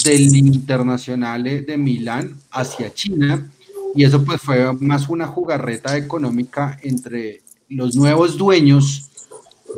[0.04, 3.50] del internacional de Milán hacia China,
[3.96, 9.10] y eso pues fue más una jugarreta económica entre los nuevos dueños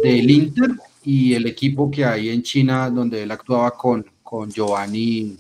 [0.03, 0.73] del Inter
[1.03, 5.39] y el equipo que hay en China donde él actuaba con, con Giovanni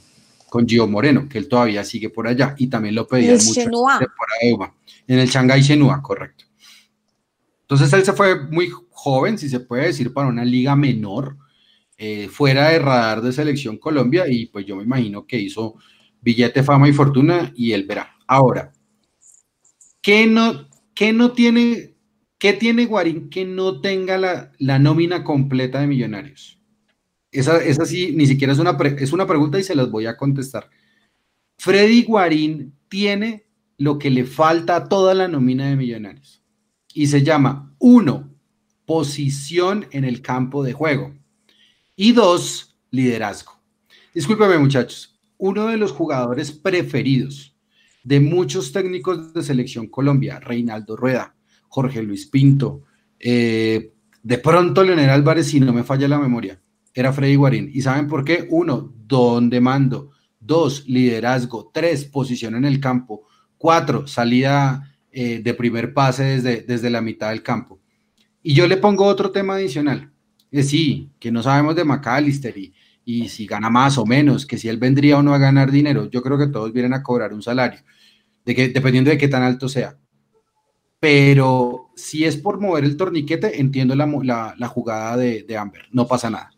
[0.52, 3.70] con Gio Moreno, que él todavía sigue por allá y también lo pedía mucho
[5.06, 6.44] en el Shanghai Shenhua, correcto.
[7.62, 11.38] Entonces él se fue muy joven, si se puede decir, para una liga menor,
[11.96, 15.76] eh, fuera de radar de selección Colombia y pues yo me imagino que hizo
[16.20, 18.14] billete, fama y fortuna y él verá.
[18.26, 18.74] Ahora,
[20.02, 21.94] ¿qué no, qué no tiene,
[22.36, 26.61] qué tiene Guarín que no tenga la, la nómina completa de millonarios?
[27.32, 30.16] Esa, esa sí, ni siquiera es una, es una pregunta y se las voy a
[30.16, 30.68] contestar.
[31.56, 33.46] Freddy Guarín tiene
[33.78, 36.42] lo que le falta a toda la nómina de millonarios.
[36.94, 38.30] Y se llama, uno,
[38.84, 41.14] posición en el campo de juego.
[41.96, 43.52] Y dos, liderazgo.
[44.14, 47.56] Discúlpeme muchachos, uno de los jugadores preferidos
[48.04, 51.34] de muchos técnicos de selección Colombia, Reinaldo Rueda,
[51.68, 52.82] Jorge Luis Pinto,
[53.18, 53.92] eh,
[54.22, 56.60] de pronto Leonel Álvarez, si no me falla la memoria,
[56.94, 57.70] era Freddy Guarín.
[57.72, 58.46] ¿Y saben por qué?
[58.50, 60.10] Uno, don de mando.
[60.38, 61.70] Dos, liderazgo.
[61.72, 63.26] Tres, posición en el campo.
[63.56, 67.80] Cuatro, salida eh, de primer pase desde, desde la mitad del campo.
[68.42, 70.10] Y yo le pongo otro tema adicional.
[70.50, 72.74] Es sí, que no sabemos de McAllister y,
[73.04, 76.10] y si gana más o menos, que si él vendría o no a ganar dinero.
[76.10, 77.80] Yo creo que todos vienen a cobrar un salario,
[78.44, 79.96] de que, dependiendo de qué tan alto sea.
[81.00, 86.06] Pero si es por mover el torniquete, entiendo la, la, jugada de, de Amber, no
[86.06, 86.51] pasa nada.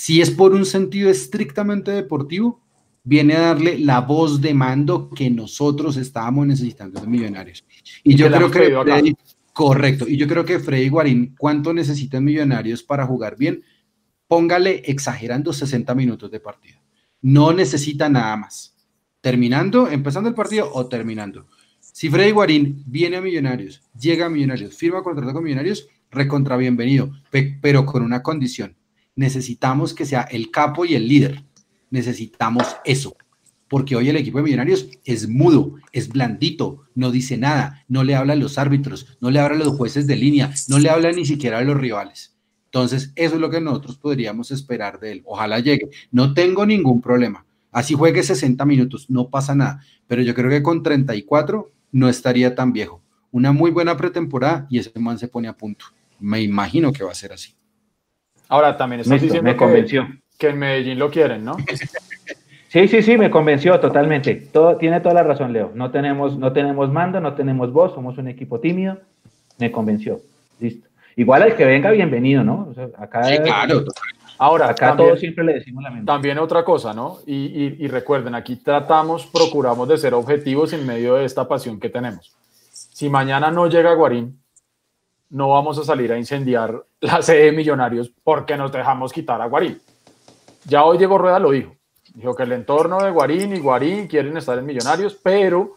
[0.00, 2.60] Si es por un sentido estrictamente deportivo,
[3.02, 7.64] viene a darle la voz de mando que nosotros estábamos necesitando de Millonarios.
[8.04, 9.16] Y, yo creo que
[9.52, 13.64] correcto, y yo creo que Freddy Guarín, ¿cuánto necesitan Millonarios para jugar bien?
[14.28, 16.78] Póngale exagerando 60 minutos de partido.
[17.20, 18.76] No necesita nada más.
[19.20, 21.48] Terminando, empezando el partido o terminando.
[21.80, 27.10] Si Freddy Guarín viene a Millonarios, llega a Millonarios, firma contrato con Millonarios, recontra bienvenido,
[27.60, 28.77] pero con una condición.
[29.18, 31.42] Necesitamos que sea el capo y el líder
[31.90, 33.16] necesitamos eso.
[33.66, 38.14] Porque hoy el equipo de Millonarios es mudo, es blandito, no dice nada, no le
[38.14, 41.10] habla a los árbitros, no le habla a los jueces de línea, no le habla
[41.10, 42.36] ni siquiera a los rivales.
[42.66, 45.22] Entonces, eso es lo que nosotros podríamos esperar de él.
[45.24, 45.90] Ojalá llegue.
[46.12, 47.44] No tengo ningún problema.
[47.72, 49.82] Así juegue 60 minutos, no pasa nada.
[50.06, 53.02] Pero yo creo que con 34 no estaría tan viejo.
[53.32, 55.86] Una muy buena pretemporada y ese man se pone a punto.
[56.20, 57.57] Me imagino que va a ser así.
[58.48, 60.08] Ahora también está diciendo me convenció
[60.38, 61.56] que en Medellín lo quieren, ¿no?
[62.68, 64.34] Sí, sí, sí, me convenció totalmente.
[64.34, 65.72] Todo, tiene toda la razón, Leo.
[65.74, 68.98] No tenemos, no tenemos mando, no tenemos voz, somos un equipo tímido.
[69.56, 70.20] Me convenció.
[70.60, 70.86] Listo.
[71.16, 72.74] Igual al que venga, bienvenido, ¿no?
[72.98, 73.84] acá, sí, claro.
[74.36, 76.06] Ahora, acá todos siempre le decimos la mente.
[76.06, 77.18] También otra cosa, ¿no?
[77.26, 81.88] Y, y, recuerden, aquí tratamos, procuramos de ser objetivos en medio de esta pasión que
[81.88, 82.36] tenemos.
[82.70, 84.38] Si mañana no llega Guarín,
[85.30, 89.46] no vamos a salir a incendiar la sede de Millonarios porque nos dejamos quitar a
[89.46, 89.80] Guarín
[90.68, 91.74] ya hoy Diego Rueda lo dijo.
[92.14, 95.76] Dijo que el entorno de Guarín y Guarín quieren estar en Millonarios, pero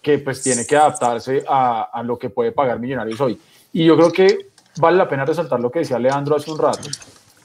[0.00, 3.38] que pues tiene que adaptarse a, lo que puede pagar Millonarios hoy.
[3.72, 6.88] Y yo creo que vale la pena resaltar lo que decía Leandro hace un rato,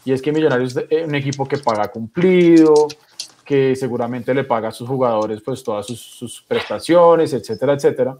[0.04, 2.88] y es que Millonarios es un equipo que paga cumplido,
[3.44, 8.18] que seguramente le paga a sus jugadores pues todas sus, prestaciones, etcétera, etcétera,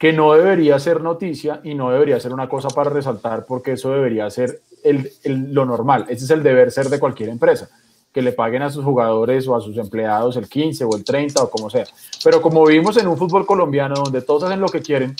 [0.00, 3.92] que no debería ser noticia y no debería ser una cosa para resaltar porque eso
[3.92, 4.62] debería ser
[5.24, 7.68] lo normal, ese es el deber ser de cualquier empresa,
[8.10, 11.42] que le paguen a sus jugadores o a sus empleados el 15 o el 30
[11.42, 11.84] o como sea.
[12.24, 15.14] Pero como vivimos en un fútbol colombiano donde todos hacen lo que quieren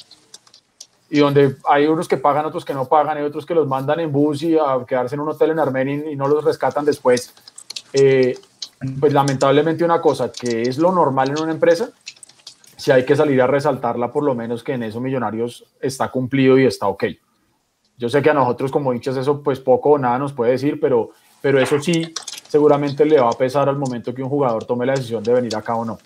[1.10, 4.00] y donde hay unos que pagan, otros que no pagan, hay otros que los mandan
[4.00, 7.34] en bus y a quedarse en un hotel en Armenia y no los rescatan después,
[7.92, 8.38] eh,
[8.98, 11.90] pues lamentablemente una cosa que es lo normal en una empresa,
[12.80, 16.58] si hay que salir a resaltarla, por lo menos que en eso Millonarios está cumplido
[16.58, 17.04] y está ok.
[17.98, 20.80] Yo sé que a nosotros como hinchas eso pues poco o nada nos puede decir,
[20.80, 21.10] pero,
[21.42, 22.14] pero eso sí
[22.48, 25.54] seguramente le va a pesar al momento que un jugador tome la decisión de venir
[25.54, 25.98] acá o no.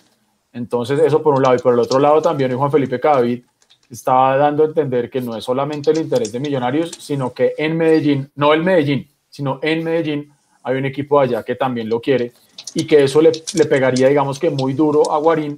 [0.51, 3.41] Entonces eso por un lado y por el otro lado también Juan Felipe Cadavid
[3.89, 7.77] estaba dando a entender que no es solamente el interés de Millonarios, sino que en
[7.77, 12.33] Medellín, no el Medellín, sino en Medellín hay un equipo allá que también lo quiere
[12.73, 15.57] y que eso le, le pegaría, digamos que muy duro a Guarín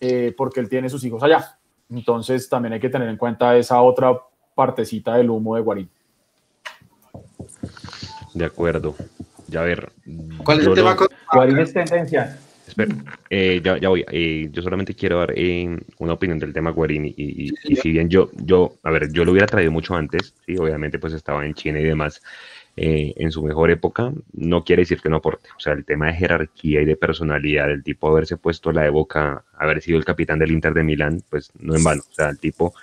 [0.00, 1.58] eh, porque él tiene sus hijos allá.
[1.90, 4.18] Entonces también hay que tener en cuenta esa otra
[4.54, 5.90] partecita del humo de Guarín.
[8.34, 8.94] De acuerdo.
[9.48, 9.92] Ya a ver.
[10.44, 12.38] ¿Cuál es el tema con Guarín es tendencia?
[12.66, 12.94] Espera,
[13.30, 14.04] eh, ya, ya, voy.
[14.10, 18.30] Eh, yo solamente quiero dar eh, una opinión del tema Guarín y, si bien yo,
[18.34, 21.78] yo, a ver, yo lo hubiera traído mucho antes, sí, obviamente pues estaba en China
[21.78, 22.20] y demás,
[22.76, 25.48] en su mejor época, no quiere decir que no aporte.
[25.56, 28.90] O sea, el tema de jerarquía y de personalidad, del tipo haberse puesto la de
[28.90, 32.02] boca, haber sido el capitán del Inter de Milán, pues no en vano.
[32.08, 32.74] O sea, el tipo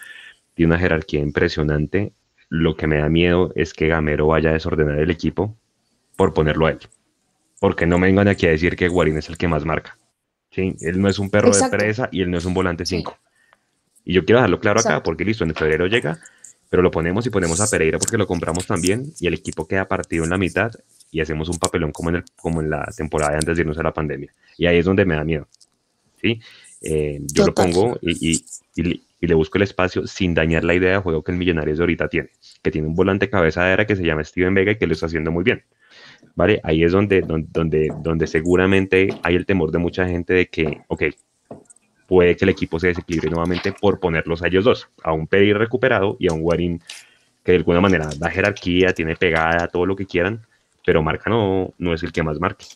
[0.55, 2.11] tiene una jerarquía impresionante.
[2.49, 5.55] Lo que me da miedo es que Gamero vaya a desordenar el equipo
[6.15, 6.79] por ponerlo a él.
[7.59, 9.97] Porque no me vengan aquí a decir que Guarín es el que más marca.
[10.49, 10.75] ¿sí?
[10.81, 13.17] Él no es un perro de presa y él no es un volante 5.
[14.05, 16.19] Y yo quiero dejarlo claro acá, porque listo, en febrero llega,
[16.73, 19.87] pero lo ponemos y ponemos a Pereira porque lo compramos también y el equipo queda
[19.87, 20.71] partido en la mitad
[21.11, 23.77] y hacemos un papelón como en, el, como en la temporada de antes de irnos
[23.77, 24.33] a la pandemia.
[24.57, 25.47] Y ahí es donde me da miedo.
[26.19, 26.41] ¿sí?
[26.81, 28.43] Eh, yo lo pongo y,
[28.73, 31.83] y le busco el espacio sin dañar la idea de juego que el Millonarios de
[31.83, 32.31] ahorita tiene,
[32.63, 35.31] que tiene un volante cabezadera que se llama Steven Vega y que lo está haciendo
[35.31, 35.61] muy bien.
[36.33, 36.59] ¿Vale?
[36.63, 41.03] Ahí es donde, donde, donde, seguramente hay el temor de mucha gente de que, ok,
[42.13, 45.51] puede que el equipo se desequilibre nuevamente por ponerlos a ellos dos, a un Peri
[45.51, 46.79] recuperado y a un Guarín
[47.43, 50.45] que de alguna manera da jerarquía, tiene pegada, todo lo que quieran,
[50.85, 52.67] pero marca no, no es el que más marque.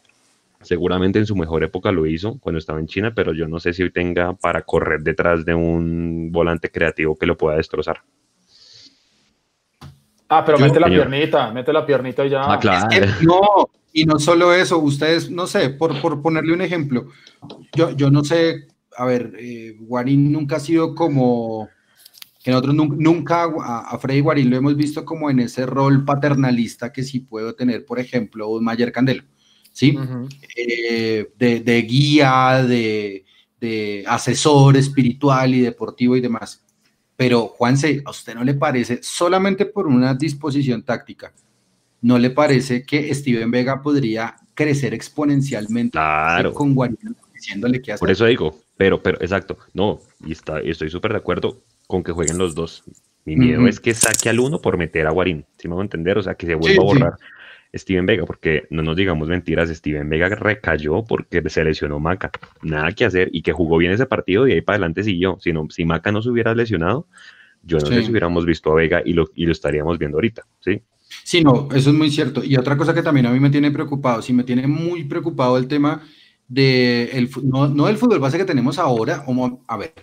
[0.61, 3.73] Seguramente en su mejor época lo hizo cuando estaba en China, pero yo no sé
[3.73, 8.01] si hoy tenga para correr detrás de un volante creativo que lo pueda destrozar.
[10.29, 12.41] Ah, pero mete la piernita, mete la piernita y ya.
[12.41, 12.87] Ah, claro.
[13.21, 17.09] no, y no solo eso, ustedes, no sé, por, por ponerle un ejemplo,
[17.75, 18.65] yo, yo no sé,
[18.97, 21.69] a ver, eh, Guarín nunca ha sido como,
[22.43, 27.03] que nosotros nunca, a, Freddy Guarín lo hemos visto como en ese rol paternalista que
[27.03, 29.23] sí puedo tener, por ejemplo, un Mayer Candelo,
[29.71, 29.95] ¿sí?
[30.55, 33.23] Eh, de, de, guía, de,
[33.61, 36.65] de asesor espiritual y deportivo y demás.
[37.15, 41.33] Pero Juanse, ¿a usted no le parece, solamente por una disposición táctica,
[42.01, 45.99] no le parece que Steven Vega podría crecer exponencialmente
[46.53, 47.15] con Guarino
[47.47, 47.95] diciéndole que?
[47.95, 52.11] Por eso digo, pero, pero, exacto, no, y está, estoy súper de acuerdo con que
[52.11, 52.83] jueguen los dos.
[53.25, 55.85] Mi miedo es que saque al uno por meter a Guarín, si me voy a
[55.85, 57.13] entender, o sea, que se vuelva a borrar.
[57.75, 62.31] Steven Vega, porque no nos digamos mentiras, Steven Vega recayó porque se lesionó Maca.
[62.61, 65.37] Nada que hacer y que jugó bien ese partido y ahí para adelante siguió.
[65.41, 67.07] Si, no, si Maca no se hubiera lesionado,
[67.63, 70.43] yo no sé si hubiéramos visto a Vega y lo, y lo estaríamos viendo ahorita,
[70.61, 70.81] ¿sí?
[71.23, 72.43] Sí, no, eso es muy cierto.
[72.43, 75.57] Y otra cosa que también a mí me tiene preocupado, sí me tiene muy preocupado
[75.57, 76.03] el tema
[76.47, 79.93] de, el, no, no del fútbol base que tenemos ahora, como, a ver,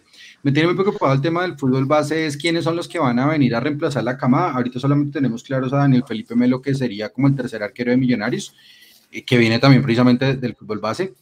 [0.42, 3.18] me tiene muy preocupado el tema del fútbol base, es quiénes son los que van
[3.18, 4.52] a venir a reemplazar la camada.
[4.52, 7.96] Ahorita solamente tenemos claros a Daniel Felipe Melo, que sería como el tercer arquero de
[7.96, 8.54] Millonarios,
[9.10, 11.14] eh, que viene también precisamente del fútbol base.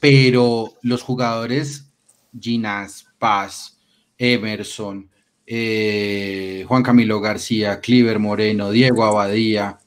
[0.00, 1.92] Pero los jugadores,
[2.38, 3.78] Ginás, Paz,
[4.16, 5.10] Emerson,
[5.46, 9.78] eh, Juan Camilo García, Cliver Moreno, Diego Abadía,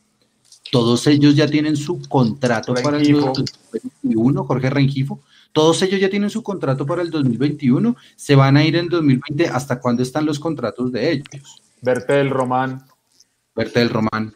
[0.71, 5.21] todos ellos ya tienen su contrato para el 2021, Jorge Rengifo,
[5.51, 9.47] todos ellos ya tienen su contrato para el 2021, se van a ir en 2020.
[9.47, 11.27] ¿Hasta cuándo están los contratos de ellos?
[11.81, 12.85] Bertel Román.
[13.55, 14.35] Bertel Román.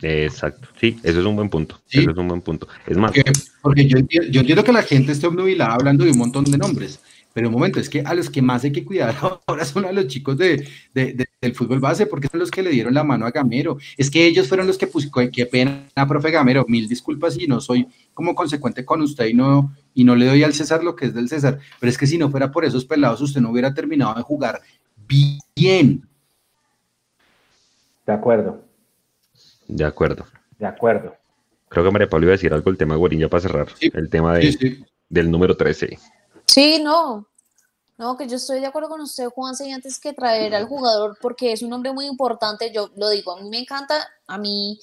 [0.00, 1.80] Exacto, sí, eso es un buen punto.
[1.88, 2.66] Eso es un buen punto.
[2.86, 3.12] Es más,
[3.60, 7.00] porque, yo, entiendo, que la gente esté obnubilada hablando de un montón de nombres,
[7.34, 9.14] pero un momento, es que a los que más hay que cuidar
[9.46, 12.94] ahora son a los chicos de, del fútbol base, porque son los que le dieron
[12.94, 13.78] la mano a Gamero.
[13.96, 17.60] Es que ellos fueron los que pusieron, qué pena, profe Gamero, mil disculpas si no
[17.60, 21.06] soy como consecuente con usted y no, y no le doy al César lo que
[21.06, 23.72] es del César, pero es que si no fuera por esos pelados, usted no hubiera
[23.74, 24.60] terminado de jugar
[25.54, 26.06] bien.
[28.06, 28.62] De acuerdo.
[29.68, 30.26] De acuerdo.
[30.58, 31.16] De acuerdo.
[31.68, 33.68] Creo que María Pablo iba a decir algo el tema de Guarín para cerrar.
[33.80, 35.98] el tema de, del número 13.
[36.52, 37.26] Sí, no.
[37.96, 41.16] No, que yo estoy de acuerdo con usted, Juan, y antes que traer al jugador,
[41.20, 44.78] porque es un hombre muy importante, yo lo digo, a mí me encanta, a mí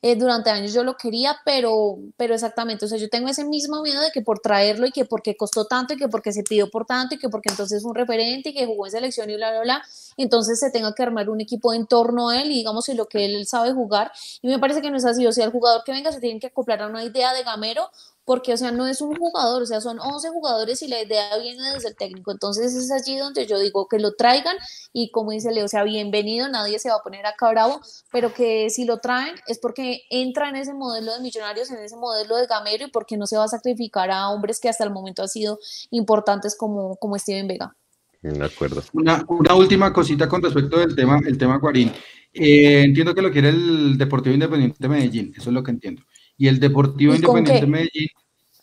[0.00, 3.82] eh, durante años yo lo quería, pero, pero exactamente, o sea, yo tengo ese mismo
[3.82, 6.70] miedo de que por traerlo y que porque costó tanto y que porque se pidió
[6.70, 9.36] por tanto y que porque entonces es un referente y que jugó en selección y
[9.36, 9.82] bla, bla, bla,
[10.16, 13.06] entonces se tenga que armar un equipo en torno a él y digamos si lo
[13.06, 14.10] que él sabe jugar.
[14.40, 16.40] Y me parece que no es así, o sea, el jugador que venga se tiene
[16.40, 17.88] que acoplar a una idea de gamero
[18.24, 21.36] porque, o sea, no es un jugador, o sea, son 11 jugadores y la idea
[21.38, 22.30] viene desde el técnico.
[22.32, 24.56] Entonces es allí donde yo digo que lo traigan
[24.92, 27.80] y como dice Leo, o sea, bienvenido, nadie se va a poner acá bravo,
[28.10, 31.96] pero que si lo traen es porque entra en ese modelo de millonarios, en ese
[31.96, 34.90] modelo de gamero y porque no se va a sacrificar a hombres que hasta el
[34.90, 35.58] momento han sido
[35.90, 37.76] importantes como, como Steven Vega.
[38.22, 38.84] De acuerdo.
[38.92, 41.92] Una, una última cosita con respecto del tema, el tema Guarín.
[42.32, 46.02] Eh, entiendo que lo quiere el Deportivo Independiente de Medellín, eso es lo que entiendo.
[46.42, 48.08] Y el Deportivo Independiente Medellín,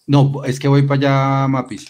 [0.06, 1.88] no, es que voy para allá, Mapis.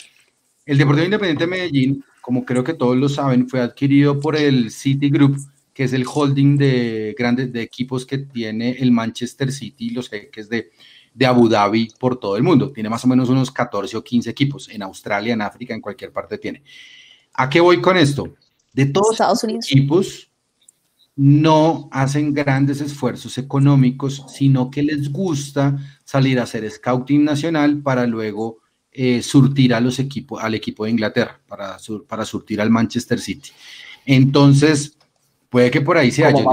[0.63, 5.09] El Deportivo Independiente Medellín, como creo que todos lo saben, fue adquirido por el City
[5.09, 5.39] Group,
[5.73, 10.09] que es el holding de grandes de equipos que tiene el Manchester City y los
[10.09, 10.69] jeques de,
[11.11, 12.71] de Abu Dhabi por todo el mundo.
[12.71, 16.11] Tiene más o menos unos 14 o 15 equipos en Australia, en África, en cualquier
[16.11, 16.61] parte tiene.
[17.33, 18.35] ¿A qué voy con esto?
[18.73, 20.28] De todos los equipos,
[21.21, 28.07] no hacen grandes esfuerzos económicos, sino que les gusta salir a hacer scouting nacional para
[28.07, 28.59] luego
[28.89, 31.75] eh, surtir a los equipos, al equipo de Inglaterra, para,
[32.07, 33.49] para surtir al Manchester City.
[34.05, 34.97] Entonces,
[35.49, 36.31] puede que por ahí sea.
[36.31, 36.45] Yo,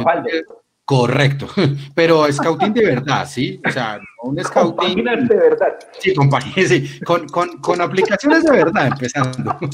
[0.86, 1.48] Correcto,
[1.96, 3.60] pero scouting de verdad, ¿sí?
[3.66, 5.02] O sea, un scouting...
[5.02, 5.76] de verdad.
[5.98, 9.58] Sí, con, sí, con, con, con aplicaciones de verdad, empezando.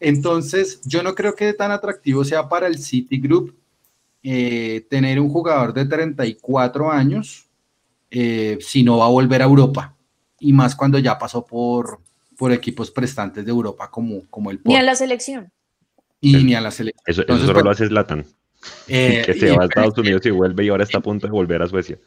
[0.00, 3.56] Entonces, yo no creo que tan atractivo sea para el City Group
[4.22, 7.48] eh, tener un jugador de 34 años
[8.10, 9.96] eh, si no va a volver a Europa,
[10.38, 12.00] y más cuando ya pasó por,
[12.36, 15.50] por equipos prestantes de Europa como, como el Ni a la selección.
[16.20, 17.02] Y ni a la selección.
[17.06, 18.26] Eso, solo lo hace Zlatan.
[18.88, 21.32] Eh, que se va a Estados Unidos y vuelve y ahora está a punto de
[21.32, 21.98] volver a Suecia.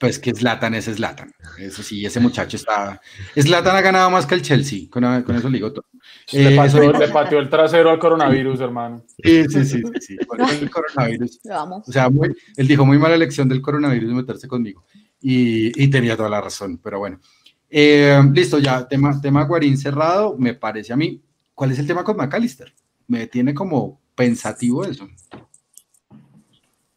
[0.00, 1.30] Pues que Zlatan es Zlatan.
[1.58, 2.98] Eso sí, ese muchacho está.
[3.38, 4.88] Zlatan ha ganado más que el Chelsea.
[4.88, 5.84] Con, eso le digo todo.
[6.32, 9.04] Le, eh, pateó, el trasero al coronavirus, hermano.
[9.22, 9.82] Sí, sí, sí.
[10.00, 11.40] sí, el coronavirus.
[11.44, 12.08] O sea,
[12.56, 14.86] él dijo muy mala elección del coronavirus meterse conmigo.
[15.20, 17.20] Y, tenía toda la razón, pero bueno.
[17.68, 21.22] Eh, listo, ya, tema, tema Guarín cerrado, me parece a mí.
[21.54, 22.72] ¿Cuál es el tema con McAllister?
[23.06, 25.06] Me tiene como pensativo eso.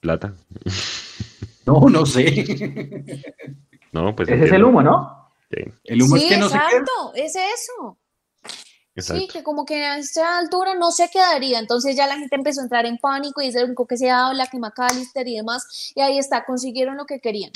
[0.04, 0.34] Plata.
[1.66, 3.24] No, no sé.
[3.94, 4.28] No, pues.
[4.28, 5.30] Ese es el humo, ¿no?
[5.50, 5.64] Sí.
[5.86, 7.98] El humo es que no exacto, es eso.
[8.98, 11.60] Sí, que como que a esta altura no se quedaría.
[11.60, 14.12] Entonces ya la gente empezó a entrar en pánico y es el único que se
[14.12, 15.94] habla, que McAllister y demás.
[15.96, 17.52] Y ahí está, consiguieron lo que querían.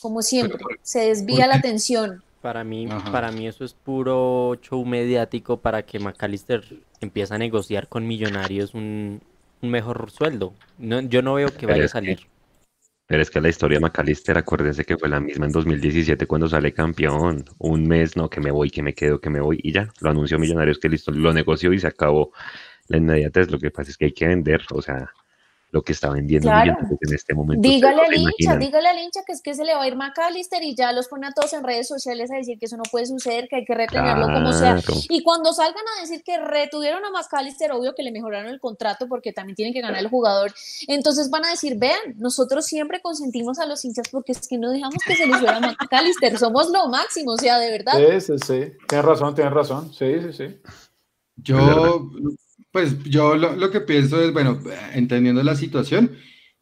[0.00, 2.24] Como siempre, se desvía la atención.
[2.42, 6.64] Para mí, para mí eso es puro show mediático para que McAllister
[7.00, 9.20] empiece a negociar con millonarios un,
[9.62, 10.54] mejor sueldo.
[10.78, 12.20] No, yo no veo que vaya a salir.
[13.06, 16.48] Pero es que la historia de McAllister, acuérdense que fue la misma en 2017 cuando
[16.48, 17.44] sale campeón.
[17.58, 19.58] Un mes, no, que me voy, que me quedo, que me voy.
[19.64, 22.32] Y ya, lo anunció Millonarios que listo, lo negoció y se acabó
[22.86, 23.50] la inmediatez.
[23.50, 25.10] Lo que pasa es que hay que vender, o sea,
[25.72, 27.68] lo que está vendiendo en este momento.
[27.68, 30.62] Dígale al hincha, dígale al hincha que es que se le va a ir McAllister
[30.62, 33.06] y ya los pone a todos en redes sociales a decir que eso no puede
[33.06, 34.80] suceder, que hay que retenerlo como sea.
[35.08, 39.06] Y cuando salgan a decir que retuvieron a McAllister, obvio que le mejoraron el contrato
[39.08, 40.52] porque también tienen que ganar el jugador.
[40.88, 44.70] Entonces van a decir, vean, nosotros siempre consentimos a los hinchas porque es que no
[44.70, 47.92] dejamos que se les a McAllister, somos lo máximo, o sea, de verdad.
[47.96, 50.60] Sí, sí, sí, tienes razón, tienes razón, sí, sí, sí.
[51.36, 52.10] Yo
[52.72, 54.60] pues yo lo, que pienso es, bueno,
[54.92, 56.12] entendiendo la situación,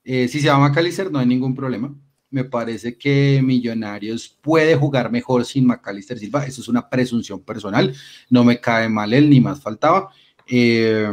[0.04, 1.94] eh, si se llama McAllister no hay ningún problema.
[2.30, 6.44] Me parece que Millonarios puede jugar mejor sin McAllister Silva.
[6.46, 7.94] Eso es una presunción personal.
[8.28, 10.10] No me cae mal él, ni más faltaba.
[10.46, 11.08] Eh,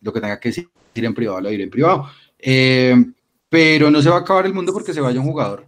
[0.00, 2.08] lo que tenga que decir en privado, lo diré en privado.
[2.38, 2.94] Eh,
[3.48, 5.66] pero no se va a acabar el mundo porque se vaya un jugador.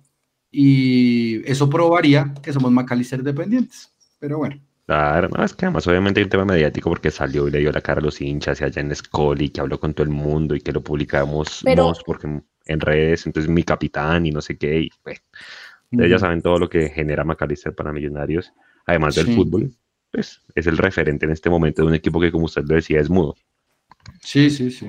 [0.50, 3.92] Y eso probaría que somos McAllister dependientes.
[4.18, 4.67] Pero bueno.
[4.88, 7.70] Claro, no, es que además obviamente hay un tema mediático porque salió y le dio
[7.70, 10.56] la cara a los hinchas y allá en Scully que habló con todo el mundo
[10.56, 11.62] y que lo publicamos
[12.06, 15.20] porque en redes, entonces mi capitán y no sé qué, y pues,
[15.90, 18.54] ya saben todo lo que genera McAllister para Millonarios,
[18.86, 19.70] además del fútbol,
[20.10, 22.98] pues es el referente en este momento de un equipo que como usted lo decía
[22.98, 23.36] es mudo.
[24.22, 24.88] Sí, sí, sí.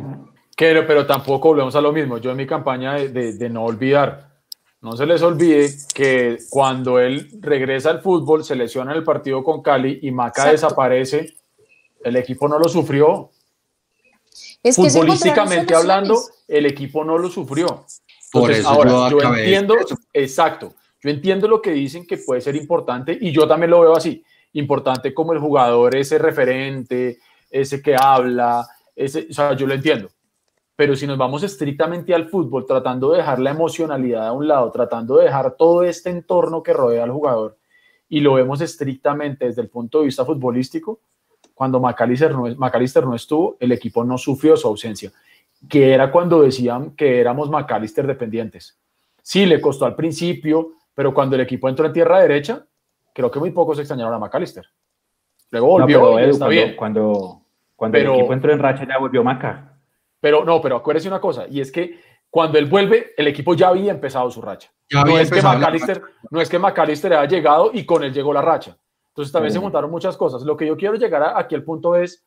[0.56, 4.29] Pero, pero tampoco volvemos a lo mismo, yo en mi campaña de, de no olvidar,
[4.82, 9.44] no se les olvide que cuando él regresa al fútbol, se lesiona en el partido
[9.44, 11.36] con Cali y Maca desaparece,
[12.04, 13.30] el equipo no lo sufrió.
[14.64, 17.86] Es Futbolísticamente hablando, el equipo no lo sufrió.
[18.32, 19.76] Por eso ahora, yo, entiendo,
[20.14, 23.96] exacto, yo entiendo lo que dicen que puede ser importante y yo también lo veo
[23.96, 24.24] así,
[24.54, 27.20] importante como el jugador, ese referente,
[27.50, 30.10] ese que habla, ese, o sea, yo lo entiendo
[30.80, 34.72] pero si nos vamos estrictamente al fútbol, tratando de dejar la emocionalidad a un lado,
[34.72, 37.58] tratando de dejar todo este entorno que rodea al jugador,
[38.08, 41.02] y lo vemos estrictamente desde el punto de vista futbolístico,
[41.54, 45.12] cuando McAllister no, no estuvo, el equipo no sufrió su ausencia,
[45.68, 48.80] que era cuando decían que éramos McAllister dependientes.
[49.22, 52.66] Sí, le costó al principio, pero cuando el equipo entró en tierra derecha,
[53.14, 54.66] creo que muy pocos extrañaron a McAllister.
[55.52, 56.76] Luego volvió y está cuando, bien.
[56.78, 57.42] Cuando,
[57.76, 59.69] cuando el equipo entró en racha ya volvió Maca.
[60.20, 63.70] Pero no, pero acuérdese una cosa, y es que cuando él vuelve, el equipo ya
[63.70, 64.72] había empezado su racha.
[64.91, 68.41] no, es que McAllister, no es que McAllister haya llegado y con él llegó la
[68.41, 68.78] racha.
[69.10, 70.44] Entonces también se juntaron muchas cosas.
[70.44, 72.26] Lo que yo quiero llegar aquí al punto es,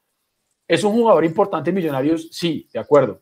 [0.67, 2.29] ¿es un jugador importante en Millonarios?
[2.33, 3.21] Sí, de acuerdo.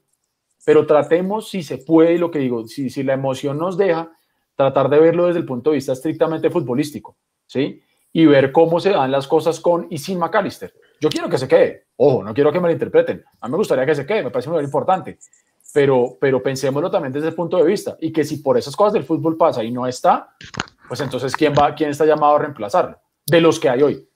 [0.64, 4.10] Pero tratemos, si se puede, y lo que digo, si, si la emoción nos deja,
[4.56, 7.16] tratar de verlo desde el punto de vista estrictamente futbolístico,
[7.46, 7.82] ¿sí?
[8.12, 10.74] Y ver cómo se dan las cosas con y sin McAllister.
[11.00, 11.86] Yo quiero que se quede.
[11.96, 13.24] Ojo, no quiero que me lo interpreten.
[13.40, 15.18] A mí me gustaría que se quede, me parece muy importante.
[15.72, 17.96] Pero, pero pensémoslo también desde el punto de vista.
[18.00, 20.34] Y que si por esas cosas del fútbol pasa y no está,
[20.88, 22.98] pues entonces ¿quién, va, quién está llamado a reemplazarlo?
[23.26, 24.06] De los que hay hoy.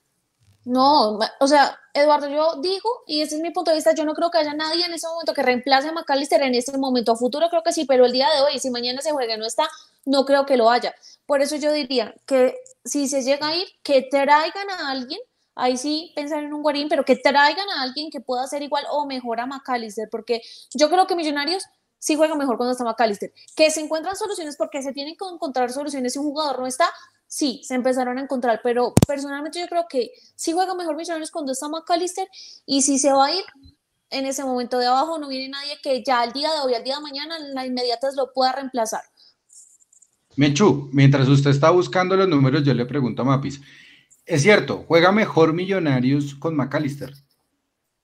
[0.65, 4.15] No, o sea, Eduardo, yo digo, y ese es mi punto de vista, yo no
[4.15, 7.11] creo que haya nadie en ese momento que reemplace a McAllister en este momento.
[7.11, 9.37] A futuro creo que sí, pero el día de hoy, si mañana se juega y
[9.37, 9.69] no está,
[10.05, 10.93] no creo que lo haya.
[11.25, 15.19] Por eso yo diría que si se llega a ir, que traigan a alguien
[15.55, 18.83] ahí sí pensar en un Guarín, pero que traigan a alguien que pueda hacer igual
[18.91, 20.41] o mejor a McAllister, porque
[20.73, 21.63] yo creo que Millonarios
[21.97, 23.33] sí juega mejor cuando está McAllister.
[23.55, 26.89] Que se encuentran soluciones porque se tienen que encontrar soluciones si un jugador no está,
[27.25, 31.53] sí, se empezaron a encontrar, pero personalmente yo creo que sí juega mejor Millonarios cuando
[31.53, 32.27] está McAllister
[32.65, 33.43] y si se va a ir
[34.11, 36.83] en ese momento de abajo no viene nadie que ya al día de hoy, al
[36.83, 39.01] día de mañana, en la inmediata lo pueda reemplazar.
[40.35, 43.61] Menchu, mientras usted está buscando los números, yo le pregunto a Mapis,
[44.25, 47.13] es cierto, juega mejor Millonarios con McAllister.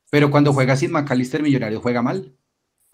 [0.10, 2.36] Pero cuando juega sin McAllister, Millonarios juega mal.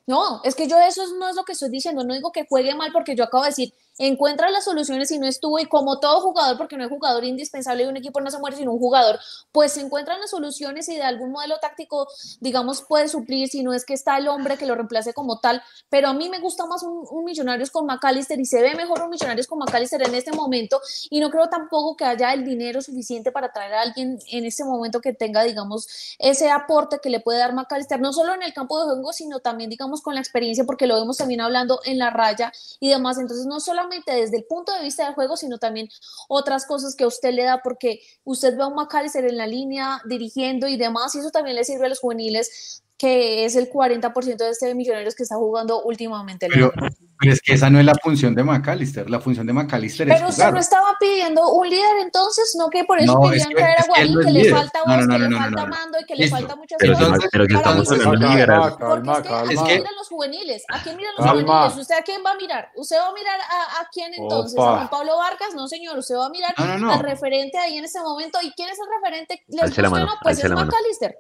[0.05, 2.03] No, es que yo eso no es lo que estoy diciendo.
[2.03, 5.27] No digo que juegue mal porque yo acabo de decir encuentra las soluciones y no
[5.27, 8.39] estuvo, y como todo jugador, porque no hay jugador indispensable de un equipo, no se
[8.39, 9.19] muere sin un jugador,
[9.51, 12.07] pues se encuentran las soluciones y de algún modelo táctico,
[12.39, 15.61] digamos, puede suplir, si no es que está el hombre que lo reemplace como tal,
[15.89, 19.01] pero a mí me gusta más un, un Millonarios con McAllister y se ve mejor
[19.01, 20.79] un Millonarios con McAllister en este momento
[21.09, 24.63] y no creo tampoco que haya el dinero suficiente para traer a alguien en este
[24.63, 25.87] momento que tenga, digamos,
[26.19, 29.39] ese aporte que le puede dar McAllister, no solo en el campo de juego, sino
[29.39, 33.17] también, digamos, con la experiencia, porque lo vemos también hablando en la raya y demás.
[33.17, 35.89] Entonces, no solamente desde el punto de vista del juego, sino también
[36.27, 39.47] otras cosas que a usted le da, porque usted ve a un McAllister en la
[39.47, 43.69] línea dirigiendo y demás, y eso también le sirve a los juveniles que es el
[43.69, 46.47] 40% de este Millonarios que está jugando últimamente.
[46.51, 46.71] Pero,
[47.19, 50.27] pero, es que esa no es la función de McAllister, la función de McAllister pero
[50.27, 53.47] es usted no estaba pidiendo un líder entonces, no que por eso no, querían es
[53.47, 54.53] que, traer a Guarín, que, es le líder.
[54.53, 56.35] falta voz, no, no, que no, le no, falta no, mando y que Listo.
[56.35, 57.19] le falta muchas pero, cosas.
[57.31, 58.77] pero que estamos hablando de liderazgo.
[58.77, 60.63] porque es que calma, ¿a quién miran los juveniles?
[60.69, 61.41] ¿A quién miran los Calma.
[61.43, 61.81] juveniles?
[61.81, 62.71] ¿Usted a quién va a mirar?
[62.75, 64.57] ¿Usted va a mirar a, a quién entonces?
[64.59, 64.69] Opa.
[64.69, 65.53] ¿A Juan Pablo Vargas?
[65.55, 66.91] No, señor, usted va a mirar No, no, no.
[66.93, 68.39] al referente ahí en ese momento.
[68.41, 69.43] ¿Y quién es el referente?
[69.47, 70.07] ¿Les Alce la mano?
[70.21, 70.53] Pues alce es.
[70.53, 71.17] McAllister.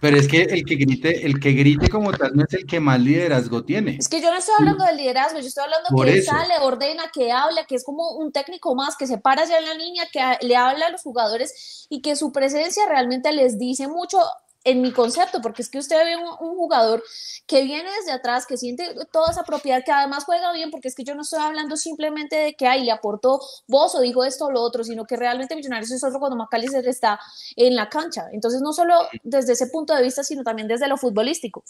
[0.00, 2.80] Pero es que el que grite, el que grite como tal no es el que
[2.80, 3.96] más liderazgo tiene.
[3.98, 6.30] Es que yo no estoy hablando del liderazgo, yo estoy hablando Por que eso.
[6.30, 9.66] sale, ordena, que habla, que es como un técnico más, que se para ya en
[9.66, 13.88] la línea, que le habla a los jugadores y que su presencia realmente les dice
[13.88, 14.18] mucho
[14.64, 17.02] en mi concepto, porque es que usted ve un, un jugador
[17.46, 20.94] que viene desde atrás, que siente toda esa propiedad, que además juega bien, porque es
[20.94, 24.46] que yo no estoy hablando simplemente de que ay, le aportó vos o dijo esto
[24.46, 27.18] o lo otro, sino que realmente Millonarios es otro cuando McAllister está
[27.56, 28.26] en la cancha.
[28.32, 31.64] Entonces, no solo desde ese punto de vista, sino también desde lo futbolístico.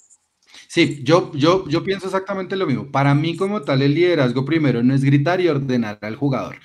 [0.68, 2.90] Sí, yo, yo, yo pienso exactamente lo mismo.
[2.90, 6.56] Para mí, como tal, el liderazgo primero no es gritar y ordenar al jugador,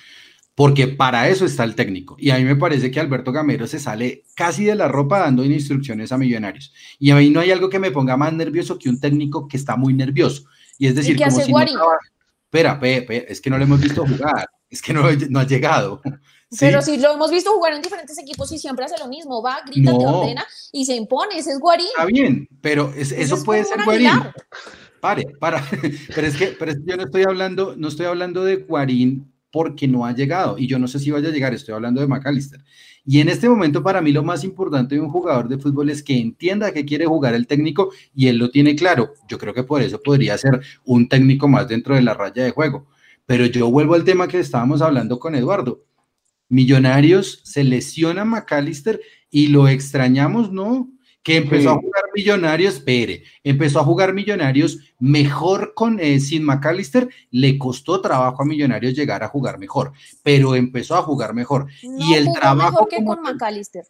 [0.56, 2.16] porque para eso está el técnico.
[2.18, 5.44] Y a mí me parece que Alberto Gamero se sale casi de la ropa dando
[5.44, 6.72] instrucciones a millonarios.
[6.98, 9.58] Y a mí no hay algo que me ponga más nervioso que un técnico que
[9.58, 10.44] está muy nervioso.
[10.78, 11.76] Y es decir, qué como si Guarín?
[12.46, 15.46] Espera, pe, pe, es que no lo hemos visto jugar, es que no, no ha
[15.46, 16.00] llegado.
[16.48, 16.58] Sí.
[16.60, 19.58] Pero si lo hemos visto jugar en diferentes equipos y siempre hace lo mismo, va,
[19.66, 21.88] grita, te ordena y se impone, ese es Guarín.
[21.88, 24.06] Está bien, pero es- eso es puede ser Guarín.
[24.06, 24.34] Aguilar.
[25.00, 25.60] Pare, para.
[26.14, 29.32] Pero es que, pero es que yo no estoy hablando, no estoy hablando de Guarín
[29.56, 32.06] porque no ha llegado y yo no sé si vaya a llegar, estoy hablando de
[32.06, 32.62] McAllister.
[33.06, 36.02] Y en este momento para mí lo más importante de un jugador de fútbol es
[36.02, 39.14] que entienda que quiere jugar el técnico y él lo tiene claro.
[39.26, 42.50] Yo creo que por eso podría ser un técnico más dentro de la raya de
[42.50, 42.86] juego.
[43.24, 45.86] Pero yo vuelvo al tema que estábamos hablando con Eduardo.
[46.50, 49.00] Millonarios se lesiona a McAllister
[49.30, 50.90] y lo extrañamos, ¿no?
[51.26, 51.68] Que empezó Sí.
[51.68, 58.00] a jugar Millonarios, espere, empezó a jugar Millonarios mejor con eh, sin McAllister, le costó
[58.00, 59.92] trabajo a Millonarios llegar a jugar mejor,
[60.22, 61.66] pero empezó a jugar mejor.
[61.82, 63.84] No y el jugó trabajo mejor que como con McAllister.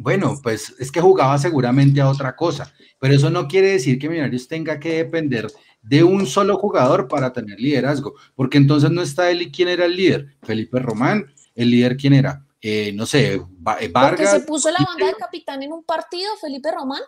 [0.00, 4.08] bueno, pues es que jugaba seguramente a otra cosa, pero eso no quiere decir que
[4.08, 5.46] Millonarios tenga que depender
[5.82, 9.84] de un solo jugador para tener liderazgo, porque entonces no está él y quién era
[9.84, 14.32] el líder, Felipe Román, el líder quién era, Eh, no sé, Va- eh, Porque Vargas.
[14.32, 17.00] se puso la banda de capitán en un partido, Felipe Román.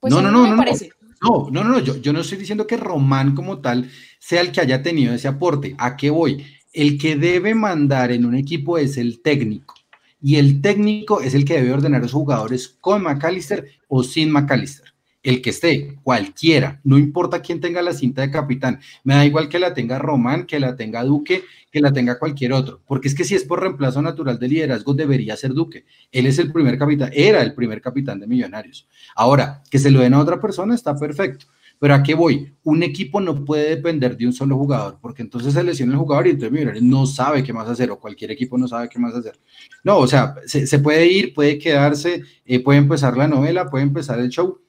[0.00, 0.90] Pues no, no, no, me no, no, parece.
[1.22, 4.52] no, no, no, no, yo, yo no estoy diciendo que Román como tal sea el
[4.52, 5.74] que haya tenido ese aporte.
[5.78, 6.44] ¿A qué voy?
[6.72, 9.74] El que debe mandar en un equipo es el técnico.
[10.20, 14.30] Y el técnico es el que debe ordenar a los jugadores con McAllister o sin
[14.30, 14.91] McAllister.
[15.22, 19.48] El que esté, cualquiera, no importa quién tenga la cinta de capitán, me da igual
[19.48, 23.14] que la tenga Román, que la tenga Duque, que la tenga cualquier otro, porque es
[23.14, 25.84] que si es por reemplazo natural de liderazgo, debería ser Duque.
[26.10, 28.88] Él es el primer capitán, era el primer capitán de Millonarios.
[29.14, 31.46] Ahora, que se lo den a otra persona está perfecto.
[31.78, 32.54] Pero ¿a qué voy?
[32.62, 36.28] Un equipo no puede depender de un solo jugador, porque entonces se lesiona el jugador
[36.28, 39.14] y entonces Millonarios no sabe qué más hacer, o cualquier equipo no sabe qué más
[39.14, 39.38] hacer.
[39.82, 44.20] No, o sea, se, puede ir, puede quedarse, eh, puede empezar la novela, puede empezar
[44.20, 44.60] el show,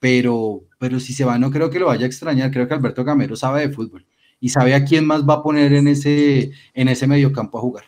[0.00, 2.50] pero, pero si se va, no creo que lo vaya a extrañar.
[2.50, 4.06] Creo que Alberto Gamero sabe de fútbol
[4.40, 7.84] y sabe a quién más va a poner en ese, en ese mediocampo a jugar.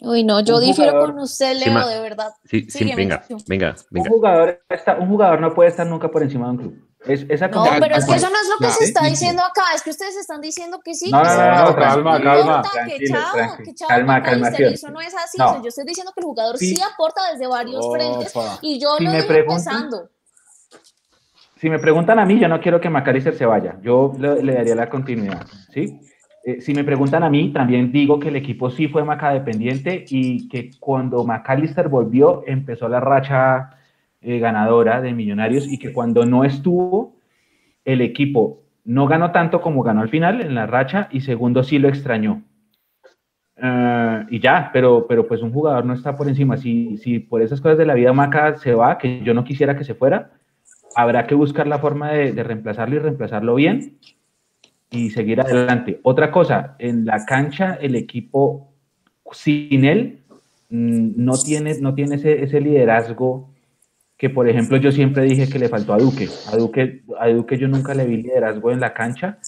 [0.00, 2.32] Uy, no, yo Un difiero jugador- con usted, Leo, de verdad.
[2.44, 3.36] Sí, sí, venga, Nacho.
[3.48, 4.10] venga, Un venga.
[4.10, 6.84] jugador, está, un jugador no puede estar nunca por encima de un club.
[7.04, 9.62] Es, esa No, pero es que eso no es lo que se está diciendo acá,
[9.74, 12.62] es que ustedes están diciendo que sí, No, que no, no, no, no, calma, calma.
[13.88, 14.72] Calma, calmación.
[14.74, 15.46] eso no es así, No.
[15.46, 16.82] o sea, yo estoy diciendo que el jugador sí, Sí.
[16.82, 18.32] aporta desde varios frentes
[18.62, 20.10] y yo Si lo me digo empezando.
[21.58, 23.78] Si me preguntan a mí, yo no quiero que McAllister se vaya.
[23.82, 25.98] Yo le, daría la continuidad, ¿sí?
[26.44, 30.04] Eh, si me preguntan a mí, también digo que el equipo sí fue Maca dependiente
[30.08, 33.70] y que cuando McAllister volvió, empezó la racha
[34.20, 37.16] eh, ganadora de Millonarios y que cuando no estuvo,
[37.84, 41.80] el equipo no ganó tanto como ganó al final en la racha y segundo sí
[41.80, 42.44] lo extrañó.
[43.56, 46.56] Eh, y ya, pero, pero pues un jugador no está por encima.
[46.56, 49.76] Si, si por esas cosas de la vida Maca se va, que yo no quisiera
[49.76, 50.37] que se fuera,
[50.98, 53.98] habrá que buscar la forma de, de reemplazarlo y reemplazarlo bien.
[54.90, 56.00] y seguir adelante.
[56.02, 58.72] Otra cosa, en la cancha el equipo
[59.32, 60.20] sin él
[60.70, 63.50] mm, no tiene, no tiene ese, ese liderazgo
[64.16, 66.28] que, por ejemplo, yo siempre dije que le faltó a Duque.
[66.52, 69.38] A Duque, a Duque yo nunca le vi liderazgo en la cancha.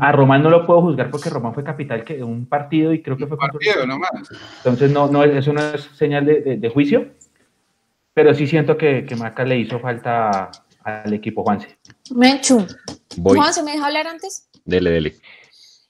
[0.00, 3.16] A Román no lo puedo juzgar porque Román fue capital que un partido y creo
[3.16, 4.10] que fue partido nomás.
[4.58, 7.08] Entonces no, no, eso no es señal de, de, juicio,
[8.14, 10.50] pero sí siento que, que Maca le hizo falta
[10.84, 11.78] al equipo Juanse.
[12.10, 12.66] Menchu,
[13.22, 14.48] Juanse, ¿me deja hablar antes?
[14.64, 15.20] Dele, dele.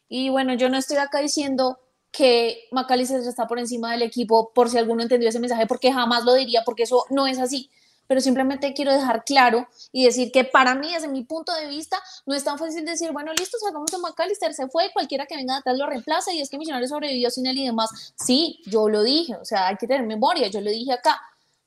[0.08, 1.78] Y bueno, yo no estoy acá diciendo
[2.10, 6.24] que Macalister está por encima del equipo, por si alguno entendió ese mensaje, porque jamás
[6.24, 7.70] lo diría, porque eso no es así.
[8.06, 11.98] Pero simplemente quiero dejar claro y decir que para mí, desde mi punto de vista,
[12.26, 15.56] no es tan fácil decir, bueno, listo, sacamos a Macalister, se fue, cualquiera que venga
[15.56, 18.14] atrás lo reemplaza y es que Millonarios sobrevivió sin él y demás.
[18.16, 21.20] Sí, yo lo dije, o sea, hay que tener memoria, yo lo dije acá,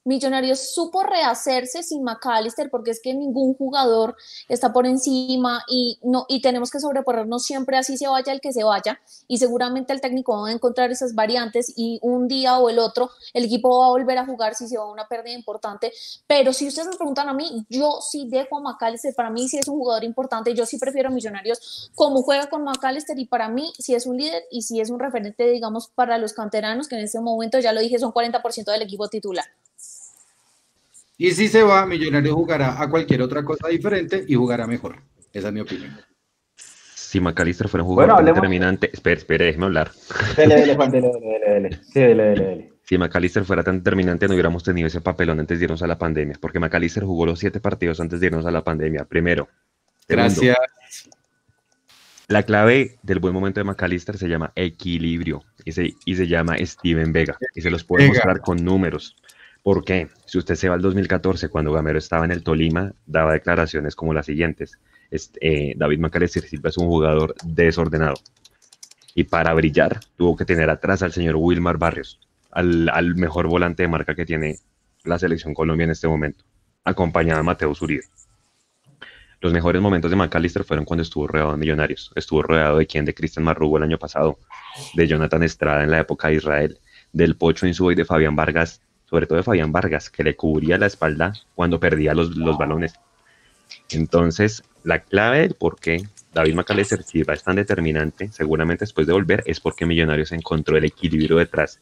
[0.07, 4.15] Millonarios supo rehacerse sin McAllister porque es que ningún jugador
[4.47, 8.53] está por encima y, no, y tenemos que sobreponernos siempre así se vaya el que
[8.53, 9.01] se vaya.
[9.27, 13.11] Y seguramente el técnico va a encontrar esas variantes y un día o el otro
[13.33, 15.91] el equipo va a volver a jugar si se va una pérdida importante,
[16.25, 19.57] pero si ustedes me preguntan a mí, yo sí dejo a McAllister, para mí sí
[19.57, 23.49] es un jugador importante, yo sí prefiero a Millonarios como juega con McAllister y para
[23.49, 26.95] mí sí es un líder y sí es un referente, digamos, para los canteranos que
[26.95, 29.45] en este momento, ya lo dije, son 40% del equipo titular.
[31.17, 35.01] Y si se va, Millonario jugará a cualquier otra cosa diferente y jugará mejor.
[35.33, 35.97] Esa es mi opinión.
[36.55, 39.91] Si McAllister fuera un jugador determinante, espere, espere, déjeme hablar.
[40.35, 41.79] Dele, dele, Juan, dele, dele, dele.
[41.83, 42.73] Sí, dele, dele, dele.
[42.83, 45.97] Si McAllister fuera tan determinante, no hubiéramos tenido ese papelón antes de irnos a la
[45.97, 49.05] pandemia, porque McAllister jugó los siete partidos antes de irnos a la pandemia.
[49.05, 49.47] Primero.
[50.07, 50.57] Gracias.
[52.27, 56.57] La clave del buen momento de McAllister se llama equilibrio y se, y se llama
[56.57, 59.15] Steven Vega, y se los puedo mostrar con números.
[59.67, 60.07] ¿Por qué?
[60.25, 64.13] Si usted se va al 2014, cuando Gamero estaba en el Tolima, daba declaraciones como
[64.13, 64.79] las siguientes.
[65.11, 68.13] Este, David Macalester Silva es un jugador desordenado.
[69.13, 72.17] Y para brillar, tuvo que tener atrás al señor Wilmar Barrios,
[72.49, 74.55] al, mejor volante de marca que tiene
[75.03, 76.45] la selección Colombia en este momento,
[76.85, 78.05] acompañado de Mateo Zuribe.
[79.41, 82.13] Los mejores momentos de McAllister fueron cuando estuvo rodeado de millonarios.
[82.15, 83.03] Estuvo rodeado de quien?
[83.03, 84.39] De Cristian Marrugo el año pasado,
[84.93, 86.79] de Jonathan Estrada en la época de Israel,
[87.11, 90.77] del Pocho Insúa y de Fabián Vargas sobre todo de Fabián Vargas, que le cubría
[90.77, 92.93] la espalda cuando perdía los, balones.
[93.89, 96.03] Entonces, la clave del por qué
[96.33, 100.85] David Macalester Silva es tan determinante, seguramente después de volver, es porque Millonarios encontró el
[100.85, 101.79] equilibrio detrás.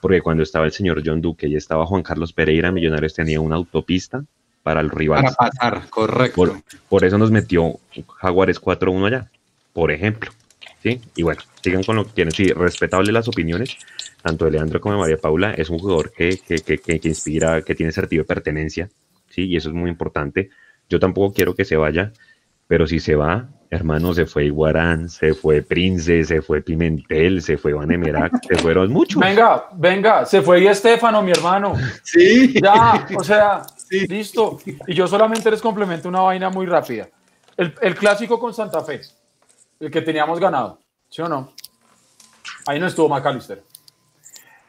[0.00, 3.56] Porque cuando estaba el señor John Duque y estaba Juan Carlos Pereira, Millonarios tenía una
[3.56, 4.24] autopista
[4.62, 5.24] para el rival.
[5.24, 6.36] Para pasar, correcto.
[6.36, 7.80] Por, por eso nos metió
[8.18, 9.30] Jaguares 4-1 allá,
[9.72, 10.30] por ejemplo.
[10.82, 11.00] ¿Sí?
[11.16, 12.32] Y bueno, sigan con lo que tienen.
[12.32, 13.76] Sí, respetable las opiniones,
[14.22, 15.52] tanto de Leandro como de María Paula.
[15.52, 18.88] Es un jugador que, que, que, que inspira, que tiene sentido de pertenencia,
[19.28, 19.46] ¿sí?
[19.46, 20.50] Y eso es muy importante.
[20.88, 22.12] Yo tampoco quiero que se vaya,
[22.66, 27.58] pero si se va, hermano, se fue Iguarán, se fue Prince, se fue Pimentel, se
[27.58, 27.88] fue Van
[28.48, 29.20] se fueron muchos.
[29.20, 31.74] Venga, venga, se fue y Estefano, mi hermano.
[32.02, 32.54] Sí.
[32.60, 33.62] Ya, o sea,
[34.08, 34.58] listo.
[34.86, 37.08] Y yo solamente les complemento una vaina muy rápida.
[37.56, 39.00] El, el clásico con Santa Fe
[39.80, 41.52] el que teníamos ganado, ¿sí o no?
[42.66, 43.62] Ahí no estuvo McAllister.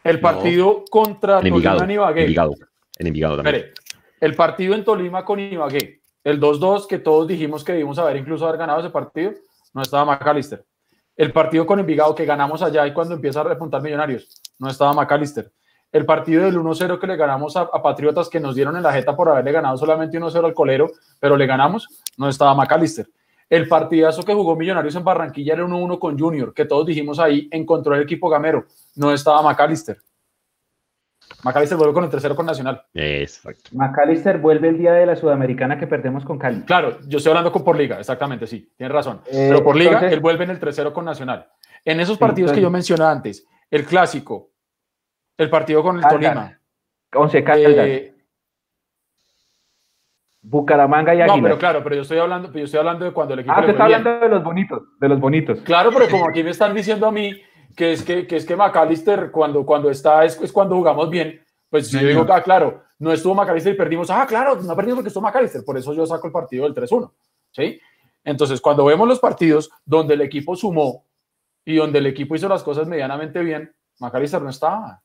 [0.03, 2.21] El partido contra Tolima en Ibagué.
[2.97, 3.65] En Envigado también.
[4.21, 8.47] el partido en Tolima con Ibagué, el 2-2 que todos dijimos que debimos haber incluso
[8.47, 9.33] haber ganado ese partido,
[9.73, 10.65] no estaba McAllister.
[11.15, 14.93] El partido con Envigado que ganamos allá y cuando empieza a repuntar Millonarios, no estaba
[14.93, 15.51] McAllister.
[15.91, 18.93] El partido del 1-0 que le ganamos a, a, Patriotas que nos dieron en la
[18.93, 23.07] jeta por haberle ganado solamente 1-0 al colero, pero le ganamos, no estaba McAllister.
[23.49, 27.47] El partidazo que jugó Millonarios en Barranquilla era 1-1 con Junior, que todos dijimos ahí,
[27.51, 28.65] encontró el equipo gamero.
[28.95, 29.97] No estaba McAllister.
[31.43, 32.83] McAllister vuelve con el tercero con Nacional.
[32.93, 33.71] Exacto.
[33.73, 36.61] McAllister vuelve el día de la Sudamericana que perdemos con Cali.
[36.61, 39.21] Claro, yo estoy hablando con por liga, exactamente, sí, tienes razón.
[39.25, 41.47] Eh, Pero por liga, él vuelve en el tercero con Nacional.
[41.83, 44.51] En esos partidos que yo mencioné antes, el clásico,
[45.37, 46.59] el partido con el Tolima.
[47.15, 47.87] Once Caldas.
[47.87, 48.13] Eh,
[50.41, 51.37] Bucaramanga y Águilas.
[51.37, 53.55] No, pero claro, pero yo estoy hablando, yo estoy hablando de cuando el equipo.
[53.57, 55.59] Ah, te está hablando de los bonitos, de los bonitos.
[55.61, 57.33] Claro, pero como aquí me están diciendo a mí
[57.75, 61.41] que es que, que es que McAllister cuando, cuando está es, es cuando jugamos bien,
[61.69, 65.09] pues yo digo, ah, claro, no estuvo McAllister y perdimos, ah, claro, no perdimos porque
[65.09, 67.11] estuvo McAllister, por eso yo saco el partido del 3-1,
[67.51, 67.79] ¿sí?
[68.23, 71.05] Entonces, cuando vemos los partidos donde el equipo sumó
[71.63, 75.01] y donde el equipo hizo las cosas medianamente bien, McAllister no estaba.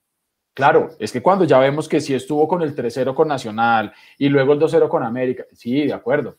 [0.54, 4.28] Claro, es que cuando ya vemos que sí estuvo con el 3-0 con Nacional y
[4.28, 6.38] luego el 2-0 con América, sí, de acuerdo.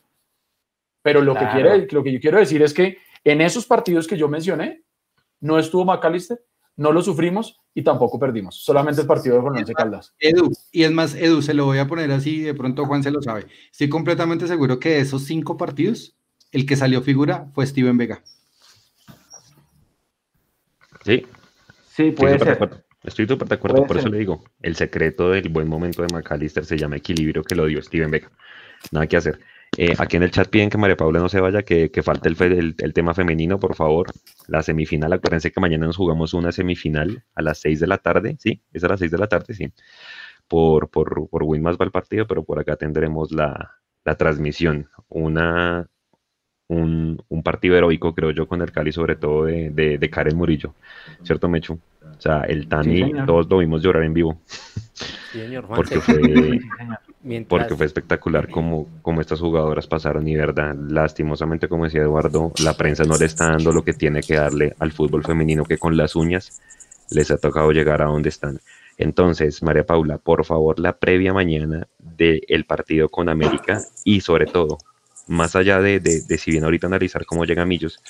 [1.02, 4.16] Pero lo, que quiere, lo que yo quiero decir es que en esos partidos que
[4.16, 4.82] yo mencioné,
[5.40, 6.42] no estuvo McAllister,
[6.76, 8.56] no lo sufrimos y tampoco perdimos.
[8.56, 10.14] Solamente el partido de Jornal Caldas.
[10.18, 13.10] Edu, y es más, Edu, se lo voy a poner así, de pronto Juan se
[13.10, 13.46] lo sabe.
[13.70, 16.16] Estoy completamente seguro que de esos cinco partidos,
[16.52, 18.22] el que salió figura fue Steven Vega.
[21.04, 21.26] Sí.
[21.94, 22.85] Sí, puede ser.
[23.06, 26.64] Estoy súper de acuerdo, por eso le digo, el secreto del buen momento de McAllister
[26.64, 28.30] se llama equilibrio que lo dio Steven Vega.
[28.90, 29.38] Nada que hacer.
[29.76, 32.28] Eh, aquí en el chat piden que María Paula no se vaya, que, que falte
[32.28, 34.08] el, el, tema femenino, por favor.
[34.48, 38.36] La semifinal, acuérdense que mañana nos jugamos una semifinal a las 6 de la tarde,
[38.40, 38.62] ¿sí?
[38.72, 39.72] Es a las 6 de la tarde, sí.
[40.48, 43.72] Por, por, por Winmas va el partido, pero por acá tendremos la,
[44.04, 44.88] la transmisión.
[45.08, 45.86] Una,
[46.68, 50.36] un, un, partido heroico, creo yo, con el Cali, sobre todo de, de, de Karen
[50.36, 50.74] Murillo.
[51.22, 51.78] ¿Cierto, Mechu?
[52.16, 54.40] O sea, el Tani, todos lo vimos llorar en vivo.
[55.68, 56.60] porque fue,
[57.48, 62.74] porque fue espectacular como, como estas jugadoras pasaron y verdad, lastimosamente, como decía Eduardo, la
[62.74, 65.96] prensa no le está dando lo que tiene que darle al fútbol femenino que con
[65.96, 66.60] las uñas
[67.10, 68.60] les ha tocado llegar a donde están.
[68.98, 74.78] Entonces, María Paula, por favor, la previa mañana del partido con América y sobre todo,
[75.26, 78.00] más allá de, de, de si bien ahorita analizar cómo llega Millos,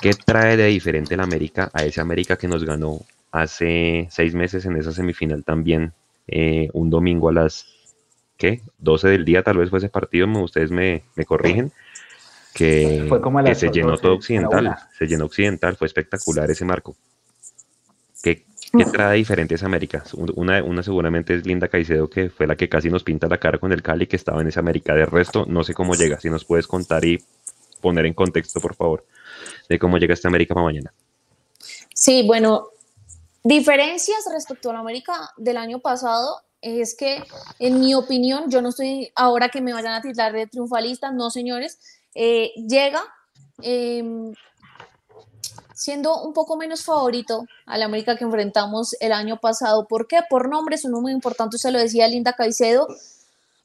[0.00, 3.00] ¿qué trae de diferente el América a ese América que nos ganó
[3.30, 5.92] hace seis meses en esa semifinal también,
[6.26, 7.66] eh, un domingo a las,
[8.36, 8.62] ¿qué?
[8.78, 11.72] 12 del día tal vez fue ese partido, ustedes me, me corrigen,
[12.54, 16.96] que, fue como que se llenó todo occidental, se llenó occidental, fue espectacular ese marco.
[18.22, 18.44] ¿Qué,
[18.76, 20.02] qué trae diferente esa América?
[20.34, 23.58] Una, una seguramente es Linda Caicedo, que fue la que casi nos pinta la cara
[23.58, 24.94] con el Cali, que estaba en esa América.
[24.94, 26.18] De resto, no sé cómo llega.
[26.18, 27.22] Si nos puedes contar y
[27.80, 29.04] poner en contexto, por favor,
[29.68, 30.92] de cómo llega esta América para mañana.
[31.94, 32.68] Sí, bueno,
[33.48, 37.24] Diferencias respecto a la América del año pasado es que,
[37.58, 41.30] en mi opinión, yo no estoy ahora que me vayan a titular de triunfalista, no
[41.30, 41.78] señores,
[42.14, 43.02] eh, llega
[43.62, 44.34] em,
[45.72, 49.86] siendo un poco menos favorito a la América que enfrentamos el año pasado.
[49.86, 50.20] ¿Por qué?
[50.28, 52.88] Por nombres, uno muy importante, se lo decía Linda Caicedo,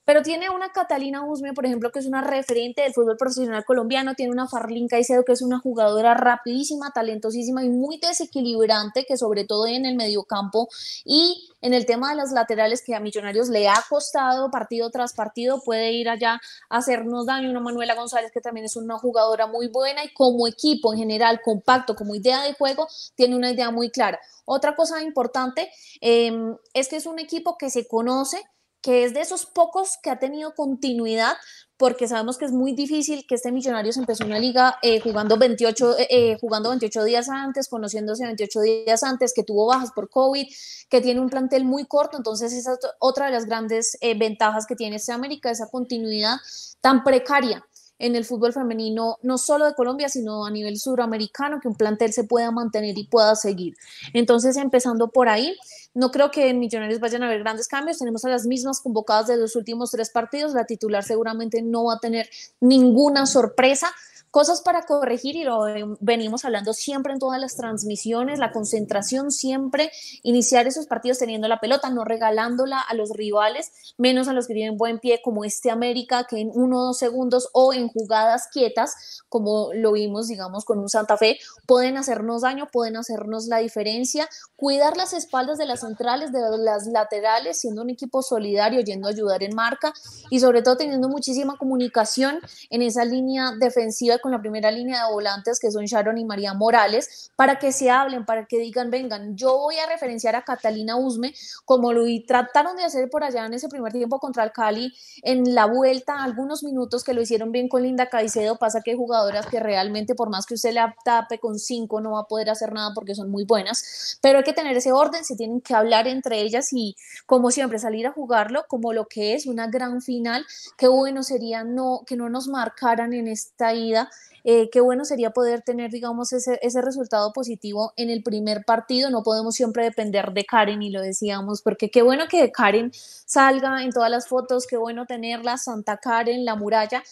[0.06, 4.16] pero tiene una Catalina Usme, por ejemplo, que es una referente del fútbol profesional colombiano,
[4.16, 9.46] tiene una Farlin Caicedo, que es una jugadora rapidísima, talentosísima y muy desequilibrante, que sobre
[9.46, 10.68] todo en el mediocampo
[11.06, 15.14] y en el tema de las laterales que a Millonarios le ha costado partido tras
[15.14, 17.50] partido, puede ir allá a hacernos daño.
[17.50, 21.42] Una Manuela González, que también es una jugadora muy buena y como equipo en general,
[21.42, 24.20] compacto, como idea de juego, tiene una idea muy clara.
[24.46, 25.72] Otra cosa importante
[26.02, 28.44] em, es que es un equipo que se conoce,
[28.84, 31.38] que es de esos pocos que ha tenido continuidad,
[31.78, 35.98] porque sabemos que es muy difícil que este Millonarios empezó una liga eh, jugando, 28,
[35.98, 40.46] eh, eh, jugando 28 días antes, conociéndose 28 días antes, que tuvo bajas por COVID,
[40.90, 44.76] que tiene un plantel muy corto, entonces esa es otra de las grandes ventajas que
[44.76, 46.36] tiene este América, esa continuidad
[46.82, 47.66] tan precaria
[47.99, 52.11] en el fútbol femenino, no solo de Colombia, sino a nivel suramericano, que un plantel
[52.14, 53.76] se pueda mantener y pueda seguir.
[54.14, 55.56] Entonces, empezando por ahí,
[55.94, 57.99] no creo que en Millonarios vayan a haber grandes cambios.
[57.99, 60.53] Tenemos a las mismas convocadas de los últimos tres partidos.
[60.53, 62.30] La titular seguramente no va a tener
[62.60, 63.91] ninguna sorpresa.
[64.34, 65.60] Cosas para corregir y lo
[66.00, 69.92] venimos hablando siempre en todas las transmisiones, la concentración siempre,
[70.24, 74.56] iniciar esos partidos teniendo la pelota, no regalándola a los rivales, menos a los que
[74.56, 78.48] tienen buen pie como este América, que en uno o dos segundos o en jugadas
[78.52, 81.38] quietas, como lo vimos, digamos, con un Santa Fe,
[81.68, 86.88] pueden hacernos daño, pueden hacernos la diferencia, cuidar las espaldas de las centrales, de las
[86.88, 89.94] laterales, siendo un equipo solidario, yendo a ayudar en marca
[90.32, 92.40] y sobre todo teniendo muchísima comunicación
[92.72, 96.54] en esa línea defensiva con la primera línea de volantes que son Sharon y María
[96.54, 100.95] Morales para que se hablen, para que digan, vengan, yo voy a referenciar a Catalina
[100.95, 101.34] Usme
[101.66, 104.94] como lo trataron de hacer por allá en ese primer tiempo contra el Cali
[105.24, 108.98] en la vuelta, algunos minutos que lo hicieron bien con Linda Caicedo, pasa que hay
[108.98, 112.50] jugadoras que realmente por más que usted le tape con cinco no va a poder
[112.50, 115.74] hacer nada porque son muy buenas, pero hay que tener ese orden, se tienen que
[115.74, 116.95] hablar entre ellas y
[117.26, 120.45] como siempre salir a jugarlo como lo que es una gran final,
[120.78, 124.10] qué bueno sería no que no nos marcaran en esta ida
[124.44, 129.10] eh, qué bueno sería poder tener, digamos, ese, ese resultado positivo en el primer partido.
[129.10, 133.84] No podemos siempre depender de Karen, y lo decíamos, porque qué bueno que Karen salga
[133.84, 137.03] en todas las fotos, qué bueno tenerla, Santa Karen, la muralla,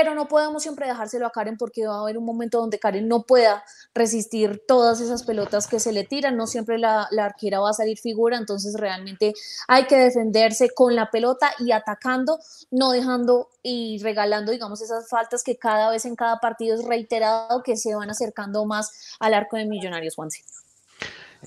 [0.00, 3.08] pero no podemos siempre dejárselo a Karen porque va a haber un momento donde Karen
[3.08, 3.64] no pueda
[3.96, 7.98] resistir todas esas pelotas que se le tiran, no siempre la, arquera va a salir
[7.98, 9.34] figura, entonces realmente
[9.66, 12.38] hay que defenderse con la pelota y atacando,
[12.70, 17.64] no dejando y regalando, digamos, esas faltas que cada vez en cada partido es reiterado
[17.64, 20.44] que se van acercando más al arco de Millonarios, Juanse.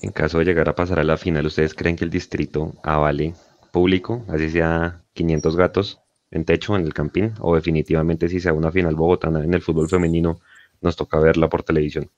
[0.02, 3.34] En caso de llegar a pasar a la final, ¿ustedes creen que el distrito avale
[3.70, 6.01] público, así sea 500 gatos,
[6.32, 9.88] en techo, en el campín, o definitivamente si sea una final bogotana en el fútbol
[9.88, 10.40] femenino,
[10.80, 12.10] nos toca verla por televisión.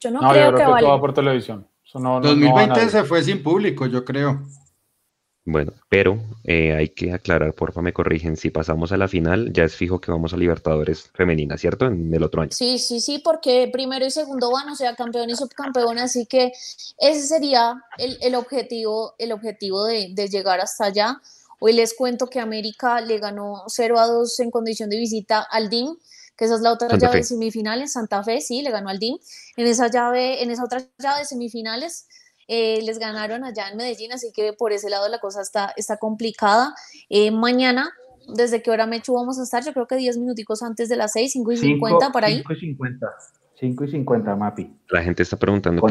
[0.00, 1.66] Yo no, creo, que, todo va por televisión.
[1.92, 4.42] 2020 se fue sin público, yo creo.
[5.50, 9.64] Bueno, pero eh, hay que aclarar, porfa, me corrigen, si pasamos a la final, ya
[9.64, 11.86] es fijo que vamos a Libertadores femenina, ¿cierto?
[11.86, 12.50] En el otro año.
[12.52, 16.52] Sí, sí, sí, porque primero y segundo van, o sea, campeón y subcampeón, así que
[16.98, 21.18] ese sería el, objetivo, el objetivo de, llegar hasta allá.
[21.60, 25.68] Hoy les cuento que América le ganó 0 a 2 en condición de visita al
[25.68, 25.96] DIM,
[26.36, 27.92] que esa es la otra llave de semifinales.
[27.92, 29.18] Santa Fe, sí, le ganó al DIM.
[29.56, 32.06] En esa llave, en esa otra llave de semifinales,
[32.46, 35.96] eh, les ganaron allá en Medellín, así que por ese lado la cosa está, está
[35.96, 36.74] complicada.
[37.10, 37.90] Eh, mañana,
[38.34, 39.64] ¿desde qué hora, Mechu, vamos a estar?
[39.64, 42.36] Yo creo que 10 minuticos antes de las 6, 5 y 50 por ahí.
[42.36, 43.06] 5 y 50,
[43.60, 44.72] 5 y 50, Mapi.
[44.90, 45.82] La gente está preguntando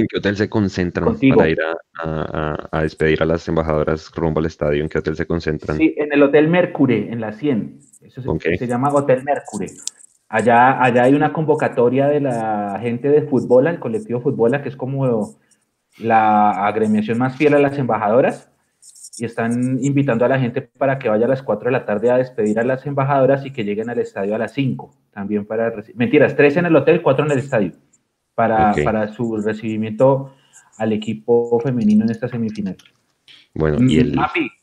[0.00, 4.46] ¿en qué, hotel, se concentran para ir a, a, despedir a las embajadoras rumbo al
[4.46, 4.82] estadio?
[4.82, 5.76] ¿En qué hotel se concentran?
[5.76, 7.78] Sí, en el Hotel Mercure, en la 100.
[8.02, 9.68] Eso se, se llama Hotel Mercure.
[10.28, 14.76] Allá, allá hay una convocatoria de la gente de fútbol, el colectivo fútbol, que es
[14.76, 15.36] como
[15.98, 18.50] la agremiación más fiel a las embajadoras,
[19.16, 22.10] y están invitando a la gente para que vaya a las 4 de la tarde
[22.10, 25.72] a despedir a las embajadoras y que lleguen al estadio a las 5, también para
[25.94, 27.72] mentiras, 3 en el hotel, 4 en el estadio,
[28.34, 30.34] para, para su recibimiento
[30.78, 32.76] al equipo femenino en esta semifinal.
[33.54, 34.18] Bueno, y el...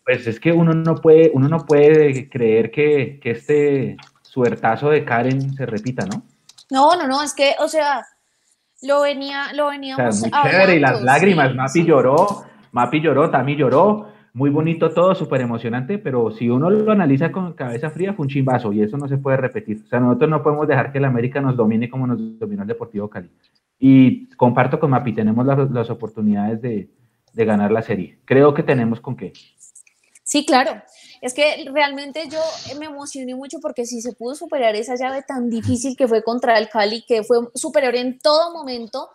[0.06, 5.06] pues es que uno no puede, uno no puede creer que, que este suertazo de
[5.06, 6.24] Karen se repita, ¿no?
[6.70, 8.06] No, no, no, es que, o sea,
[8.82, 14.50] lo venía, lo veníamos o y las lágrimas, Mapi lloró, Mapi lloró, Tami lloró, muy
[14.50, 18.72] bonito todo, súper emocionante, pero si uno lo analiza con cabeza fría, fue un chimbazo
[18.72, 19.82] y eso no se puede repetir.
[19.86, 22.68] O sea, nosotros no podemos dejar que el América nos domine como nos dominó el
[22.68, 23.30] Deportivo Cali.
[23.78, 26.90] Y comparto con Mapi, tenemos las, oportunidades de,
[27.34, 28.20] de ganar la serie.
[28.26, 29.34] Creo que tenemos con qué.
[30.24, 30.82] Sí, claro.
[31.20, 32.40] Es que realmente yo
[32.80, 36.58] me emocioné mucho porque si se pudo superar esa llave tan difícil que fue contra
[36.58, 39.10] el Cali, que fue superior en todo momento,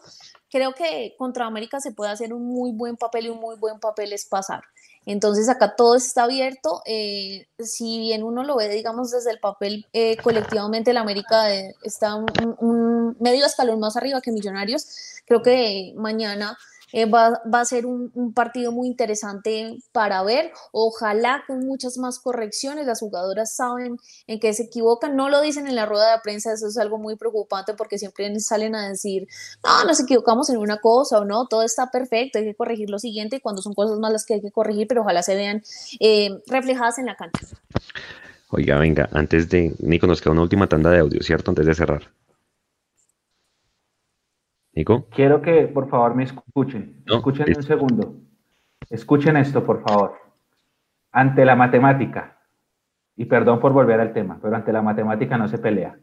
[0.50, 3.80] creo que contra América se puede hacer un muy buen papel y un muy buen
[3.80, 4.62] papel es pasar.
[5.06, 6.82] Entonces acá todo está abierto.
[6.84, 11.74] Eh, si bien uno lo ve, digamos, desde el papel eh, colectivamente, el América eh,
[11.84, 14.86] está un, medio escalón más arriba que Millonarios.
[15.24, 16.58] Creo que mañana
[16.92, 20.52] eh, va, a ser un, partido muy interesante para ver.
[20.72, 22.86] Ojalá con muchas más correcciones.
[22.86, 25.16] Las jugadoras saben en qué se equivocan.
[25.16, 28.38] No lo dicen en la rueda de prensa, eso es algo muy preocupante porque siempre
[28.40, 29.26] salen a decir,
[29.64, 32.98] no, nos equivocamos en una cosa o no, todo está perfecto, hay que corregir lo
[32.98, 35.62] siguiente cuando son cosas malas que hay que corregir, pero ojalá se vean
[36.00, 37.46] eh, reflejadas en la cancha.
[38.50, 41.50] Oiga, venga, antes de, Nico, nos queda una última tanda de audio, ¿cierto?
[41.50, 42.02] Antes de cerrar.
[45.10, 47.02] Quiero que por favor me escuchen.
[47.06, 48.14] escuchen un segundo.
[48.90, 50.14] Escuchen esto, por favor.
[51.12, 52.38] Ante la matemática,
[53.16, 55.98] y perdón por volver al tema, pero ante la matemática no se pelea.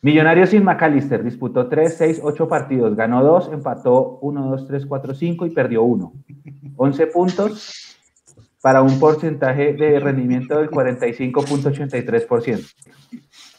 [0.00, 5.14] Millonarios sin McAllister disputó 3, 6, 8 partidos, ganó 2, empató 1, 2, 3, 4,
[5.14, 6.12] 5 y perdió 1.
[6.76, 7.96] 11 puntos
[8.60, 12.74] para un porcentaje de rendimiento del 45.83%.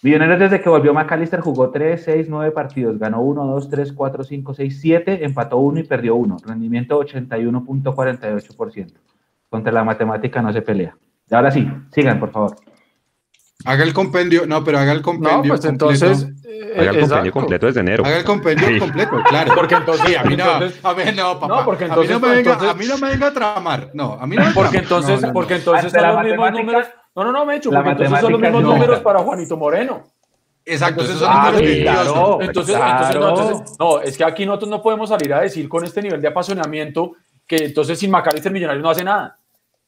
[0.02, 4.24] Millonarios desde que volvió McAllister jugó 3, 6, 9 partidos, ganó 1, 2, 3, 4,
[4.24, 8.94] 5, 6, 7, empató 1 y perdió 1, rendimiento 81.48%.
[9.50, 10.96] Contra la matemática no se pelea.
[11.30, 12.56] Y ahora sí, sigan, por favor.
[13.66, 15.38] Haga el compendio, no, pero haga el compendio.
[15.38, 16.28] No, pues entonces.
[16.78, 18.06] haga el compendio completo desde enero.
[18.06, 19.54] Haga el compendio completo, claro.
[19.54, 21.48] Porque entonces, a mí no, a mí no, papá.
[21.60, 23.90] No, porque entonces, a mí no me venga, a mí no me venga a tramar.
[23.94, 26.88] No, a mí no me Porque entonces, porque entonces son los mismos números.
[27.16, 30.04] No, no, no, me hecho, porque entonces son los mismos números para Juanito Moreno.
[30.66, 34.82] Exacto, entonces, son ah, claro, entonces, entonces, no, entonces, no, es que aquí nosotros no
[34.84, 37.14] podemos salir a decir con este nivel de apasionamiento
[37.48, 39.39] que entonces sin Macalister Millonario no hace nada.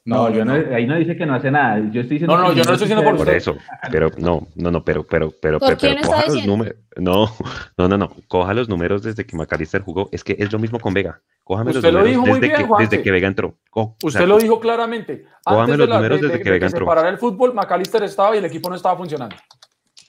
[0.03, 1.78] No, yo no, ahí no dice que no hace nada.
[1.91, 3.56] Yo estoy diciendo no, no, yo no estoy diciendo por, eso.
[3.91, 6.76] Pero no, no, no, pero, pero, pero, pero, coja los números.
[6.98, 7.28] No,
[7.78, 8.10] no, no, no.
[8.28, 10.10] Coja los números desde que Macalister jugó.
[10.11, 11.22] Es que es lo mismo con Vega.
[11.44, 13.57] Cójame los números lo dijo desde, que, desde que Vega entró.
[14.03, 15.26] Usted lo dijo claramente.
[15.45, 16.86] Antes los números desde que Vega entró.
[16.86, 19.36] Para el fútbol, Macalister estaba y el equipo no estaba funcionando.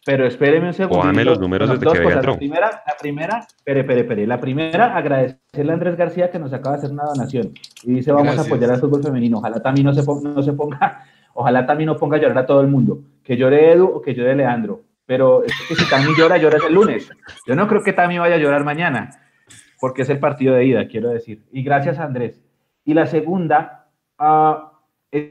[0.05, 1.01] Pero espéreme un segundo.
[1.01, 2.33] Cójame los números desde que entró.
[2.33, 4.27] La primera, la primera, espere, espere, espere.
[4.27, 7.53] La primera, agradecerle a Andrés García que nos acaba de hacer una donación.
[7.85, 9.39] Y dice, vamos a apoyar al fútbol femenino.
[9.39, 11.05] Ojalá también no se, ponga, no se ponga,
[11.35, 13.01] ojalá también no ponga a llorar a todo el mundo.
[13.23, 14.81] Que llore Edu o que llore Leandro.
[15.07, 17.09] Pero es que si Tami llora, llora el lunes.
[17.47, 19.11] Yo no creo que Tami vaya a llorar mañana
[19.83, 21.43] porque es el partido de ida, quiero decir.
[21.51, 22.41] Y gracias, Andrés.
[22.85, 24.72] Y la segunda, uh,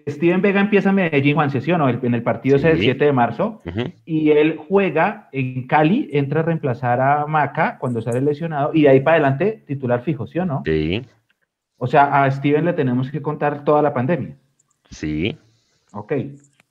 [0.07, 3.61] Steven Vega empieza en Medellín, Juan Sesión, en el partido ese del 7 de marzo,
[4.05, 8.89] y él juega en Cali, entra a reemplazar a Maca cuando sale lesionado, y de
[8.89, 10.61] ahí para adelante titular fijo, ¿sí o no?
[10.65, 11.01] Sí.
[11.77, 14.35] O sea, a Steven le tenemos que contar toda la pandemia.
[14.91, 15.35] Sí.
[15.93, 16.13] Ok.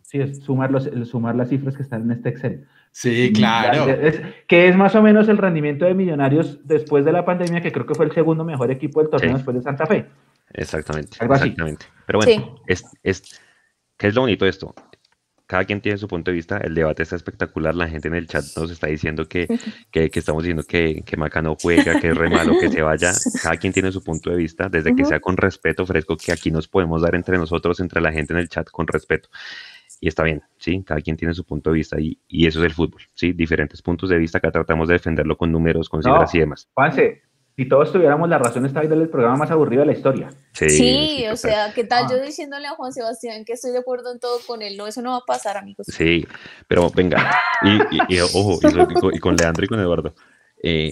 [0.02, 2.66] Sí, es sumar, los, sumar las cifras que están en este Excel.
[2.92, 3.86] Sí, claro.
[4.46, 7.86] que es más o menos el rendimiento de Millonarios después de la pandemia, que creo
[7.86, 10.06] que fue el segundo mejor equipo del torneo después de Santa Fe.
[10.52, 11.86] Exactamente, exactamente.
[12.10, 13.40] Pero bueno, es, es,
[13.96, 14.74] ¿qué es lo bonito de esto?
[15.50, 18.28] cada quien tiene su punto de vista, el debate está espectacular, la gente en el
[18.28, 19.48] chat nos está diciendo que,
[19.90, 23.10] que, estamos diciendo que, que, Maca no juega, que es re malo, que se vaya,
[23.42, 26.52] cada quien tiene su punto de vista, desde que sea con respeto, fresco, que aquí
[26.52, 29.28] nos podemos dar entre nosotros, entre la gente en el chat con respeto.
[29.98, 30.84] Y está bien, ¿sí?
[30.84, 33.32] Cada quien tiene su punto de vista y, y eso es el fútbol, ¿sí?
[33.32, 36.68] Diferentes puntos de vista que tratamos de defenderlo con números, con cifras y demás.
[36.74, 37.22] Juanse,
[37.60, 40.30] si todos tuviéramos la razón, esta vida el programa más aburrido de la historia.
[40.52, 42.08] Sí, o sea, ¿qué tal ah.
[42.10, 44.78] yo diciéndole a Juan Sebastián que estoy de acuerdo en todo con él?
[44.78, 45.86] No, eso no va a pasar, amigos.
[45.90, 46.26] Sí,
[46.66, 47.38] pero venga,
[48.08, 48.58] y, ojo,
[49.12, 50.14] y, con Leandro y con Eduardo.
[50.62, 50.90] Eh,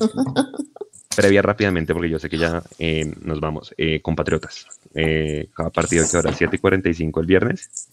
[1.17, 3.75] previa rápidamente, porque yo sé que ya eh, nos vamos.
[3.79, 7.89] Eh, compatriotas, eh, cada partido que ahora 7 y 45 el viernes.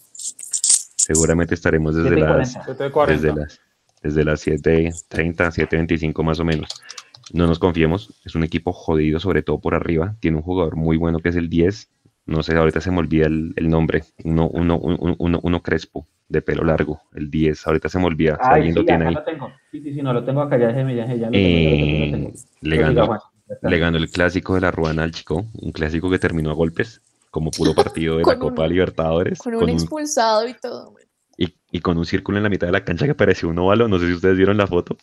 [0.97, 2.57] Seguramente estaremos desde las,
[3.07, 3.61] desde las
[4.05, 6.69] desde las 7.30, 7.25 más o menos.
[7.33, 10.15] No nos confiemos, es un equipo jodido, sobre todo por arriba.
[10.19, 11.89] Tiene un jugador muy bueno que es el 10.
[12.27, 14.03] No sé, ahorita se me olvida el, nombre.
[14.23, 17.67] Uno, uno, uno, uno, crespo, de pelo largo, el 10.
[17.67, 18.37] Ahorita se me olvida.
[18.41, 19.13] Ah, sí, lo tiene ahí.
[19.13, 19.51] Lo tengo.
[19.71, 22.31] Sí, sí, sí, no lo tengo acá, ya, ya, ya, ya lo tengo,
[22.61, 23.19] Le, ganó,
[23.61, 27.01] le ganó el clásico de la Ruana al chico, un clásico que terminó a golpes,
[27.29, 29.39] como puro partido de la Copa Libertadores.
[29.39, 30.93] Con un expulsado y todo.
[31.37, 33.87] Y, y, con un círculo en la mitad de la cancha que parecía un óvalo.
[33.87, 34.97] No sé si ustedes vieron la foto.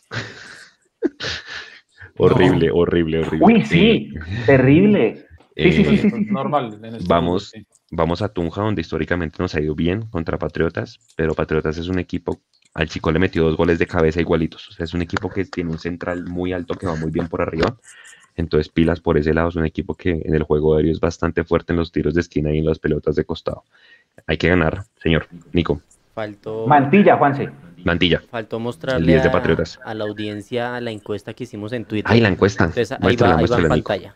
[2.17, 3.45] Horrible, horrible, horrible.
[3.45, 4.13] Uy, sí,
[4.45, 5.25] terrible.
[5.55, 6.79] Sí, sí, sí, sí, Normal.
[7.07, 7.53] vamos,
[7.91, 11.99] vamos a Tunja, donde históricamente nos ha ido bien contra Patriotas, pero Patriotas es un
[11.99, 12.41] equipo,
[12.73, 14.69] al chico le metió dos goles de cabeza igualitos.
[14.69, 17.27] O sea, es un equipo que tiene un central muy alto que va muy bien
[17.27, 17.77] por arriba.
[18.35, 21.43] Entonces, pilas por ese lado, es un equipo que en el juego aéreo es bastante
[21.43, 23.63] fuerte en los tiros de esquina y en las pelotas de costado.
[24.25, 25.27] Hay que ganar, señor.
[25.51, 25.81] Nico.
[26.15, 26.65] Faltó.
[26.67, 27.49] Mantilla, Juanse.
[27.83, 28.21] Mantilla.
[28.29, 32.11] Faltó mostrarle a, la audiencia la encuesta que hicimos en Twitter.
[32.11, 32.71] Ahí la encuesta.
[33.01, 34.15] ahí va, en pantalla.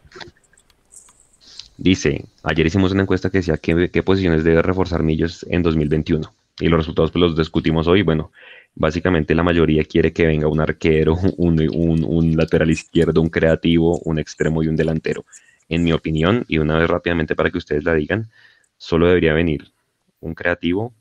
[1.77, 6.33] Dice, ayer hicimos una encuesta que decía qué, qué posiciones debe reforzar Millos en 2021.
[6.59, 8.01] Y los resultados pues, los discutimos hoy.
[8.01, 8.31] Bueno,
[8.73, 13.99] básicamente la mayoría quiere que venga un arquero, un, un, un lateral izquierdo, un creativo,
[13.99, 15.25] un extremo y un delantero.
[15.69, 18.29] En mi opinión, y una vez rápidamente para que ustedes la digan,
[18.77, 19.71] solo debería venir
[20.19, 20.93] un creativo,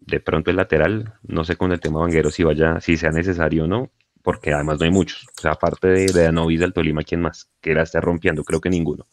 [0.00, 3.64] de pronto el lateral, no sé con el tema Vanguero si vaya, si sea necesario
[3.64, 3.90] o no,
[4.22, 5.26] porque además no hay muchos.
[5.36, 7.48] O sea, aparte de, de Anovis del Tolima, ¿quién más?
[7.60, 9.06] Que la esté rompiendo, creo que ninguno.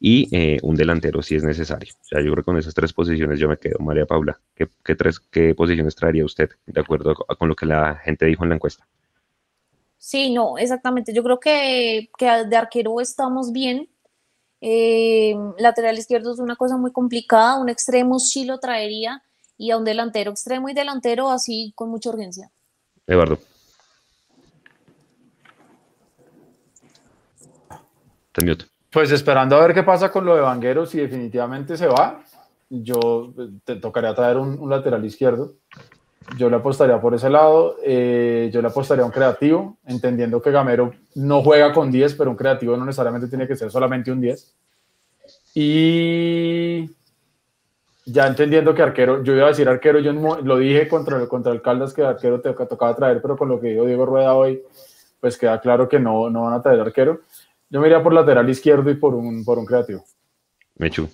[0.00, 1.94] Y eh, un delantero si es necesario.
[2.02, 3.78] O sea, yo creo que con esas tres posiciones yo me quedo.
[3.78, 8.26] María Paula, ¿qué, tres, qué posiciones traería usted de acuerdo con lo que la gente
[8.26, 8.86] dijo en la encuesta?
[9.96, 11.14] Sí, no, exactamente.
[11.14, 13.88] Yo creo que, que de arquero estamos bien.
[14.60, 17.58] Eh, lateral izquierdo es una cosa muy complicada.
[17.58, 19.22] Un extremo sí lo traería
[19.56, 22.50] y a un delantero extremo y delantero así con mucha urgencia.
[23.06, 23.38] Eduardo.
[28.90, 32.22] Pues esperando a ver qué pasa con lo de Vanguero, si definitivamente se va,
[32.68, 35.54] yo eh, te tocaría traer un, lateral izquierdo.
[36.38, 40.50] Yo le apostaría por ese lado, eh, yo le apostaría a un creativo, entendiendo que
[40.50, 44.20] Gamero no juega con 10, pero un creativo no necesariamente tiene que ser solamente un
[44.20, 44.54] 10.
[45.54, 46.90] Y
[48.06, 51.62] ya entendiendo que arquero, yo iba a decir arquero, yo lo dije contra, contra el
[51.62, 54.62] Caldas que arquero te tocaba traer, pero con lo que dijo Diego Rueda hoy,
[55.20, 57.22] pues queda claro que no, no van a traer arquero.
[57.70, 60.04] Yo me iría por lateral izquierdo y por un, por un creativo.
[60.76, 61.08] Mechu.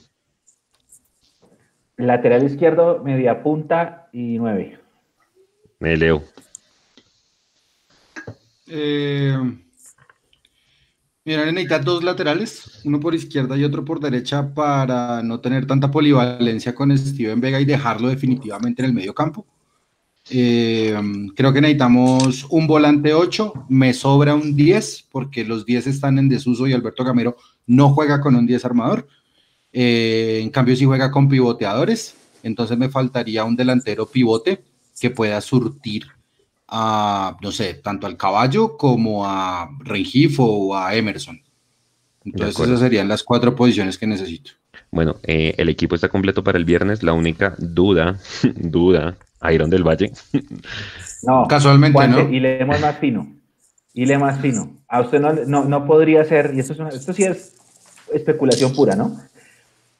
[1.97, 4.79] Lateral izquierdo, media punta y nueve.
[5.79, 6.23] Me leo.
[8.67, 9.37] Eh,
[11.31, 15.89] Mira, necesita dos laterales, uno por izquierda y otro por derecha para no tener tanta
[15.89, 19.47] polivalencia con Steven Vega y dejarlo definitivamente en el medio campo.
[20.29, 20.93] Eh,
[21.37, 26.29] creo que necesitamos un volante 8, me sobra un 10 porque los 10 están en
[26.29, 29.07] desuso y Alberto Gamero no juega con un 10 armador.
[29.73, 34.65] Eh, en cambio, si juega con pivoteadores, entonces me faltaría un delantero pivote
[35.01, 36.09] que pueda surtir
[36.71, 41.43] a, no sé, tanto al caballo como a Rengifo o a Emerson.
[42.25, 44.53] Entonces esas serían las cuatro posiciones que necesito.
[44.91, 47.03] Bueno, eh, el equipo está completo para el viernes.
[47.03, 48.19] La única duda,
[48.57, 49.17] duda,
[49.51, 50.13] Iron del Valle.
[51.23, 52.31] No, casualmente, ¿no?
[52.31, 53.31] Y leemos más fino.
[53.93, 54.79] Y le más fino.
[54.89, 57.55] A usted no, no, podría ser, y esto, es esto sí es
[58.11, 59.21] especulación pura, ¿no?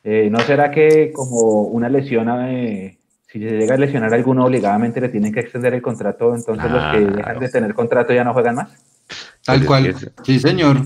[0.03, 2.97] Eh, ¿No será que como una lesión eh,
[3.33, 6.71] si se llega a lesionar a alguno obligadamente le tienen que extender el contrato, entonces
[6.71, 8.71] los que dejan de tener contrato ya no juegan más.
[9.45, 9.95] Tal cual.
[10.23, 10.79] sí, señor.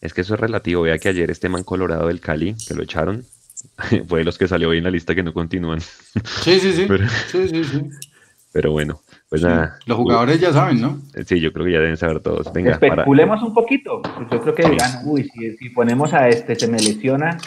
[0.00, 0.82] Es que eso es relativo.
[0.82, 3.24] Vea que ayer este man colorado del Cali, que lo echaron,
[4.08, 5.80] fue de los que salió hoy en la lista que no continúan.
[5.80, 6.84] Sí, sí, sí.
[6.86, 7.90] Pero, sí, sí, sí.
[8.52, 9.78] Pero bueno, pues nada.
[9.86, 11.00] Los jugadores ya saben, ¿no?
[11.26, 12.52] Sí, yo creo que ya deben saber todos.
[12.52, 14.02] Venga, Especulemos un poquito.
[14.30, 17.38] Yo creo que digan, uy, si, si ponemos a este, se me lesiona,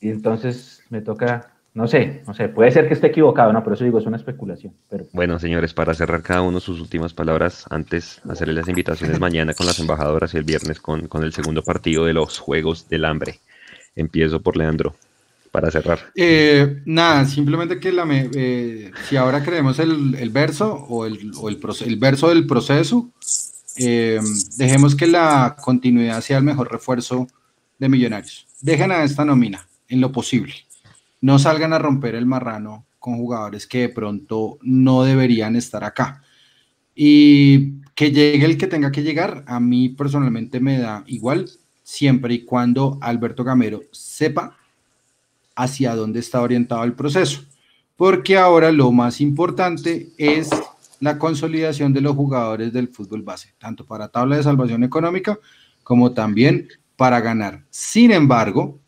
[0.00, 3.62] Y entonces me toca, no sé, no sé, puede ser que esté equivocado, ¿no?
[3.62, 4.74] Por eso digo, es una especulación.
[4.90, 5.06] Pero...
[5.12, 9.64] Bueno, señores, para cerrar cada uno sus últimas palabras, antes hacerle las invitaciones mañana con
[9.64, 13.38] las embajadoras y el viernes con, con el segundo partido de los Juegos del Hambre.
[13.94, 14.96] Empiezo por Leandro
[15.52, 16.00] para cerrar?
[16.16, 21.48] Eh, nada, simplemente que la eh, si ahora creemos el, el verso o, el, o
[21.48, 23.08] el, el, verso del proceso,
[23.76, 24.18] eh,
[24.56, 27.28] dejemos que la continuidad sea el mejor refuerzo
[27.78, 28.48] de Millonarios.
[28.60, 30.54] Dejen a esta nómina en lo posible.
[31.20, 36.22] No salgan a romper el marrano con jugadores que de pronto no deberían estar acá.
[36.94, 41.48] Y que llegue el que tenga que llegar, a mí personalmente me da igual,
[41.82, 44.56] siempre y cuando Alberto Gamero sepa
[45.56, 47.42] hacia dónde está orientado el proceso.
[47.96, 50.50] Porque ahora lo más importante es
[51.00, 55.38] la consolidación de los jugadores del fútbol base, tanto para tabla de salvación económica
[55.82, 57.64] como también para ganar.
[57.70, 58.78] Sin embargo,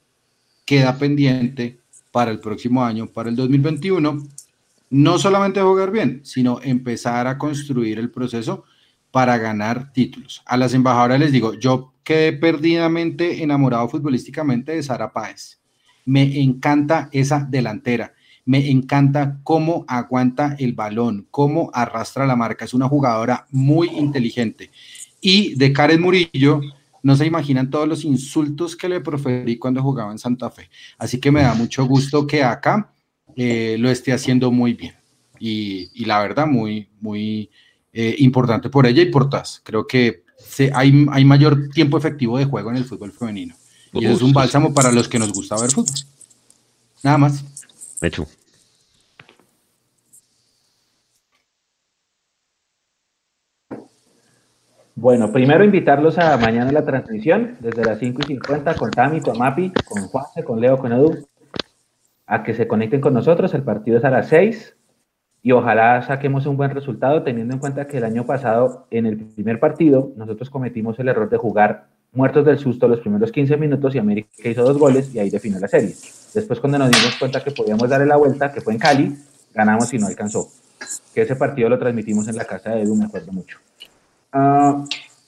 [0.64, 1.79] queda pendiente
[2.10, 4.22] para el próximo año, para el 2021,
[4.90, 8.64] no solamente jugar bien, sino empezar a construir el proceso
[9.10, 10.42] para ganar títulos.
[10.46, 15.60] A las embajadoras les digo, yo quedé perdidamente enamorado futbolísticamente de Sara Páez.
[16.04, 18.14] Me encanta esa delantera.
[18.44, 22.64] Me encanta cómo aguanta el balón, cómo arrastra la marca.
[22.64, 24.70] Es una jugadora muy inteligente.
[25.20, 26.62] Y de Karen Murillo,
[27.02, 30.70] no se imaginan todos los insultos que le proferí cuando jugaba en Santa Fe.
[30.98, 32.92] Así que me da mucho gusto que acá
[33.36, 34.94] eh, lo esté haciendo muy bien.
[35.38, 37.50] Y, la verdad, muy, muy
[37.92, 39.62] eh, importante por ella y por TAS.
[39.64, 40.24] Creo que
[40.74, 43.54] hay, hay mayor tiempo efectivo de juego en el fútbol femenino.
[43.92, 45.96] Y es un bálsamo para los que nos gusta ver fútbol.
[47.02, 47.44] Nada más.
[48.02, 48.26] Hecho.
[55.00, 59.22] Bueno, primero invitarlos a mañana a la transmisión, desde las 5 y 50, con Tami,
[59.22, 61.26] con Mapi, con Juanse, con Leo, con Edu,
[62.26, 63.54] a que se conecten con nosotros.
[63.54, 64.76] El partido es a las 6
[65.40, 69.16] y ojalá saquemos un buen resultado, teniendo en cuenta que el año pasado, en el
[69.16, 73.94] primer partido, nosotros cometimos el error de jugar muertos del susto los primeros 15 minutos
[73.94, 75.94] y América hizo dos goles y ahí definió la serie.
[76.34, 79.16] Después cuando nos dimos cuenta que podíamos darle la vuelta, que fue en Cali,
[79.54, 80.48] ganamos y no alcanzó.
[81.14, 83.60] Que ese partido lo transmitimos en la casa de Edu, me acuerdo mucho.
[84.32, 84.84] Ah,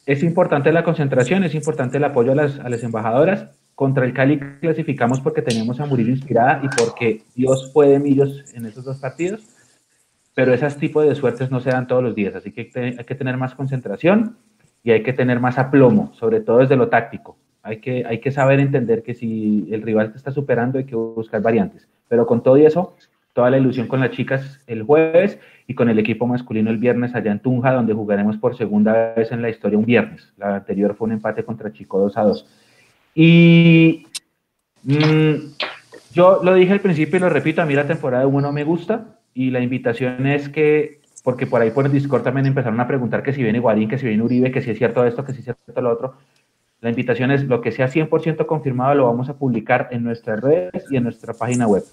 [0.07, 3.49] es importante la concentración, es importante el apoyo a las, a las embajadoras.
[3.74, 8.66] Contra el Cali clasificamos porque teníamos a Murillo inspirada y porque Dios puede millos en
[8.66, 9.43] esos dos partidos,
[10.35, 13.15] pero esos tipos de suertes no se dan todos los días, así que hay que
[13.15, 14.37] tener más concentración
[14.85, 17.37] y hay que tener más aplomo, sobre todo desde lo táctico.
[17.62, 20.97] Hay que, hay que saber entender que si el rival te está superando hay que
[20.97, 21.89] buscar variantes.
[22.09, 22.97] Pero con todo y eso,
[23.33, 27.14] toda la ilusión con las chicas el jueves y con el equipo masculino el viernes
[27.14, 30.32] allá en Tunja, donde jugaremos por segunda vez en la historia un viernes.
[30.36, 32.47] La anterior fue un empate contra Chico 2 a 2.
[33.14, 34.06] Y
[34.84, 35.34] mm,
[36.12, 39.18] yo lo dije al principio y lo repito, a mí la temporada 1 me gusta
[39.34, 43.22] y la invitación es que porque por ahí por el Discord también empezaron a preguntar
[43.22, 45.39] que si viene Guarín, que si viene Uribe, que si es cierto esto, que si
[45.39, 46.14] es cierto lo otro.
[46.80, 50.84] La invitación es lo que sea 100% confirmado lo vamos a publicar en nuestras redes
[50.90, 51.84] y en nuestra página web.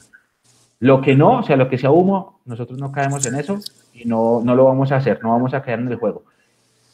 [0.80, 3.60] Lo que no, o sea, lo que sea humo, nosotros no caemos en eso
[3.94, 6.24] y no, no lo vamos a hacer, no vamos a quedar en el juego.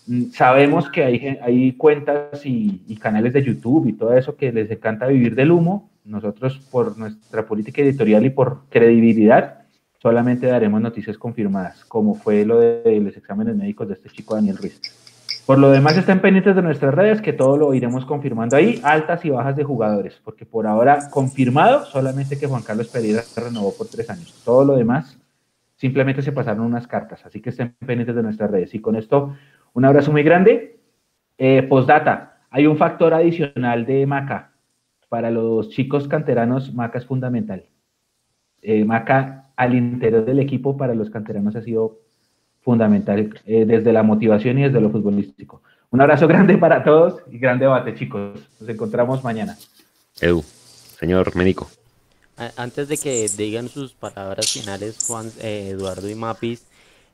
[0.07, 4.51] Mm, sabemos que hay, hay cuentas y, y canales de YouTube y todo eso que
[4.51, 5.89] les encanta vivir del humo.
[6.03, 9.65] Nosotros, por nuestra política editorial y por credibilidad,
[10.05, 14.57] solamente daremos noticias confirmadas, como fue lo de los exámenes médicos de este chico Daniel
[14.57, 14.79] Ruiz.
[15.45, 19.23] Por lo demás, estén pendientes de nuestras redes, que todo lo iremos confirmando ahí, altas
[19.25, 23.87] y bajas de jugadores, porque por ahora confirmado solamente que Juan Carlos Pereira renovó por
[23.87, 24.41] tres años.
[24.43, 25.19] Todo lo demás
[25.75, 28.73] simplemente se pasaron unas cartas, así que estén pendientes de nuestras redes.
[28.73, 29.35] Y con esto,
[29.73, 30.79] un abrazo muy grande.
[31.37, 34.53] Eh, postdata, hay un factor adicional de Maca.
[35.09, 37.65] Para los chicos canteranos, Maca es fundamental.
[38.63, 41.99] Eh, Maca al interior del equipo para los canteranos ha sido
[42.65, 45.61] fundamental eh, desde la motivación y desde lo futbolístico.
[45.91, 48.39] Un abrazo grande para todos y gran debate, chicos.
[48.59, 49.55] Nos encontramos mañana.
[50.19, 50.43] Edu,
[50.99, 51.69] señor médico.
[52.57, 56.65] Antes de que digan sus palabras finales, Juan, eh, Eduardo y Mapis,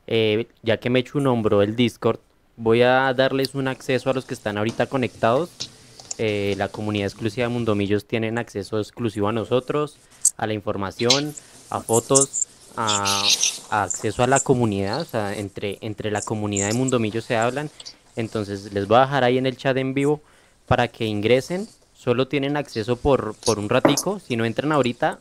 [0.08, 2.20] eh, ya que Mechu nombró el Discord,
[2.58, 5.70] voy a darles un acceso a los que están ahorita conectados.
[6.18, 9.98] la comunidad exclusiva de Mundomillos tienen acceso exclusivo a nosotros,
[10.38, 11.34] a la información,
[11.72, 12.48] a fotos,
[12.78, 13.24] a,
[13.72, 17.70] acceso a la comunidad, o sea, entre, entre la comunidad de Mundomillo se hablan.
[18.16, 20.22] Entonces les voy a dejar ahí en el chat en vivo
[20.68, 21.68] para que ingresen.
[21.94, 24.20] Solo tienen acceso por, por un ratico.
[24.20, 25.20] Si no entran ahorita,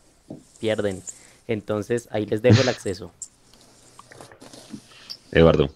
[0.59, 1.02] pierden.
[1.47, 3.12] Entonces ahí les dejo el acceso.
[5.31, 5.70] Eduardo.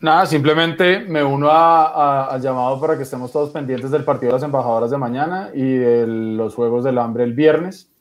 [0.00, 4.44] Nada, simplemente me uno al llamado para que estemos todos pendientes del partido de las
[4.44, 7.90] embajadoras de mañana y de los Juegos del Hambre el viernes.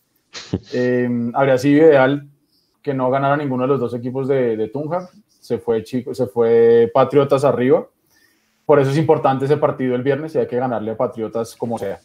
[0.74, 2.28] Eh, habría sido ideal
[2.88, 5.10] que no ganara ninguno de los dos equipos de, Tunja.
[5.42, 7.86] Se fue, chico, se fue Patriotas arriba.
[8.66, 11.78] Por eso es importante ese partido el viernes y hay que ganarle a Patriotas como
[11.78, 12.00] sea.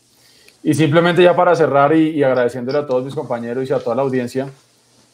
[0.65, 3.95] Y simplemente ya para cerrar y, y agradeciéndole a todos mis compañeros y a toda
[3.95, 4.49] la audiencia,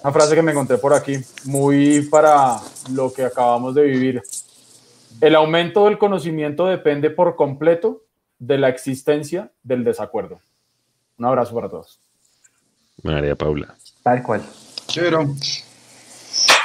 [0.02, 2.56] una frase que me encontré por aquí, muy para
[2.94, 4.22] lo que acabamos de vivir.
[5.20, 8.04] El aumento del conocimiento depende por completo
[8.38, 10.40] de la existencia del desacuerdo.
[11.18, 12.00] Un abrazo para todos.
[13.02, 13.74] María Paula.
[14.02, 14.42] Tal cual.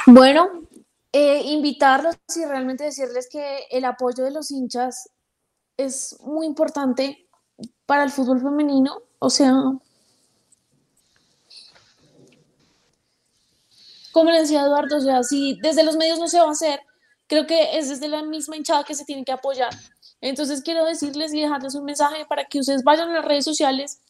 [0.06, 0.48] Bueno,
[1.12, 5.10] eh, invitarlos y realmente decirles que el apoyo de los hinchas
[5.76, 7.28] es muy importante
[7.86, 9.02] para el fútbol femenino.
[9.18, 9.52] O sea,
[14.12, 16.80] como le decía Eduardo, o sea, si desde los medios no se va a hacer,
[17.26, 19.70] creo que es desde la misma hinchada que se tiene que apoyar.
[20.20, 24.00] Entonces quiero decirles y dejarles un mensaje para que ustedes vayan a las redes sociales,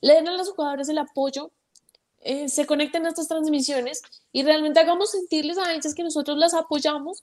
[0.00, 1.50] le den a los jugadores el apoyo,
[2.24, 4.02] eh, se conecten a estas transmisiones
[4.32, 7.22] y realmente hagamos sentirles a ellos que nosotros las apoyamos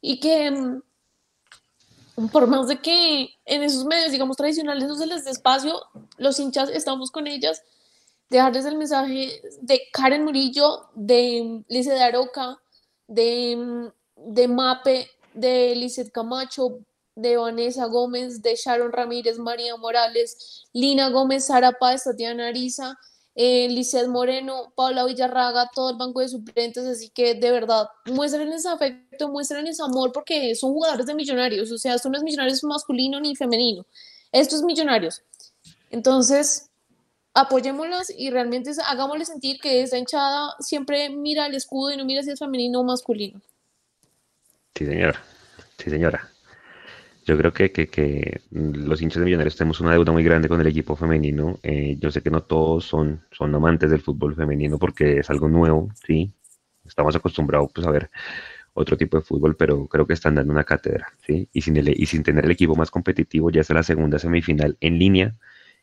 [0.00, 5.24] y que mm, por más de que en esos medios, digamos, tradicionales no se les
[5.24, 5.80] dé espacio,
[6.18, 7.62] los hinchas estamos con ellas
[8.28, 12.58] dejarles el mensaje de Karen Murillo, de Lice de Aroca,
[13.06, 16.78] de, de Mape, de Lizeth Camacho,
[17.14, 22.98] de Vanessa Gómez, de Sharon Ramírez, María Morales, Lina Gómez, Sara Páez, Tatiana Ariza,
[23.34, 23.68] eh,
[24.08, 29.66] Moreno, Paula Villarraga, todo el banco de suplentes, así que de verdad, muestren afecto, muestren
[29.82, 33.86] amor, porque son jugadores de millonarios, o sea, esto no es millonarios masculino ni femenino,
[34.32, 35.22] esto es millonarios.
[35.90, 36.70] Entonces,
[37.34, 42.22] apoyémoslas y realmente hagámosle sentir que esa hinchada siempre mira el escudo y no mira
[42.22, 43.40] si es femenino o masculino.
[44.74, 45.22] Sí, señora.
[45.78, 46.31] Sí, señora.
[47.24, 50.66] Yo creo que, que, los hinchas de Millonarios tenemos una deuda muy grande con el
[50.66, 51.58] equipo femenino.
[51.62, 55.48] Eh, yo sé que no todos son, son amantes del fútbol femenino porque es algo
[55.48, 56.32] nuevo, sí.
[56.84, 58.10] Estamos acostumbrados pues, a ver
[58.74, 61.48] otro tipo de fútbol, pero creo que están dando una cátedra, sí.
[61.52, 64.98] Y sin, y sin tener el equipo más competitivo, ya es la segunda semifinal en
[64.98, 65.34] línea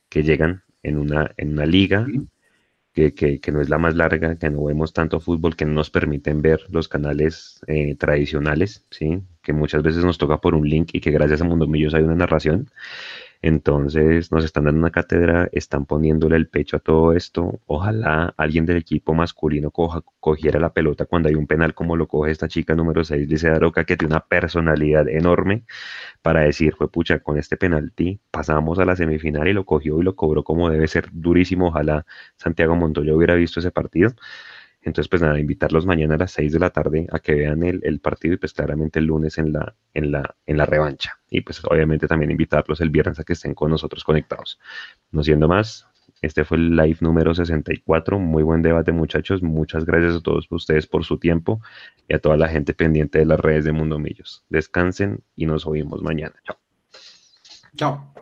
[0.09, 2.05] que llegan en una, en una liga
[2.93, 5.89] que, que, no es la más larga, que no vemos tanto fútbol, que no nos
[5.89, 9.21] permiten ver los canales eh, tradicionales, ¿sí?
[9.49, 12.03] Que muchas veces nos toca por un link y que gracias a Mundo Millos hay
[12.03, 12.69] una narración.
[13.41, 17.59] Entonces nos están dando una cátedra, están poniéndole el pecho a todo esto.
[17.65, 22.07] Ojalá alguien del equipo masculino coja, cogiera la pelota cuando hay un penal como lo
[22.07, 25.63] coge esta chica número 6, dice Daroca, que tiene una personalidad enorme
[26.21, 30.03] para decir, fue pucha, con este penalti pasamos a la semifinal y lo cogió y
[30.03, 31.69] lo cobró como debe ser durísimo.
[31.69, 32.05] Ojalá
[32.37, 34.11] Santiago Montoya hubiera visto ese partido.
[34.81, 37.99] Entonces, pues nada, invitarlos mañana a las 6 de la tarde a que vean el,
[37.99, 41.19] partido y pues claramente el lunes en la, en, la, en la revancha.
[41.29, 44.59] Y pues obviamente también invitarlos el viernes a que estén con nosotros conectados.
[45.11, 45.85] No siendo más,
[46.21, 48.19] este fue el live número 64.
[48.19, 49.41] Muy buen debate, muchachos.
[49.43, 51.61] Muchas gracias a todos ustedes por su tiempo
[52.07, 54.43] y a toda la gente pendiente de las redes de Mundo Millos.
[54.49, 56.35] Descansen y nos oímos mañana.
[56.45, 56.57] Chao.
[57.75, 58.13] Chao.